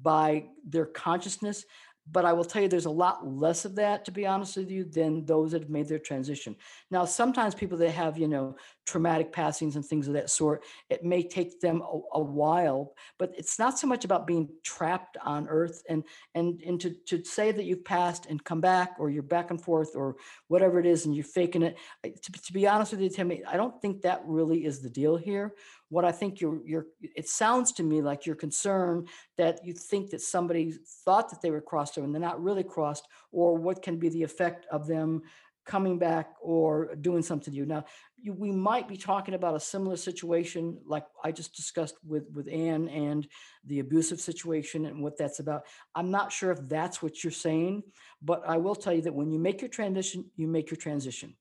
by 0.00 0.46
their 0.64 0.86
consciousness. 0.86 1.64
But 2.10 2.24
I 2.24 2.32
will 2.32 2.44
tell 2.44 2.60
you, 2.60 2.68
there's 2.68 2.86
a 2.86 2.90
lot 2.90 3.24
less 3.24 3.64
of 3.64 3.76
that, 3.76 4.04
to 4.06 4.10
be 4.10 4.26
honest 4.26 4.56
with 4.56 4.70
you, 4.70 4.82
than 4.82 5.24
those 5.24 5.52
that 5.52 5.62
have 5.62 5.70
made 5.70 5.86
their 5.86 6.00
transition. 6.00 6.56
Now, 6.90 7.04
sometimes 7.04 7.54
people 7.54 7.78
that 7.78 7.92
have, 7.92 8.18
you 8.18 8.26
know, 8.26 8.56
traumatic 8.86 9.32
passings 9.32 9.76
and 9.76 9.84
things 9.84 10.08
of 10.08 10.14
that 10.14 10.28
sort, 10.28 10.64
it 10.90 11.04
may 11.04 11.22
take 11.22 11.60
them 11.60 11.80
a, 11.80 12.00
a 12.14 12.20
while, 12.20 12.94
but 13.20 13.32
it's 13.36 13.56
not 13.56 13.78
so 13.78 13.86
much 13.86 14.04
about 14.04 14.26
being 14.26 14.48
trapped 14.64 15.16
on 15.24 15.48
earth 15.48 15.82
and 15.88 16.02
and 16.34 16.60
and 16.62 16.80
to, 16.80 16.90
to 17.06 17.24
say 17.24 17.52
that 17.52 17.64
you've 17.64 17.84
passed 17.84 18.26
and 18.26 18.42
come 18.42 18.60
back 18.60 18.96
or 18.98 19.08
you're 19.08 19.22
back 19.22 19.52
and 19.52 19.62
forth 19.62 19.94
or 19.94 20.16
whatever 20.48 20.80
it 20.80 20.86
is 20.86 21.06
and 21.06 21.14
you're 21.14 21.24
faking 21.24 21.62
it. 21.62 21.78
To, 22.02 22.32
to 22.32 22.52
be 22.52 22.66
honest 22.66 22.90
with 22.90 23.00
you, 23.00 23.10
Timmy, 23.10 23.44
I 23.44 23.56
don't 23.56 23.80
think 23.80 24.02
that 24.02 24.22
really 24.26 24.64
is 24.64 24.80
the 24.80 24.90
deal 24.90 25.16
here 25.16 25.54
what 25.92 26.06
I 26.06 26.10
think 26.10 26.40
you're 26.40 26.60
you're 26.64 26.86
it 27.02 27.28
sounds 27.28 27.70
to 27.72 27.82
me 27.82 28.00
like 28.00 28.24
you're 28.24 28.34
concerned 28.34 29.08
that 29.36 29.60
you 29.62 29.74
think 29.74 30.08
that 30.10 30.22
somebody 30.22 30.72
thought 31.04 31.28
that 31.28 31.42
they 31.42 31.50
were 31.50 31.60
crossed 31.60 31.98
over 31.98 32.06
and 32.06 32.14
they're 32.14 32.30
not 32.30 32.42
really 32.42 32.64
crossed, 32.64 33.06
or 33.30 33.58
what 33.58 33.82
can 33.82 33.98
be 33.98 34.08
the 34.08 34.22
effect 34.22 34.64
of 34.72 34.86
them 34.86 35.20
coming 35.66 35.98
back 35.98 36.30
or 36.40 36.94
doing 37.02 37.22
something 37.22 37.52
to 37.52 37.58
you. 37.58 37.66
Now, 37.66 37.84
you, 38.16 38.32
we 38.32 38.50
might 38.50 38.88
be 38.88 38.96
talking 38.96 39.34
about 39.34 39.54
a 39.54 39.60
similar 39.60 39.96
situation 39.96 40.78
like 40.86 41.04
I 41.22 41.30
just 41.30 41.54
discussed 41.54 41.96
with 42.06 42.24
with 42.32 42.48
Anne 42.48 42.88
and 42.88 43.28
the 43.66 43.80
abusive 43.80 44.18
situation 44.18 44.86
and 44.86 45.02
what 45.02 45.18
that's 45.18 45.40
about. 45.40 45.66
I'm 45.94 46.10
not 46.10 46.32
sure 46.32 46.52
if 46.52 46.66
that's 46.70 47.02
what 47.02 47.22
you're 47.22 47.30
saying, 47.48 47.82
but 48.22 48.42
I 48.48 48.56
will 48.56 48.74
tell 48.74 48.94
you 48.94 49.02
that 49.02 49.14
when 49.14 49.30
you 49.30 49.38
make 49.38 49.60
your 49.60 49.68
transition, 49.68 50.24
you 50.36 50.48
make 50.48 50.70
your 50.70 50.78
transition. 50.78 51.36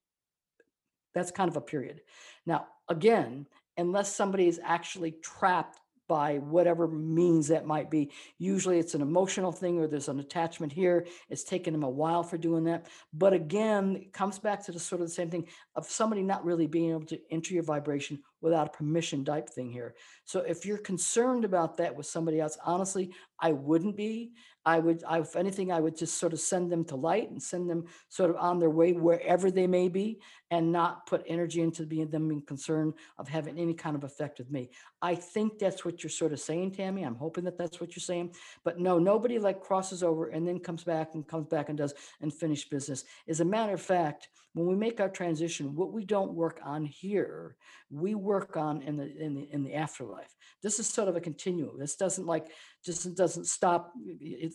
That's 1.13 1.31
kind 1.31 1.49
of 1.49 1.55
a 1.55 1.61
period. 1.61 2.01
Now, 2.45 2.67
again, 2.89 3.47
unless 3.81 4.15
somebody 4.15 4.47
is 4.47 4.59
actually 4.63 5.11
trapped 5.23 5.79
by 6.07 6.39
whatever 6.39 6.89
means 6.89 7.47
that 7.47 7.65
might 7.65 7.89
be. 7.89 8.11
Usually 8.37 8.79
it's 8.79 8.95
an 8.95 9.01
emotional 9.01 9.53
thing 9.53 9.79
or 9.79 9.87
there's 9.87 10.09
an 10.09 10.19
attachment 10.19 10.73
here. 10.73 11.07
It's 11.29 11.45
taken 11.45 11.71
them 11.71 11.83
a 11.83 11.89
while 11.89 12.21
for 12.21 12.37
doing 12.37 12.65
that. 12.65 12.87
But 13.13 13.31
again, 13.31 13.95
it 13.95 14.11
comes 14.11 14.37
back 14.37 14.65
to 14.65 14.73
the 14.73 14.79
sort 14.79 14.99
of 14.99 15.07
the 15.07 15.13
same 15.13 15.29
thing 15.29 15.47
of 15.73 15.89
somebody 15.89 16.21
not 16.21 16.43
really 16.43 16.67
being 16.67 16.89
able 16.89 17.05
to 17.05 17.19
enter 17.31 17.53
your 17.53 17.63
vibration 17.63 18.21
without 18.41 18.67
a 18.67 18.77
permission 18.77 19.23
type 19.23 19.49
thing 19.49 19.71
here. 19.71 19.95
So 20.25 20.39
if 20.39 20.65
you're 20.65 20.77
concerned 20.77 21.45
about 21.45 21.77
that 21.77 21.95
with 21.95 22.06
somebody 22.06 22.39
else, 22.39 22.58
honestly, 22.65 23.12
I 23.39 23.51
wouldn't 23.51 23.95
be. 23.95 24.34
I 24.63 24.77
would, 24.77 25.04
I, 25.08 25.19
if 25.19 25.36
anything, 25.36 25.71
I 25.71 25.80
would 25.80 25.97
just 25.97 26.19
sort 26.19 26.34
of 26.34 26.39
send 26.39 26.71
them 26.71 26.86
to 26.86 26.95
light 26.95 27.32
and 27.32 27.41
send 27.41 27.67
them 27.67 27.86
sort 28.10 28.30
of 28.30 28.36
on 28.36 28.60
their 28.60 28.69
way 28.69 28.93
wherever 28.93 29.49
they 29.49 29.65
may 29.65 29.88
be 29.88 30.19
and 30.51 30.71
not 30.71 31.08
put 31.08 31.23
energy 31.25 31.62
into 31.62 31.84
being 31.84 32.10
them 32.12 32.27
being 32.27 32.43
concerned 32.43 32.93
of 33.17 33.27
having 33.27 33.58
any 33.58 33.73
kind 33.73 33.95
of 33.95 34.04
effect 34.04 34.38
with 34.38 34.51
me. 34.51 34.69
I 35.01 35.15
think 35.15 35.58
that's 35.58 35.84
what 35.84 36.04
you're 36.04 36.12
sort 36.12 36.32
of 36.32 36.39
saying, 36.39 36.73
Tammy. 36.73 37.01
I'm 37.01 37.15
hoping 37.15 37.43
that 37.45 37.58
that's 37.58 37.82
what 37.82 37.95
you're 37.95 38.01
saying. 38.01 38.36
But 38.63 38.80
no, 38.80 38.99
nobody 38.99 39.39
like 39.39 39.62
crosses 39.62 40.04
over 40.04 40.27
and 40.27 40.47
then 40.47 40.60
comes 40.60 40.84
back 40.84 41.15
and 41.15 41.27
comes 41.27 41.47
back 41.47 41.69
and 41.69 41.77
does 41.77 41.95
and 42.21 42.32
unfinished 42.32 42.69
business. 42.69 43.04
As 43.27 43.39
a 43.39 43.45
matter 43.45 43.73
of 43.73 43.82
fact, 43.82 44.30
when 44.53 44.67
we 44.67 44.75
make 44.75 44.99
our 44.99 45.09
transition, 45.09 45.75
what 45.75 45.93
we 45.93 46.03
don't 46.03 46.33
work 46.33 46.59
on 46.63 46.83
here, 46.83 47.55
we 47.89 48.15
work 48.15 48.57
on 48.57 48.81
in 48.81 48.97
the 48.97 49.15
in 49.17 49.33
the 49.33 49.47
in 49.51 49.63
the 49.63 49.75
afterlife. 49.75 50.35
This 50.61 50.79
is 50.79 50.87
sort 50.87 51.07
of 51.07 51.15
a 51.15 51.21
continuum. 51.21 51.79
This 51.79 51.95
doesn't 51.95 52.25
like 52.25 52.47
just 52.85 53.15
doesn't 53.15 53.45
stop. 53.45 53.93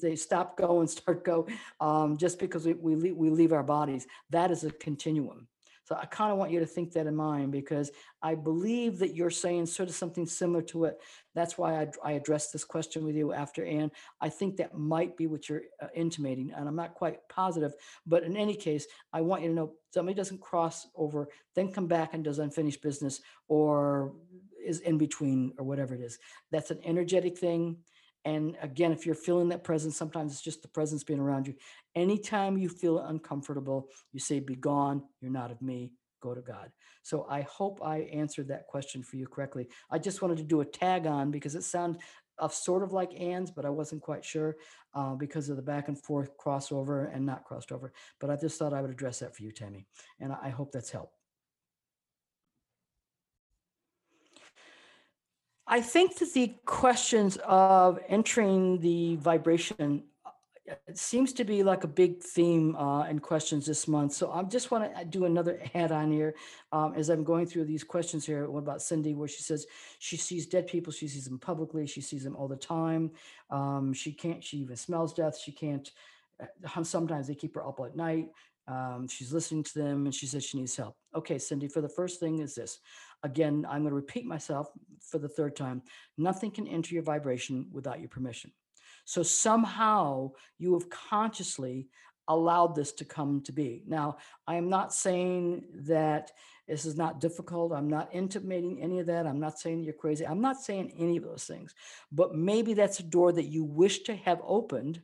They 0.02 0.16
stop 0.16 0.56
go 0.56 0.80
and 0.80 0.90
start 0.90 1.24
go, 1.24 1.46
um, 1.80 2.16
just 2.16 2.38
because 2.38 2.66
we 2.66 2.74
we 2.74 2.94
leave, 2.94 3.16
we 3.16 3.30
leave 3.30 3.52
our 3.52 3.62
bodies, 3.62 4.06
that 4.30 4.50
is 4.50 4.64
a 4.64 4.70
continuum. 4.70 5.48
So 5.86 5.94
I 5.94 6.04
kind 6.06 6.32
of 6.32 6.38
want 6.38 6.50
you 6.50 6.58
to 6.58 6.66
think 6.66 6.92
that 6.92 7.06
in 7.06 7.14
mind 7.14 7.52
because 7.52 7.92
I 8.20 8.34
believe 8.34 8.98
that 8.98 9.14
you're 9.14 9.30
saying 9.30 9.66
sort 9.66 9.88
of 9.88 9.94
something 9.94 10.26
similar 10.26 10.60
to 10.62 10.86
it. 10.86 11.00
That's 11.32 11.56
why 11.56 11.80
I, 11.80 11.88
I 12.02 12.12
addressed 12.12 12.52
this 12.52 12.64
question 12.64 13.04
with 13.04 13.14
you 13.14 13.32
after 13.32 13.64
Anne. 13.64 13.92
I 14.20 14.28
think 14.28 14.56
that 14.56 14.76
might 14.76 15.16
be 15.16 15.28
what 15.28 15.48
you're 15.48 15.62
uh, 15.80 15.86
intimating, 15.94 16.52
and 16.56 16.68
I'm 16.68 16.74
not 16.74 16.94
quite 16.94 17.20
positive. 17.28 17.72
But 18.04 18.24
in 18.24 18.36
any 18.36 18.56
case, 18.56 18.86
I 19.12 19.20
want 19.20 19.42
you 19.42 19.48
to 19.48 19.54
know 19.54 19.74
somebody 19.94 20.16
doesn't 20.16 20.40
cross 20.40 20.88
over, 20.96 21.28
then 21.54 21.70
come 21.70 21.86
back 21.86 22.14
and 22.14 22.24
does 22.24 22.40
unfinished 22.40 22.82
business 22.82 23.20
or 23.46 24.12
is 24.66 24.80
in 24.80 24.98
between 24.98 25.52
or 25.56 25.64
whatever 25.64 25.94
it 25.94 26.00
is. 26.00 26.18
That's 26.50 26.72
an 26.72 26.80
energetic 26.84 27.38
thing. 27.38 27.76
And 28.26 28.56
again, 28.60 28.90
if 28.90 29.06
you're 29.06 29.14
feeling 29.14 29.48
that 29.50 29.62
presence, 29.62 29.96
sometimes 29.96 30.32
it's 30.32 30.42
just 30.42 30.60
the 30.60 30.68
presence 30.68 31.04
being 31.04 31.20
around 31.20 31.46
you. 31.46 31.54
Anytime 31.94 32.58
you 32.58 32.68
feel 32.68 32.98
uncomfortable, 32.98 33.88
you 34.12 34.18
say, 34.18 34.40
Be 34.40 34.56
gone, 34.56 35.04
you're 35.20 35.30
not 35.30 35.52
of 35.52 35.62
me, 35.62 35.92
go 36.20 36.34
to 36.34 36.42
God. 36.42 36.72
So 37.04 37.24
I 37.30 37.42
hope 37.42 37.78
I 37.84 37.98
answered 38.12 38.48
that 38.48 38.66
question 38.66 39.04
for 39.04 39.16
you 39.16 39.28
correctly. 39.28 39.68
I 39.92 40.00
just 40.00 40.22
wanted 40.22 40.38
to 40.38 40.42
do 40.42 40.60
a 40.60 40.64
tag 40.64 41.06
on 41.06 41.30
because 41.30 41.54
it 41.54 41.62
sounded 41.62 42.02
of 42.38 42.52
sort 42.52 42.82
of 42.82 42.92
like 42.92 43.14
Anne's, 43.18 43.52
but 43.52 43.64
I 43.64 43.70
wasn't 43.70 44.02
quite 44.02 44.24
sure 44.24 44.56
uh, 44.92 45.14
because 45.14 45.48
of 45.48 45.56
the 45.56 45.62
back 45.62 45.86
and 45.86 45.98
forth 45.98 46.36
crossover 46.36 47.14
and 47.14 47.24
not 47.24 47.44
crossed 47.44 47.70
over. 47.70 47.92
But 48.20 48.30
I 48.30 48.36
just 48.36 48.58
thought 48.58 48.74
I 48.74 48.82
would 48.82 48.90
address 48.90 49.20
that 49.20 49.36
for 49.36 49.44
you, 49.44 49.52
Tammy. 49.52 49.86
And 50.20 50.32
I 50.32 50.48
hope 50.48 50.72
that's 50.72 50.90
helped. 50.90 51.15
I 55.68 55.80
think 55.80 56.16
that 56.18 56.32
the 56.32 56.54
questions 56.64 57.38
of 57.44 57.98
entering 58.08 58.78
the 58.78 59.16
vibration 59.16 60.04
uh, 60.68 60.74
seems 60.94 61.32
to 61.32 61.44
be 61.44 61.64
like 61.64 61.82
a 61.82 61.88
big 61.88 62.22
theme 62.22 62.76
uh, 62.76 63.04
in 63.08 63.18
questions 63.18 63.66
this 63.66 63.88
month. 63.88 64.12
So 64.12 64.30
I 64.30 64.44
just 64.44 64.70
want 64.70 64.96
to 64.96 65.04
do 65.04 65.24
another 65.24 65.60
add 65.74 65.90
on 65.90 66.12
here 66.12 66.36
um, 66.70 66.94
as 66.94 67.08
I'm 67.08 67.24
going 67.24 67.46
through 67.46 67.64
these 67.64 67.82
questions 67.82 68.24
here. 68.24 68.48
What 68.48 68.60
about 68.60 68.80
Cindy, 68.80 69.14
where 69.14 69.26
she 69.26 69.42
says 69.42 69.66
she 69.98 70.16
sees 70.16 70.46
dead 70.46 70.68
people, 70.68 70.92
she 70.92 71.08
sees 71.08 71.24
them 71.24 71.38
publicly, 71.38 71.86
she 71.88 72.00
sees 72.00 72.22
them 72.22 72.36
all 72.36 72.46
the 72.46 72.56
time. 72.56 73.10
Um, 73.50 73.92
she 73.92 74.12
can't, 74.12 74.44
she 74.44 74.58
even 74.58 74.76
smells 74.76 75.14
death. 75.14 75.36
She 75.36 75.50
can't, 75.50 75.90
uh, 76.40 76.82
sometimes 76.84 77.26
they 77.26 77.34
keep 77.34 77.56
her 77.56 77.66
up 77.66 77.80
at 77.80 77.96
night. 77.96 78.28
Um, 78.68 79.06
she's 79.08 79.32
listening 79.32 79.62
to 79.64 79.78
them 79.78 80.06
and 80.06 80.14
she 80.14 80.26
says 80.26 80.44
she 80.44 80.58
needs 80.58 80.76
help. 80.76 80.96
Okay, 81.14 81.38
Cindy, 81.38 81.68
for 81.68 81.80
the 81.80 81.88
first 81.88 82.20
thing 82.20 82.38
is 82.38 82.54
this 82.54 82.78
Again, 83.22 83.66
I'm 83.68 83.82
going 83.82 83.90
to 83.90 83.96
repeat 83.96 84.24
myself 84.24 84.68
for 85.00 85.18
the 85.18 85.28
third 85.28 85.56
time. 85.56 85.82
Nothing 86.18 86.50
can 86.50 86.66
enter 86.66 86.94
your 86.94 87.02
vibration 87.02 87.66
without 87.72 88.00
your 88.00 88.08
permission. 88.08 88.52
So 89.04 89.22
somehow 89.22 90.32
you 90.58 90.74
have 90.74 90.90
consciously 90.90 91.88
allowed 92.28 92.74
this 92.74 92.92
to 92.92 93.04
come 93.04 93.40
to 93.42 93.52
be. 93.52 93.82
Now, 93.86 94.18
I 94.46 94.56
am 94.56 94.68
not 94.68 94.92
saying 94.92 95.64
that 95.86 96.32
this 96.66 96.84
is 96.84 96.96
not 96.96 97.20
difficult. 97.20 97.72
I'm 97.72 97.88
not 97.88 98.08
intimating 98.12 98.82
any 98.82 98.98
of 98.98 99.06
that. 99.06 99.26
I'm 99.26 99.38
not 99.38 99.58
saying 99.58 99.84
you're 99.84 99.94
crazy. 99.94 100.26
I'm 100.26 100.40
not 100.40 100.60
saying 100.60 100.92
any 100.98 101.16
of 101.16 101.22
those 101.22 101.44
things. 101.44 101.74
But 102.10 102.34
maybe 102.34 102.74
that's 102.74 102.98
a 102.98 103.04
door 103.04 103.32
that 103.32 103.46
you 103.46 103.62
wish 103.62 104.00
to 104.04 104.16
have 104.16 104.40
opened. 104.44 105.00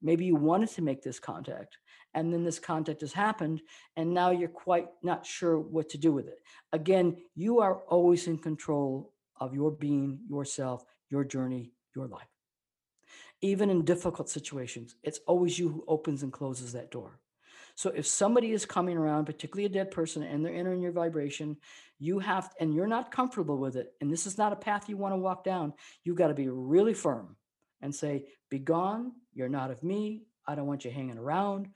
Maybe 0.00 0.24
you 0.24 0.36
wanted 0.36 0.70
to 0.70 0.82
make 0.82 1.02
this 1.02 1.18
contact 1.18 1.78
and 2.14 2.32
then 2.32 2.44
this 2.44 2.58
contact 2.58 3.00
has 3.00 3.12
happened 3.12 3.62
and 3.96 4.12
now 4.12 4.30
you're 4.30 4.48
quite 4.48 4.88
not 5.02 5.24
sure 5.24 5.58
what 5.58 5.88
to 5.90 5.98
do 5.98 6.12
with 6.12 6.28
it. 6.28 6.40
Again 6.72 7.16
you 7.34 7.60
are 7.60 7.76
always 7.88 8.26
in 8.26 8.38
control 8.38 9.12
of 9.40 9.54
your 9.54 9.70
being 9.70 10.20
yourself 10.28 10.84
your 11.10 11.24
journey 11.24 11.72
your 11.94 12.06
life. 12.06 12.28
Even 13.40 13.70
in 13.70 13.84
difficult 13.84 14.28
situations 14.28 14.96
it's 15.02 15.20
always 15.26 15.58
you 15.58 15.68
who 15.68 15.84
opens 15.88 16.22
and 16.22 16.32
closes 16.32 16.72
that 16.72 16.90
door. 16.90 17.18
So 17.74 17.90
if 17.90 18.06
somebody 18.06 18.52
is 18.52 18.66
coming 18.66 18.96
around 18.96 19.24
particularly 19.24 19.64
a 19.64 19.68
dead 19.68 19.90
person 19.90 20.22
and 20.22 20.44
they're 20.44 20.54
entering 20.54 20.82
your 20.82 20.92
vibration 20.92 21.56
you 22.02 22.18
have 22.18 22.50
and 22.58 22.74
you're 22.74 22.88
not 22.88 23.12
comfortable 23.12 23.56
with 23.58 23.76
it 23.76 23.94
and 24.00 24.12
this 24.12 24.26
is 24.26 24.36
not 24.36 24.52
a 24.52 24.56
path 24.56 24.88
you 24.88 24.96
want 24.96 25.12
to 25.12 25.18
walk 25.18 25.44
down 25.44 25.72
you've 26.02 26.16
got 26.16 26.28
to 26.28 26.34
be 26.34 26.48
really 26.48 26.94
firm 26.94 27.36
and 27.80 27.94
say 27.94 28.26
be 28.50 28.58
gone 28.58 29.12
you're 29.32 29.48
not 29.48 29.70
of 29.70 29.82
me 29.84 30.22
i 30.46 30.56
don't 30.56 30.66
want 30.66 30.84
you 30.84 30.90
hanging 30.90 31.16
around 31.16 31.68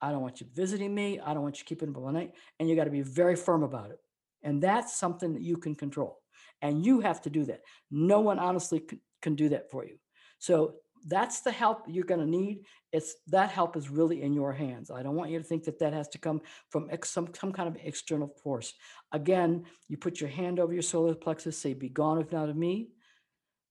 I 0.00 0.10
don't 0.10 0.22
want 0.22 0.40
you 0.40 0.46
visiting 0.54 0.94
me. 0.94 1.20
I 1.20 1.34
don't 1.34 1.42
want 1.42 1.58
you 1.58 1.64
keeping 1.64 1.88
up 1.88 1.96
all 1.96 2.10
night. 2.12 2.32
And 2.58 2.68
you 2.68 2.76
got 2.76 2.84
to 2.84 2.90
be 2.90 3.02
very 3.02 3.36
firm 3.36 3.62
about 3.62 3.90
it. 3.90 3.98
And 4.42 4.62
that's 4.62 4.96
something 4.96 5.34
that 5.34 5.42
you 5.42 5.56
can 5.56 5.74
control. 5.74 6.18
And 6.62 6.84
you 6.84 7.00
have 7.00 7.20
to 7.22 7.30
do 7.30 7.44
that. 7.46 7.62
No 7.90 8.20
one 8.20 8.38
honestly 8.38 8.82
can, 9.20 9.34
do 9.34 9.48
that 9.50 9.70
for 9.70 9.84
you. 9.84 9.96
So 10.38 10.74
that's 11.06 11.40
the 11.40 11.50
help 11.50 11.84
you're 11.88 12.04
going 12.04 12.20
to 12.20 12.26
need. 12.26 12.64
It's 12.92 13.16
that 13.28 13.50
help 13.50 13.76
is 13.76 13.90
really 13.90 14.22
in 14.22 14.32
your 14.32 14.52
hands. 14.52 14.90
I 14.90 15.02
don't 15.02 15.16
want 15.16 15.30
you 15.30 15.38
to 15.38 15.44
think 15.44 15.64
that 15.64 15.78
that 15.80 15.92
has 15.92 16.08
to 16.10 16.18
come 16.18 16.40
from 16.70 16.88
ex, 16.90 17.10
some, 17.10 17.28
some 17.34 17.52
kind 17.52 17.68
of 17.68 17.76
external 17.82 18.28
force. 18.42 18.74
Again, 19.12 19.64
you 19.88 19.96
put 19.96 20.20
your 20.20 20.30
hand 20.30 20.58
over 20.58 20.72
your 20.72 20.82
solar 20.82 21.14
plexus, 21.14 21.58
say, 21.58 21.74
Be 21.74 21.88
gone 21.88 22.20
if 22.20 22.32
not 22.32 22.48
of 22.48 22.56
me. 22.56 22.90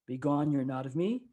Be 0.06 0.18
gone, 0.18 0.52
you're 0.52 0.64
not 0.64 0.86
of 0.86 0.96
me. 0.96 1.24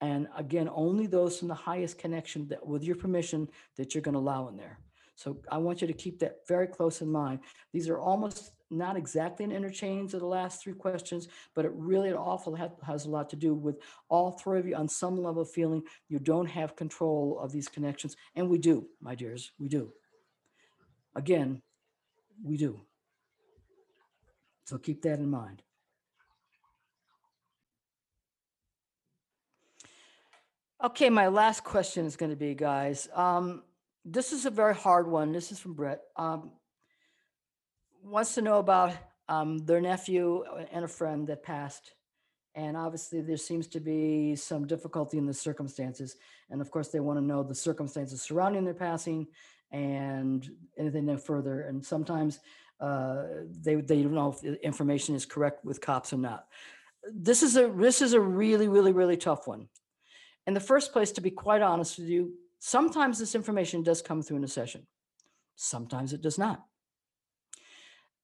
And 0.00 0.28
again, 0.36 0.68
only 0.72 1.06
those 1.06 1.38
from 1.38 1.48
the 1.48 1.54
highest 1.54 1.98
connection 1.98 2.48
that 2.48 2.66
with 2.66 2.82
your 2.82 2.96
permission 2.96 3.48
that 3.76 3.94
you're 3.94 4.02
going 4.02 4.14
to 4.14 4.20
allow 4.20 4.48
in 4.48 4.56
there. 4.56 4.78
So 5.14 5.38
I 5.50 5.58
want 5.58 5.82
you 5.82 5.86
to 5.86 5.92
keep 5.92 6.18
that 6.20 6.38
very 6.48 6.66
close 6.66 7.02
in 7.02 7.12
mind. 7.12 7.40
These 7.72 7.88
are 7.90 7.98
almost 7.98 8.52
not 8.70 8.96
exactly 8.96 9.44
an 9.44 9.52
interchange 9.52 10.14
of 10.14 10.20
the 10.20 10.26
last 10.26 10.62
three 10.62 10.72
questions, 10.72 11.28
but 11.54 11.64
it 11.64 11.72
really 11.74 12.08
an 12.08 12.16
awful 12.16 12.56
has 12.82 13.04
a 13.04 13.10
lot 13.10 13.28
to 13.30 13.36
do 13.36 13.52
with 13.52 13.78
all 14.08 14.30
three 14.30 14.58
of 14.58 14.66
you 14.66 14.76
on 14.76 14.88
some 14.88 15.20
level 15.20 15.44
feeling 15.44 15.82
you 16.08 16.18
don't 16.18 16.46
have 16.46 16.76
control 16.76 17.38
of 17.42 17.52
these 17.52 17.68
connections. 17.68 18.16
And 18.36 18.48
we 18.48 18.58
do, 18.58 18.86
my 19.02 19.14
dears, 19.14 19.52
we 19.58 19.68
do. 19.68 19.92
Again, 21.14 21.60
we 22.42 22.56
do. 22.56 22.80
So 24.64 24.78
keep 24.78 25.02
that 25.02 25.18
in 25.18 25.28
mind. 25.28 25.62
Okay, 30.82 31.10
my 31.10 31.28
last 31.28 31.62
question 31.62 32.06
is 32.06 32.16
going 32.16 32.30
to 32.30 32.36
be, 32.36 32.54
guys. 32.54 33.06
Um, 33.14 33.64
this 34.06 34.32
is 34.32 34.46
a 34.46 34.50
very 34.50 34.74
hard 34.74 35.06
one. 35.06 35.30
This 35.30 35.52
is 35.52 35.58
from 35.58 35.74
Brett. 35.74 36.00
Um, 36.16 36.52
wants 38.02 38.34
to 38.36 38.40
know 38.40 38.60
about 38.60 38.94
um, 39.28 39.58
their 39.58 39.82
nephew 39.82 40.42
and 40.72 40.82
a 40.82 40.88
friend 40.88 41.26
that 41.26 41.42
passed. 41.42 41.92
And 42.54 42.78
obviously, 42.78 43.20
there 43.20 43.36
seems 43.36 43.66
to 43.68 43.80
be 43.80 44.34
some 44.36 44.66
difficulty 44.66 45.18
in 45.18 45.26
the 45.26 45.34
circumstances. 45.34 46.16
And 46.48 46.62
of 46.62 46.70
course, 46.70 46.88
they 46.88 47.00
want 47.00 47.18
to 47.18 47.24
know 47.24 47.42
the 47.42 47.54
circumstances 47.54 48.22
surrounding 48.22 48.64
their 48.64 48.72
passing 48.72 49.26
and 49.70 50.48
anything 50.78 51.14
further. 51.18 51.60
And 51.60 51.84
sometimes 51.84 52.40
uh, 52.80 53.24
they 53.62 53.74
they 53.74 54.02
don't 54.02 54.14
know 54.14 54.30
if 54.30 54.40
the 54.40 54.64
information 54.64 55.14
is 55.14 55.26
correct 55.26 55.62
with 55.62 55.82
cops 55.82 56.14
or 56.14 56.18
not. 56.18 56.46
This 57.12 57.42
is 57.42 57.58
a 57.58 57.68
this 57.68 58.00
is 58.00 58.14
a 58.14 58.20
really 58.20 58.66
really 58.66 58.92
really 58.92 59.18
tough 59.18 59.46
one. 59.46 59.68
In 60.46 60.54
the 60.54 60.60
first 60.60 60.92
place, 60.92 61.12
to 61.12 61.20
be 61.20 61.30
quite 61.30 61.62
honest 61.62 61.98
with 61.98 62.08
you, 62.08 62.34
sometimes 62.58 63.18
this 63.18 63.34
information 63.34 63.82
does 63.82 64.02
come 64.02 64.22
through 64.22 64.38
in 64.38 64.44
a 64.44 64.48
session. 64.48 64.86
Sometimes 65.56 66.12
it 66.12 66.22
does 66.22 66.38
not. 66.38 66.64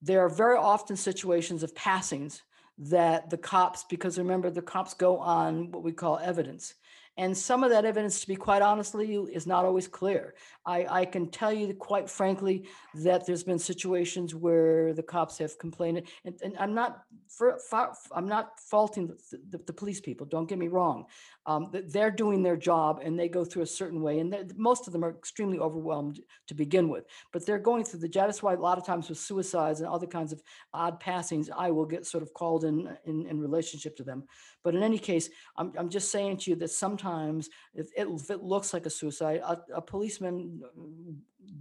There 0.03 0.21
are 0.21 0.29
very 0.29 0.57
often 0.57 0.97
situations 0.97 1.63
of 1.63 1.75
passings 1.75 2.43
that 2.79 3.31
the 3.31 3.39
cops, 3.39 3.85
because 3.89 4.19
remember, 4.19 4.51
the 4.51 4.63
cops 4.63 4.95
go 4.95 5.19
on 5.19 5.71
what 5.71 5.83
we 5.83 5.93
call 5.93 6.19
evidence. 6.19 6.75
And 7.19 7.37
some 7.37 7.65
of 7.65 7.71
that 7.71 7.87
evidence, 7.87 8.21
to 8.21 8.29
be 8.29 8.37
quite 8.37 8.61
honestly, 8.61 9.11
you 9.11 9.27
is 9.27 9.47
not 9.47 9.65
always 9.65 9.89
clear. 9.89 10.35
I, 10.67 10.87
I 10.89 11.05
can 11.07 11.31
tell 11.31 11.51
you 11.51 11.73
quite 11.73 12.11
frankly 12.11 12.69
that 12.97 13.27
there's 13.27 13.43
been 13.43 13.59
situations 13.59 14.35
where 14.35 14.93
the 14.93 15.03
cops 15.03 15.39
have 15.39 15.59
complained, 15.59 16.03
and, 16.27 16.39
and 16.43 16.55
I'm 16.59 16.75
not 16.75 17.05
for, 17.29 17.59
for, 17.71 17.93
I'm 18.13 18.29
not 18.29 18.61
faulting 18.61 19.07
the, 19.07 19.39
the, 19.51 19.59
the, 19.65 19.73
police 19.73 20.01
people. 20.01 20.27
Don't 20.27 20.47
get 20.47 20.59
me 20.59 20.69
wrong. 20.69 21.07
Um, 21.47 21.71
they're 21.71 22.11
doing 22.11 22.43
their 22.43 22.57
job, 22.57 23.01
and 23.05 23.17
they 23.17 23.29
go 23.29 23.45
through 23.45 23.63
a 23.63 23.67
certain 23.67 24.03
way, 24.03 24.19
and 24.19 24.53
most 24.57 24.87
of 24.89 24.93
them 24.93 25.05
are 25.05 25.11
extremely 25.11 25.61
overwhelmed 25.61 26.21
to 26.49 26.55
begin 26.55 26.89
with. 26.89 27.05
But 27.33 27.47
they're 27.47 27.59
going 27.59 27.85
through 27.85 28.01
the. 28.01 28.09
That's 28.09 28.43
why 28.43 28.55
a 28.55 28.59
lot 28.59 28.79
of 28.79 28.85
times 28.85 29.09
with 29.09 29.19
suicides 29.19 29.81
and 29.81 29.89
other 29.89 30.09
kinds 30.09 30.33
of 30.33 30.43
odd 30.75 30.99
passings, 30.99 31.49
I 31.57 31.71
will 31.71 31.87
get 31.87 32.05
sort 32.05 32.25
of 32.25 32.35
called 32.35 32.65
in 32.65 32.97
in, 33.05 33.27
in 33.27 33.41
relationship 33.41 33.97
to 33.97 34.03
them. 34.03 34.25
But 34.65 34.75
in 34.75 34.83
any 34.83 34.99
case, 34.99 35.31
I'm, 35.57 35.73
I'm 35.79 35.89
just 35.89 36.11
saying 36.11 36.39
to 36.39 36.51
you 36.51 36.57
that 36.57 36.71
sometimes 36.71 37.49
if 37.75 37.87
it, 37.97 38.09
if 38.09 38.31
it 38.31 38.43
looks 38.43 38.75
like 38.75 38.87
a 38.87 38.91
suicide, 38.91 39.41
a, 39.45 39.61
a 39.77 39.81
policeman, 39.81 40.61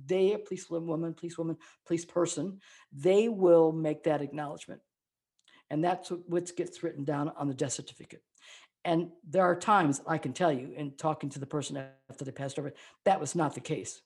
they, 0.07 0.33
a 0.33 0.39
police 0.39 0.67
woman, 0.69 1.13
police 1.13 1.37
woman, 1.37 1.57
police 1.85 2.05
person, 2.05 2.59
they 2.91 3.29
will 3.29 3.71
make 3.71 4.03
that 4.05 4.23
acknowledgement. 4.23 4.81
And 5.69 5.83
that's 5.83 6.09
what 6.09 6.55
gets 6.55 6.83
written 6.83 7.03
down 7.03 7.31
on 7.37 7.47
the 7.47 7.53
death 7.53 7.73
certificate. 7.73 8.23
And 8.85 9.09
there 9.27 9.43
are 9.43 9.55
times 9.55 10.01
I 10.07 10.19
can 10.19 10.31
tell 10.31 10.51
you 10.51 10.71
in 10.77 10.91
talking 10.91 11.29
to 11.31 11.39
the 11.39 11.47
person 11.47 11.83
after 12.09 12.23
they 12.23 12.31
passed 12.31 12.59
over, 12.59 12.71
that 13.03 13.19
was 13.19 13.35
not 13.35 13.55
the 13.55 13.59
case. 13.59 14.01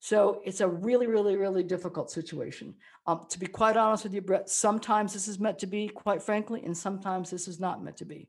So 0.00 0.40
it's 0.44 0.60
a 0.60 0.68
really, 0.68 1.06
really, 1.06 1.36
really 1.36 1.62
difficult 1.62 2.10
situation. 2.10 2.74
Um, 3.06 3.26
to 3.30 3.38
be 3.38 3.46
quite 3.46 3.76
honest 3.76 4.04
with 4.04 4.14
you, 4.14 4.22
Brett, 4.22 4.48
sometimes 4.48 5.12
this 5.12 5.28
is 5.28 5.38
meant 5.38 5.58
to 5.60 5.66
be, 5.66 5.88
quite 5.88 6.22
frankly, 6.22 6.62
and 6.64 6.76
sometimes 6.76 7.30
this 7.30 7.48
is 7.48 7.60
not 7.60 7.82
meant 7.84 7.98
to 7.98 8.04
be. 8.06 8.28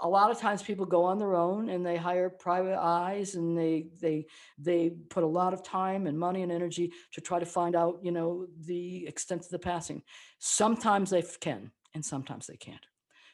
A 0.00 0.08
lot 0.08 0.30
of 0.30 0.38
times 0.38 0.62
people 0.62 0.86
go 0.86 1.04
on 1.04 1.18
their 1.18 1.34
own 1.34 1.68
and 1.68 1.84
they 1.84 1.96
hire 1.96 2.30
private 2.30 2.78
eyes 2.78 3.34
and 3.34 3.58
they 3.58 3.88
they 4.00 4.26
they 4.56 4.90
put 5.10 5.24
a 5.24 5.26
lot 5.26 5.52
of 5.52 5.64
time 5.64 6.06
and 6.06 6.16
money 6.16 6.42
and 6.42 6.52
energy 6.52 6.92
to 7.12 7.20
try 7.20 7.40
to 7.40 7.46
find 7.46 7.74
out, 7.74 7.98
you 8.00 8.12
know, 8.12 8.46
the 8.66 9.06
extent 9.08 9.44
of 9.44 9.50
the 9.50 9.58
passing. 9.58 10.02
Sometimes 10.38 11.10
they 11.10 11.22
can 11.40 11.72
and 11.94 12.04
sometimes 12.04 12.46
they 12.46 12.56
can't. 12.56 12.86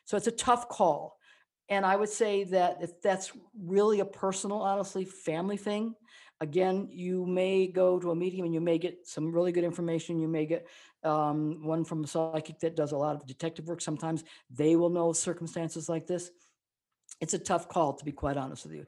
So 0.04 0.16
it's 0.16 0.26
a 0.26 0.32
tough 0.32 0.68
call. 0.68 1.18
And 1.68 1.86
I 1.86 1.96
would 1.96 2.10
say 2.10 2.44
that 2.44 2.78
if 2.82 3.00
that's 3.00 3.32
really 3.58 4.00
a 4.00 4.04
personal, 4.04 4.60
honestly, 4.60 5.04
family 5.04 5.56
thing, 5.56 5.94
Again, 6.40 6.88
you 6.90 7.24
may 7.24 7.68
go 7.68 7.98
to 8.00 8.10
a 8.10 8.14
medium 8.14 8.44
and 8.44 8.54
you 8.54 8.60
may 8.60 8.76
get 8.76 9.06
some 9.06 9.32
really 9.32 9.52
good 9.52 9.64
information. 9.64 10.20
You 10.20 10.28
may 10.28 10.46
get 10.46 10.66
um, 11.04 11.64
one 11.64 11.84
from 11.84 12.02
a 12.02 12.06
psychic 12.06 12.58
that 12.60 12.74
does 12.74 12.92
a 12.92 12.98
lot 12.98 13.14
of 13.14 13.26
detective 13.26 13.66
work. 13.66 13.80
Sometimes 13.80 14.24
they 14.50 14.74
will 14.74 14.90
know 14.90 15.12
circumstances 15.12 15.88
like 15.88 16.06
this. 16.06 16.30
It's 17.20 17.34
a 17.34 17.38
tough 17.38 17.68
call, 17.68 17.94
to 17.94 18.04
be 18.04 18.12
quite 18.12 18.36
honest 18.36 18.64
with 18.64 18.74
you. 18.74 18.84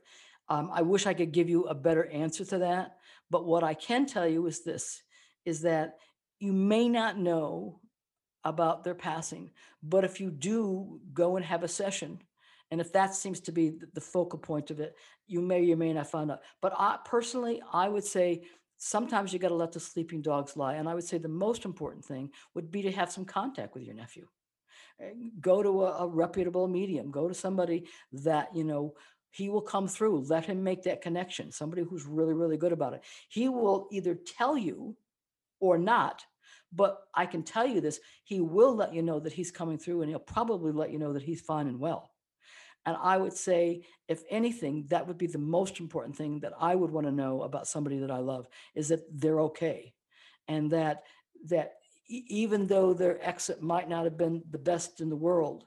Um, 0.49 0.71
I 0.73 0.83
wish 0.83 1.07
I 1.07 1.14
could 1.14 1.33
give 1.33 1.49
you 1.49 1.64
a 1.64 1.75
better 1.75 2.07
answer 2.11 2.45
to 2.47 2.59
that. 2.59 2.97
But 3.31 3.47
what 3.47 3.62
I 3.62 3.75
can 3.75 4.07
tell 4.07 4.27
you 4.27 4.47
is 4.47 4.64
this 4.64 5.03
is 5.45 5.62
that 5.62 5.95
you 6.41 6.53
may 6.53 6.89
not 6.89 7.17
know 7.17 7.81
about 8.47 8.84
their 8.84 8.94
passing, 8.94 9.51
but 9.82 10.05
if 10.05 10.20
you 10.20 10.30
do 10.30 11.01
go 11.12 11.36
and 11.36 11.44
have 11.44 11.62
a 11.62 11.68
session, 11.68 12.18
and 12.70 12.80
if 12.80 12.92
that 12.92 13.14
seems 13.14 13.40
to 13.40 13.53
be 13.53 13.72
the 13.94 14.01
focal 14.01 14.38
point 14.38 14.70
of 14.70 14.80
it, 14.80 14.97
you 15.26 15.40
may 15.40 15.70
or 15.70 15.76
may 15.76 15.92
not 15.92 16.11
find 16.11 16.30
out. 16.30 16.40
But 16.62 16.72
I, 16.78 16.99
personally, 17.05 17.61
I 17.72 17.88
would 17.88 18.05
say 18.05 18.42
sometimes 18.76 19.32
you 19.32 19.38
got 19.38 19.49
to 19.49 19.55
let 19.55 19.72
the 19.72 19.80
sleeping 19.80 20.22
dogs 20.22 20.57
lie. 20.57 20.74
And 20.74 20.88
I 20.88 20.94
would 20.94 21.05
say 21.05 21.18
the 21.18 21.28
most 21.28 21.64
important 21.64 22.05
thing 22.05 22.30
would 22.55 22.70
be 22.70 22.82
to 22.82 22.92
have 22.92 23.12
some 23.12 23.24
contact 23.24 23.74
with 23.74 23.84
your 23.84 23.94
nephew. 23.94 24.26
Eh, 25.01 25.11
go 25.40 25.62
to 25.62 25.84
a, 25.84 26.05
a 26.05 26.09
reputable 26.09 26.68
medium. 26.68 27.11
Go 27.11 27.28
to 27.28 27.34
somebody 27.34 27.86
that 28.12 28.49
you 28.55 28.64
know 28.64 28.94
he 29.30 29.49
will 29.49 29.62
come 29.62 29.86
through. 29.86 30.24
Let 30.28 30.47
him 30.47 30.62
make 30.62 30.82
that 30.84 31.03
connection. 31.03 31.53
Somebody 31.53 31.82
who's 31.82 32.07
really, 32.07 32.34
really 32.34 32.57
good 32.57 32.72
about 32.72 32.94
it. 32.94 33.03
He 33.28 33.49
will 33.49 33.88
either 33.92 34.14
tell 34.14 34.57
you 34.57 34.97
or 35.61 35.78
not 35.78 36.24
but 36.73 37.01
I 37.14 37.27
can 37.27 37.43
tell 37.43 37.67
you 37.67 37.81
this, 37.81 38.01
he 38.25 38.41
will 38.41 38.75
let 38.75 38.95
you 38.95 39.03
know 39.03 39.21
that 39.21 39.33
he's 39.33 39.51
coming 39.51 39.79
through 39.79 40.03
and 40.03 40.11
he'll 40.11 40.19
probably 40.19 40.73
let 40.73 40.91
you 40.91 40.99
know 40.99 41.12
that 41.12 41.23
he's 41.23 41.41
fine 41.41 41.67
and 41.67 41.79
well. 41.79 42.11
And 42.85 42.97
I 43.01 43.17
would 43.17 43.33
say, 43.33 43.83
if 44.07 44.23
anything, 44.31 44.87
that 44.91 45.09
would 45.09 45.19
be 45.19 45.27
the 45.27 45.39
most 45.39 45.81
important 45.81 46.17
thing 46.17 46.41
that 46.41 46.53
I 46.61 46.75
would 46.75 46.91
want 46.91 47.07
to 47.07 47.12
know 47.12 47.43
about 47.43 47.67
somebody 47.67 47.99
that 47.99 48.12
I 48.12 48.19
love 48.19 48.47
is 48.75 48.89
that 48.89 49.01
they're 49.12 49.41
okay. 49.41 49.93
And 50.47 50.71
that 50.71 51.03
that 51.47 51.73
even 52.09 52.69
though 52.69 52.95
their 52.95 53.25
exit 53.27 53.61
might 53.61 53.89
not 53.89 54.05
have 54.05 54.17
been 54.17 54.43
the 54.49 54.59
best 54.59 55.01
in 55.01 55.09
the 55.09 55.17
world, 55.17 55.64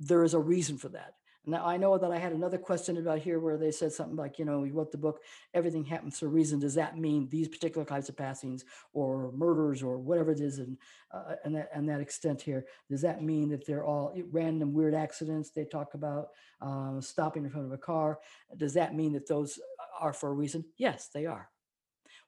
there 0.00 0.24
is 0.24 0.34
a 0.34 0.40
reason 0.40 0.76
for 0.76 0.88
that. 0.88 1.14
Now 1.48 1.64
I 1.64 1.76
know 1.76 1.96
that 1.96 2.10
I 2.10 2.18
had 2.18 2.32
another 2.32 2.58
question 2.58 2.96
about 2.96 3.20
here 3.20 3.38
where 3.38 3.56
they 3.56 3.70
said 3.70 3.92
something 3.92 4.16
like, 4.16 4.36
you 4.38 4.44
know, 4.44 4.64
you 4.64 4.72
wrote 4.72 4.90
the 4.90 4.98
book, 4.98 5.22
everything 5.54 5.84
happens 5.84 6.18
for 6.18 6.26
a 6.26 6.28
reason. 6.28 6.58
Does 6.58 6.74
that 6.74 6.98
mean 6.98 7.28
these 7.28 7.46
particular 7.46 7.84
kinds 7.84 8.08
of 8.08 8.16
passings 8.16 8.64
or 8.92 9.30
murders 9.32 9.80
or 9.80 9.96
whatever 9.96 10.32
it 10.32 10.40
is, 10.40 10.58
and 10.58 10.76
uh, 11.12 11.36
and 11.44 11.54
that 11.54 11.70
and 11.72 11.88
that 11.88 12.00
extent 12.00 12.42
here? 12.42 12.66
Does 12.90 13.02
that 13.02 13.22
mean 13.22 13.48
that 13.50 13.64
they're 13.64 13.84
all 13.84 14.12
random 14.32 14.72
weird 14.72 14.94
accidents? 14.94 15.50
They 15.50 15.64
talk 15.64 15.94
about 15.94 16.30
um, 16.60 17.00
stopping 17.00 17.44
in 17.44 17.50
front 17.50 17.66
of 17.66 17.72
a 17.72 17.78
car. 17.78 18.18
Does 18.56 18.74
that 18.74 18.94
mean 18.94 19.12
that 19.12 19.28
those 19.28 19.60
are 20.00 20.12
for 20.12 20.30
a 20.30 20.34
reason? 20.34 20.64
Yes, 20.76 21.10
they 21.14 21.26
are. 21.26 21.48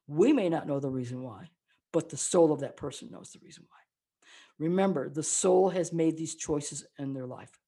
We 0.07 0.33
may 0.33 0.49
not 0.49 0.69
know 0.69 0.79
the 0.79 0.91
reason 0.91 1.23
why, 1.23 1.51
but 1.93 2.09
the 2.09 2.17
soul 2.17 2.53
of 2.53 2.61
that 2.61 2.77
person 2.77 3.11
knows 3.11 3.33
the 3.33 3.41
reason 3.43 3.65
why. 3.69 3.79
Remember, 4.59 5.09
the 5.09 5.23
soul 5.23 5.71
has 5.71 5.93
made 5.93 6.17
these 6.17 6.35
choices 6.35 6.85
in 6.99 7.15
their 7.15 7.27
life. 7.27 7.59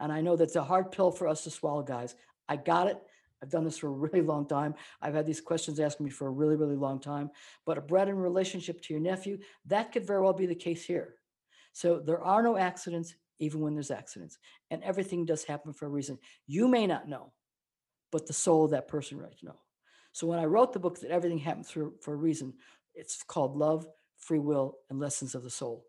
And 0.00 0.12
I 0.12 0.20
know 0.20 0.36
that's 0.36 0.56
a 0.56 0.64
hard 0.64 0.92
pill 0.92 1.10
for 1.10 1.28
us 1.28 1.44
to 1.44 1.50
swallow, 1.50 1.82
guys. 1.82 2.14
I 2.48 2.56
got 2.56 2.88
it. 2.88 3.00
I've 3.42 3.50
done 3.50 3.64
this 3.64 3.78
for 3.78 3.88
a 3.88 3.90
really 4.06 4.22
long 4.22 4.46
time. 4.46 4.74
I've 5.00 5.14
had 5.14 5.26
these 5.26 5.40
questions 5.40 5.80
asked 5.80 6.00
me 6.00 6.10
for 6.10 6.26
a 6.26 6.30
really, 6.30 6.56
really 6.56 6.76
long 6.76 7.00
time. 7.00 7.30
But 7.64 7.78
a 7.78 7.80
Brett 7.80 8.08
in 8.08 8.16
relationship 8.16 8.80
to 8.82 8.94
your 8.94 9.02
nephew, 9.02 9.38
that 9.66 9.92
could 9.92 10.06
very 10.06 10.22
well 10.22 10.32
be 10.32 10.46
the 10.46 10.54
case 10.54 10.84
here. 10.84 11.14
So 11.72 11.98
there 11.98 12.22
are 12.22 12.42
no 12.42 12.56
accidents, 12.56 13.14
even 13.38 13.60
when 13.60 13.74
there's 13.74 13.90
accidents. 13.90 14.38
And 14.70 14.82
everything 14.82 15.26
does 15.26 15.44
happen 15.44 15.72
for 15.72 15.86
a 15.86 15.90
reason. 15.90 16.18
You 16.46 16.68
may 16.68 16.86
not 16.86 17.08
know, 17.08 17.32
but 18.10 18.26
the 18.26 18.32
soul 18.32 18.64
of 18.64 18.70
that 18.70 18.88
person 18.88 19.18
right 19.18 19.34
know. 19.42 19.60
So 20.12 20.26
when 20.26 20.38
I 20.38 20.46
wrote 20.46 20.72
the 20.72 20.78
book 20.78 20.98
that 21.00 21.10
everything 21.10 21.38
happens 21.38 21.70
for, 21.70 21.90
for 22.00 22.14
a 22.14 22.16
reason, 22.16 22.54
it's 22.94 23.22
called 23.22 23.56
Love, 23.56 23.86
Free 24.16 24.38
Will, 24.38 24.78
and 24.88 24.98
Lessons 24.98 25.34
of 25.34 25.42
the 25.42 25.50
Soul. 25.50 25.84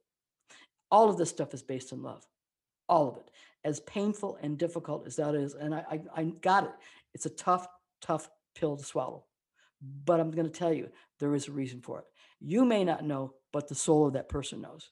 All 0.92 1.10
of 1.10 1.18
this 1.18 1.30
stuff 1.30 1.54
is 1.54 1.64
based 1.64 1.94
in 1.94 2.04
love. 2.04 2.26
All 2.90 3.10
of 3.10 3.18
it 3.18 3.30
as 3.64 3.80
painful 3.82 4.38
and 4.42 4.58
difficult 4.58 5.06
as 5.06 5.18
that 5.18 5.36
is, 5.36 5.54
and 5.54 5.76
I, 5.76 5.84
I, 5.92 6.02
I 6.16 6.24
got 6.42 6.64
it. 6.64 6.72
It's 7.14 7.26
a 7.26 7.32
tough, 7.32 7.68
tough 8.02 8.30
pill 8.56 8.78
to 8.78 8.84
swallow. 8.84 9.26
But 10.06 10.20
I'm 10.20 10.32
going 10.32 10.50
to 10.50 10.60
tell 10.60 10.74
you, 10.74 10.90
there 11.20 11.36
is 11.36 11.48
a 11.48 11.52
reason 11.52 11.82
for 11.82 12.00
it. 12.00 12.06
You 12.40 12.66
may 12.66 12.84
not 12.84 13.04
know, 13.04 13.34
but 13.52 13.68
the 13.68 13.76
soul 13.76 14.08
of 14.08 14.14
that 14.14 14.30
person 14.30 14.62
knows. 14.62 14.90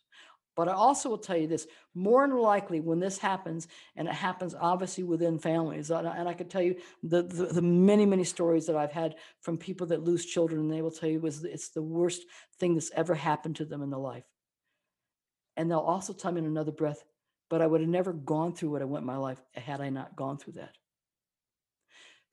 But 0.55 0.69
I 0.69 0.73
also 0.73 1.09
will 1.09 1.17
tell 1.17 1.37
you 1.37 1.47
this 1.47 1.67
more 1.93 2.27
than 2.27 2.37
likely, 2.37 2.79
when 2.79 2.99
this 2.99 3.17
happens, 3.17 3.67
and 3.95 4.07
it 4.07 4.13
happens 4.13 4.55
obviously 4.59 5.03
within 5.03 5.37
families, 5.37 5.91
and 5.91 6.07
I, 6.07 6.25
I 6.25 6.33
could 6.33 6.49
tell 6.49 6.61
you 6.61 6.75
the, 7.03 7.23
the, 7.23 7.45
the, 7.45 7.61
many, 7.61 8.05
many 8.05 8.23
stories 8.23 8.65
that 8.67 8.75
I've 8.75 8.91
had 8.91 9.15
from 9.41 9.57
people 9.57 9.87
that 9.87 10.03
lose 10.03 10.25
children, 10.25 10.61
and 10.61 10.71
they 10.71 10.81
will 10.81 10.91
tell 10.91 11.09
you 11.09 11.19
was 11.19 11.43
it's 11.43 11.69
the 11.69 11.81
worst 11.81 12.23
thing 12.59 12.73
that's 12.73 12.91
ever 12.95 13.15
happened 13.15 13.57
to 13.57 13.65
them 13.65 13.81
in 13.81 13.89
their 13.89 13.99
life. 13.99 14.23
And 15.57 15.69
they'll 15.69 15.79
also 15.79 16.13
tell 16.13 16.31
me 16.31 16.39
in 16.39 16.45
another 16.45 16.71
breath, 16.71 17.03
but 17.49 17.61
I 17.61 17.67
would 17.67 17.81
have 17.81 17.89
never 17.89 18.13
gone 18.13 18.53
through 18.53 18.71
what 18.71 18.81
I 18.81 18.85
went 18.85 19.05
my 19.05 19.17
life 19.17 19.41
had 19.53 19.81
I 19.81 19.89
not 19.89 20.15
gone 20.15 20.37
through 20.37 20.53
that. 20.53 20.75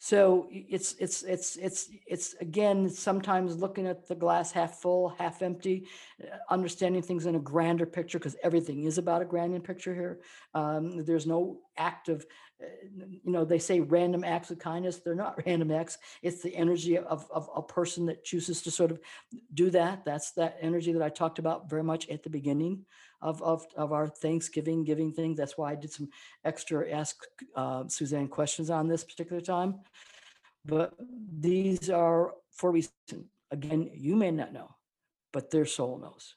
So 0.04 0.48
it's 0.50 0.96
it's 0.98 1.22
it's 1.22 1.54
it's 1.54 1.88
it's 2.08 2.34
again 2.40 2.90
sometimes 2.90 3.58
looking 3.58 3.86
at 3.86 4.08
the 4.08 4.16
glass 4.16 4.50
half 4.50 4.80
full, 4.80 5.10
half 5.10 5.42
empty, 5.42 5.86
uh, 6.20 6.38
understanding 6.50 7.02
things 7.02 7.26
in 7.26 7.36
a 7.36 7.38
grander 7.38 7.86
picture 7.86 8.18
because 8.18 8.34
everything 8.42 8.82
is 8.82 8.98
about 8.98 9.22
a 9.22 9.24
grander 9.24 9.60
picture 9.60 9.94
here. 9.94 10.18
Um, 10.54 11.04
there's 11.04 11.24
no 11.24 11.60
act 11.76 12.08
of, 12.08 12.26
you 12.60 13.32
know, 13.32 13.44
they 13.44 13.58
say 13.58 13.80
random 13.80 14.24
acts 14.24 14.50
of 14.50 14.58
kindness. 14.58 14.98
They're 14.98 15.14
not 15.14 15.40
random 15.46 15.70
acts. 15.70 15.98
It's 16.22 16.42
the 16.42 16.54
energy 16.54 16.98
of, 16.98 17.26
of 17.30 17.48
a 17.54 17.62
person 17.62 18.06
that 18.06 18.24
chooses 18.24 18.62
to 18.62 18.70
sort 18.70 18.90
of 18.90 19.00
do 19.54 19.70
that. 19.70 20.04
That's 20.04 20.32
that 20.32 20.58
energy 20.60 20.92
that 20.92 21.02
I 21.02 21.08
talked 21.08 21.38
about 21.38 21.68
very 21.68 21.82
much 21.82 22.08
at 22.08 22.22
the 22.22 22.30
beginning 22.30 22.84
of, 23.20 23.42
of, 23.42 23.66
of 23.76 23.92
our 23.92 24.08
Thanksgiving 24.08 24.84
giving 24.84 25.12
thing. 25.12 25.34
That's 25.34 25.56
why 25.56 25.72
I 25.72 25.74
did 25.74 25.92
some 25.92 26.08
extra 26.44 26.90
ask 26.90 27.16
uh, 27.54 27.84
Suzane 27.84 28.30
questions 28.30 28.70
on 28.70 28.88
this 28.88 29.04
particular 29.04 29.40
time. 29.40 29.80
But 30.64 30.94
these 31.38 31.90
are 31.90 32.34
for 32.52 32.70
a 32.70 32.72
reason. 32.72 32.92
Again, 33.50 33.90
you 33.92 34.16
may 34.16 34.30
not 34.30 34.52
know, 34.52 34.74
but 35.32 35.50
their 35.50 35.66
soul 35.66 35.98
knows. 35.98 36.34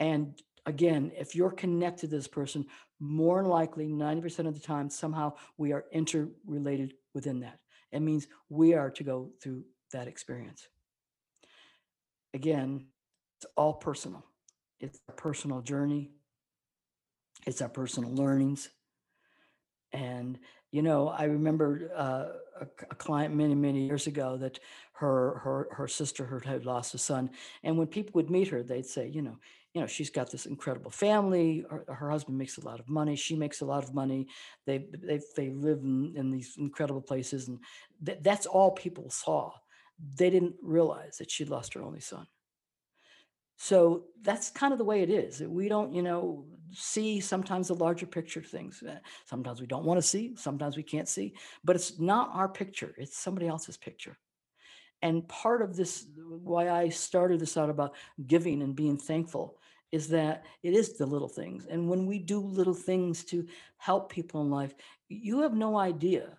And 0.00 0.40
again, 0.66 1.12
if 1.16 1.34
you're 1.34 1.52
connected 1.52 2.10
to 2.10 2.16
this 2.16 2.26
person, 2.26 2.66
more 3.00 3.44
likely, 3.44 3.88
90% 3.88 4.46
of 4.46 4.54
the 4.54 4.60
time, 4.60 4.90
somehow 4.90 5.34
we 5.58 5.72
are 5.72 5.84
interrelated 5.92 6.94
within 7.14 7.40
that. 7.40 7.58
It 7.92 8.00
means 8.00 8.26
we 8.48 8.74
are 8.74 8.90
to 8.90 9.04
go 9.04 9.30
through 9.42 9.64
that 9.92 10.08
experience. 10.08 10.66
Again, 12.34 12.86
it's 13.38 13.46
all 13.56 13.74
personal. 13.74 14.24
It's 14.80 14.98
a 15.08 15.12
personal 15.12 15.60
journey. 15.60 16.10
It's 17.46 17.62
our 17.62 17.68
personal 17.68 18.14
learnings. 18.14 18.68
And, 19.92 20.38
you 20.76 20.82
know, 20.82 21.08
I 21.08 21.24
remember 21.24 21.90
uh, 21.96 22.64
a, 22.64 22.66
a 22.90 22.94
client 22.96 23.34
many, 23.34 23.54
many 23.54 23.86
years 23.86 24.06
ago 24.06 24.36
that 24.36 24.58
her, 24.92 25.38
her, 25.38 25.68
her 25.70 25.88
sister 25.88 26.42
had 26.44 26.66
lost 26.66 26.94
a 26.94 26.98
son. 26.98 27.30
And 27.62 27.78
when 27.78 27.86
people 27.86 28.12
would 28.14 28.30
meet 28.30 28.48
her, 28.48 28.62
they'd 28.62 28.84
say, 28.84 29.08
you 29.08 29.22
know, 29.22 29.38
you 29.72 29.80
know, 29.80 29.86
she's 29.86 30.10
got 30.10 30.30
this 30.30 30.44
incredible 30.44 30.90
family. 30.90 31.64
Her, 31.70 31.84
her 31.88 32.10
husband 32.10 32.36
makes 32.36 32.58
a 32.58 32.64
lot 32.66 32.78
of 32.78 32.90
money. 32.90 33.16
She 33.16 33.36
makes 33.36 33.62
a 33.62 33.64
lot 33.64 33.84
of 33.84 33.94
money. 33.94 34.28
They, 34.66 34.84
they, 35.02 35.20
they 35.34 35.48
live 35.48 35.78
in, 35.78 36.12
in 36.14 36.30
these 36.30 36.56
incredible 36.58 37.00
places. 37.00 37.48
And 37.48 37.58
th- 38.04 38.18
that's 38.20 38.44
all 38.44 38.70
people 38.70 39.08
saw. 39.08 39.52
They 40.18 40.28
didn't 40.28 40.56
realize 40.62 41.16
that 41.16 41.30
she'd 41.30 41.48
lost 41.48 41.72
her 41.72 41.82
only 41.82 42.00
son. 42.00 42.26
So 43.56 44.04
that's 44.22 44.50
kind 44.50 44.72
of 44.72 44.78
the 44.78 44.84
way 44.84 45.02
it 45.02 45.10
is. 45.10 45.40
We 45.40 45.68
don't, 45.68 45.92
you 45.92 46.02
know, 46.02 46.44
see 46.72 47.20
sometimes 47.20 47.68
the 47.68 47.74
larger 47.74 48.06
picture 48.06 48.42
things. 48.42 48.82
Uh, 48.82 48.98
Sometimes 49.24 49.60
we 49.60 49.66
don't 49.66 49.84
want 49.84 49.98
to 49.98 50.06
see, 50.06 50.34
sometimes 50.36 50.76
we 50.76 50.82
can't 50.82 51.08
see, 51.08 51.34
but 51.64 51.76
it's 51.76 51.98
not 51.98 52.30
our 52.34 52.48
picture, 52.48 52.94
it's 52.98 53.16
somebody 53.16 53.46
else's 53.48 53.76
picture. 53.76 54.18
And 55.02 55.26
part 55.28 55.62
of 55.62 55.76
this, 55.76 56.06
why 56.16 56.70
I 56.70 56.88
started 56.88 57.40
this 57.40 57.56
out 57.56 57.70
about 57.70 57.94
giving 58.26 58.62
and 58.62 58.74
being 58.74 58.98
thankful, 58.98 59.58
is 59.92 60.08
that 60.08 60.44
it 60.62 60.74
is 60.74 60.96
the 60.96 61.06
little 61.06 61.28
things. 61.28 61.66
And 61.66 61.88
when 61.88 62.06
we 62.06 62.18
do 62.18 62.40
little 62.40 62.74
things 62.74 63.24
to 63.26 63.46
help 63.78 64.10
people 64.10 64.42
in 64.42 64.50
life, 64.50 64.74
you 65.08 65.40
have 65.42 65.54
no 65.54 65.78
idea 65.78 66.38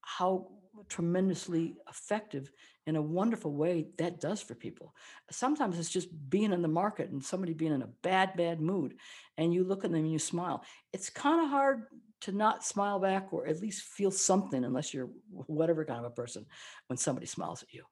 how 0.00 0.48
tremendously 0.88 1.76
effective 1.88 2.50
in 2.86 2.96
a 2.96 3.02
wonderful 3.02 3.52
way 3.52 3.86
that 3.98 4.20
does 4.20 4.42
for 4.42 4.54
people. 4.54 4.94
Sometimes 5.30 5.78
it's 5.78 5.90
just 5.90 6.08
being 6.28 6.52
in 6.52 6.62
the 6.62 6.68
market 6.68 7.10
and 7.10 7.24
somebody 7.24 7.54
being 7.54 7.72
in 7.72 7.82
a 7.82 7.88
bad, 8.02 8.36
bad 8.36 8.60
mood, 8.60 8.94
and 9.38 9.54
you 9.54 9.64
look 9.64 9.84
at 9.84 9.90
them 9.90 10.00
and 10.00 10.12
you 10.12 10.18
smile. 10.18 10.62
It's 10.92 11.08
kind 11.08 11.42
of 11.42 11.48
hard 11.48 11.84
to 12.22 12.32
not 12.32 12.64
smile 12.64 12.98
back 12.98 13.32
or 13.32 13.46
at 13.46 13.60
least 13.60 13.82
feel 13.82 14.10
something 14.10 14.64
unless 14.64 14.92
you're 14.92 15.10
whatever 15.30 15.84
kind 15.84 16.00
of 16.00 16.06
a 16.06 16.14
person 16.14 16.46
when 16.86 16.96
somebody 16.96 17.26
smiles 17.26 17.62
at 17.62 17.72
you 17.72 17.84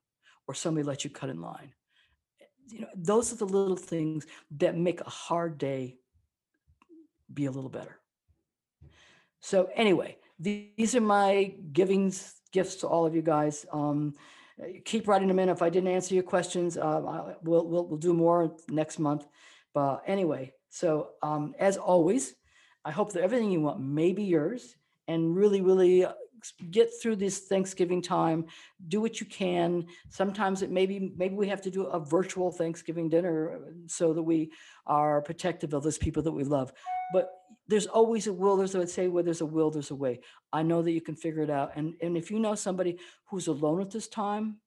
or 0.46 0.54
somebody 0.54 0.86
lets 0.86 1.04
you 1.04 1.10
cut 1.10 1.30
in 1.30 1.40
line. 1.40 1.72
You 2.68 2.82
know, 2.82 2.88
those 2.94 3.32
are 3.32 3.36
the 3.36 3.44
little 3.44 3.76
things 3.76 4.26
that 4.58 4.76
make 4.76 5.00
a 5.00 5.10
hard 5.10 5.58
day 5.58 5.96
be 7.32 7.46
a 7.46 7.50
little 7.50 7.70
better. 7.70 7.98
So 9.40 9.68
anyway, 9.74 10.18
these 10.38 10.94
are 10.94 11.00
my 11.00 11.54
givings 11.72 12.34
gifts 12.52 12.76
to 12.76 12.86
all 12.86 13.06
of 13.06 13.14
you 13.14 13.22
guys. 13.22 13.66
Um, 13.72 14.14
keep 14.84 15.08
writing 15.08 15.28
them 15.28 15.38
in. 15.38 15.48
If 15.48 15.62
I 15.62 15.70
didn't 15.70 15.88
answer 15.88 16.14
your 16.14 16.24
questions, 16.24 16.76
uh, 16.76 17.34
we'll, 17.42 17.66
we'll 17.66 17.86
we'll 17.88 17.98
do 17.98 18.14
more 18.14 18.56
next 18.68 18.98
month. 18.98 19.26
But 19.74 20.02
anyway, 20.06 20.52
so 20.68 21.10
um, 21.22 21.54
as 21.58 21.76
always, 21.76 22.34
I 22.84 22.90
hope 22.90 23.12
that 23.12 23.22
everything 23.22 23.50
you 23.50 23.60
want 23.60 23.80
may 23.80 24.12
be 24.12 24.24
yours, 24.24 24.76
and 25.08 25.34
really, 25.34 25.60
really 25.60 26.04
uh, 26.04 26.12
get 26.70 26.90
through 27.00 27.16
this 27.16 27.40
Thanksgiving 27.40 28.02
time. 28.02 28.46
Do 28.88 29.00
what 29.00 29.20
you 29.20 29.26
can. 29.26 29.86
Sometimes 30.10 30.62
it 30.62 30.70
maybe 30.70 31.12
maybe 31.16 31.34
we 31.34 31.48
have 31.48 31.62
to 31.62 31.70
do 31.70 31.84
a 31.84 32.00
virtual 32.00 32.50
Thanksgiving 32.50 33.08
dinner 33.08 33.54
uh, 33.54 33.70
so 33.86 34.12
that 34.12 34.22
we 34.22 34.52
are 34.86 35.22
protective 35.22 35.72
of 35.74 35.82
those 35.82 35.98
people 35.98 36.22
that 36.22 36.32
we 36.32 36.44
love. 36.44 36.72
But 37.12 37.30
there's 37.68 37.86
always 37.86 38.26
a 38.26 38.32
will. 38.32 38.56
There's 38.56 38.74
I 38.74 38.78
would 38.78 38.90
say 38.90 39.08
where 39.08 39.22
there's 39.22 39.40
a 39.40 39.46
will, 39.46 39.70
there's 39.70 39.90
a 39.90 39.94
way. 39.94 40.20
I 40.52 40.62
know 40.62 40.82
that 40.82 40.92
you 40.92 41.00
can 41.00 41.16
figure 41.16 41.42
it 41.42 41.50
out. 41.50 41.72
And 41.76 41.94
and 42.00 42.16
if 42.16 42.30
you 42.30 42.38
know 42.38 42.54
somebody 42.54 42.98
who's 43.26 43.46
alone 43.46 43.80
at 43.80 43.90
this 43.90 44.08
time, 44.08 44.58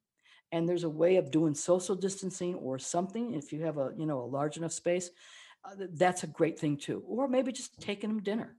and 0.52 0.68
there's 0.68 0.84
a 0.84 0.90
way 0.90 1.18
of 1.18 1.32
doing 1.32 1.54
social 1.54 1.96
distancing 1.96 2.56
or 2.56 2.80
something, 2.80 3.34
if 3.34 3.52
you 3.52 3.64
have 3.64 3.78
a 3.78 3.92
you 3.98 4.06
know 4.06 4.22
a 4.22 4.26
large 4.38 4.58
enough 4.58 4.74
space, 4.74 5.10
uh, 5.64 5.86
that's 5.94 6.24
a 6.24 6.28
great 6.28 6.58
thing 6.60 6.78
too. 6.78 7.04
Or 7.08 7.28
maybe 7.28 7.52
just 7.52 7.80
taking 7.80 8.10
them 8.10 8.24
dinner 8.24 8.56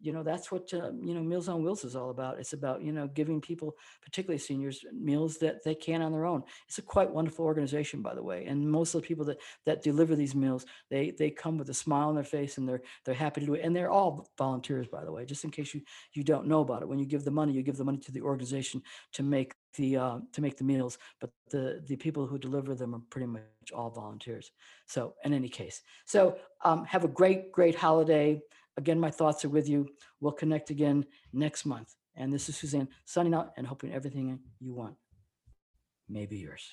you 0.00 0.12
know 0.12 0.22
that's 0.22 0.50
what 0.52 0.72
uh, 0.72 0.90
you 1.00 1.14
know 1.14 1.22
meals 1.22 1.48
on 1.48 1.62
wheels 1.62 1.84
is 1.84 1.96
all 1.96 2.10
about. 2.10 2.38
It's 2.38 2.52
about 2.52 2.82
you 2.82 2.92
know 2.92 3.08
giving 3.08 3.40
people 3.40 3.74
particularly 4.02 4.38
seniors 4.38 4.84
meals 4.92 5.38
that 5.38 5.64
they 5.64 5.74
can 5.74 6.02
on 6.02 6.12
their 6.12 6.24
own. 6.24 6.42
It's 6.68 6.78
a 6.78 6.82
quite 6.82 7.10
wonderful 7.10 7.44
organization 7.44 8.02
by 8.02 8.14
the 8.14 8.22
way 8.22 8.46
and 8.46 8.68
most 8.68 8.94
of 8.94 9.02
the 9.02 9.08
people 9.08 9.24
that 9.26 9.38
that 9.66 9.82
deliver 9.82 10.14
these 10.14 10.34
meals 10.34 10.64
they 10.90 11.10
they 11.10 11.30
come 11.30 11.58
with 11.58 11.68
a 11.70 11.74
smile 11.74 12.08
on 12.08 12.14
their 12.14 12.24
face 12.24 12.58
and 12.58 12.68
they're 12.68 12.82
they're 13.04 13.14
happy 13.14 13.40
to 13.40 13.46
do 13.46 13.54
it. 13.54 13.64
And 13.64 13.74
they're 13.74 13.90
all 13.90 14.28
volunteers 14.38 14.86
by 14.88 15.04
the 15.04 15.12
way 15.12 15.24
just 15.24 15.44
in 15.44 15.50
case 15.50 15.74
you 15.74 15.82
you 16.12 16.22
don't 16.22 16.46
know 16.46 16.60
about 16.60 16.82
it. 16.82 16.88
When 16.88 16.98
you 16.98 17.06
give 17.06 17.24
the 17.24 17.30
money 17.30 17.52
you 17.52 17.62
give 17.62 17.76
the 17.76 17.84
money 17.84 17.98
to 17.98 18.12
the 18.12 18.22
organization 18.22 18.82
to 19.14 19.22
make 19.22 19.54
the 19.74 19.96
uh, 19.96 20.18
to 20.32 20.40
make 20.40 20.56
the 20.56 20.64
meals 20.64 20.98
but 21.20 21.30
the 21.50 21.82
the 21.86 21.96
people 21.96 22.26
who 22.26 22.38
deliver 22.38 22.74
them 22.74 22.94
are 22.94 23.02
pretty 23.10 23.26
much 23.26 23.42
all 23.74 23.90
volunteers. 23.90 24.50
So 24.86 25.14
in 25.24 25.32
any 25.32 25.48
case 25.48 25.82
so 26.06 26.36
um, 26.64 26.84
have 26.84 27.04
a 27.04 27.08
great 27.08 27.52
great 27.52 27.74
holiday 27.74 28.40
Again, 28.78 29.00
my 29.00 29.10
thoughts 29.10 29.44
are 29.44 29.48
with 29.48 29.68
you. 29.68 29.88
We'll 30.20 30.32
connect 30.32 30.70
again 30.70 31.04
next 31.32 31.66
month. 31.66 31.96
And 32.14 32.32
this 32.32 32.48
is 32.48 32.54
Suzane 32.56 32.86
signing 33.04 33.34
out 33.34 33.50
and 33.56 33.66
hoping 33.66 33.92
everything 33.92 34.38
you 34.60 34.72
want 34.72 34.94
may 36.08 36.26
be 36.26 36.36
yours. 36.36 36.70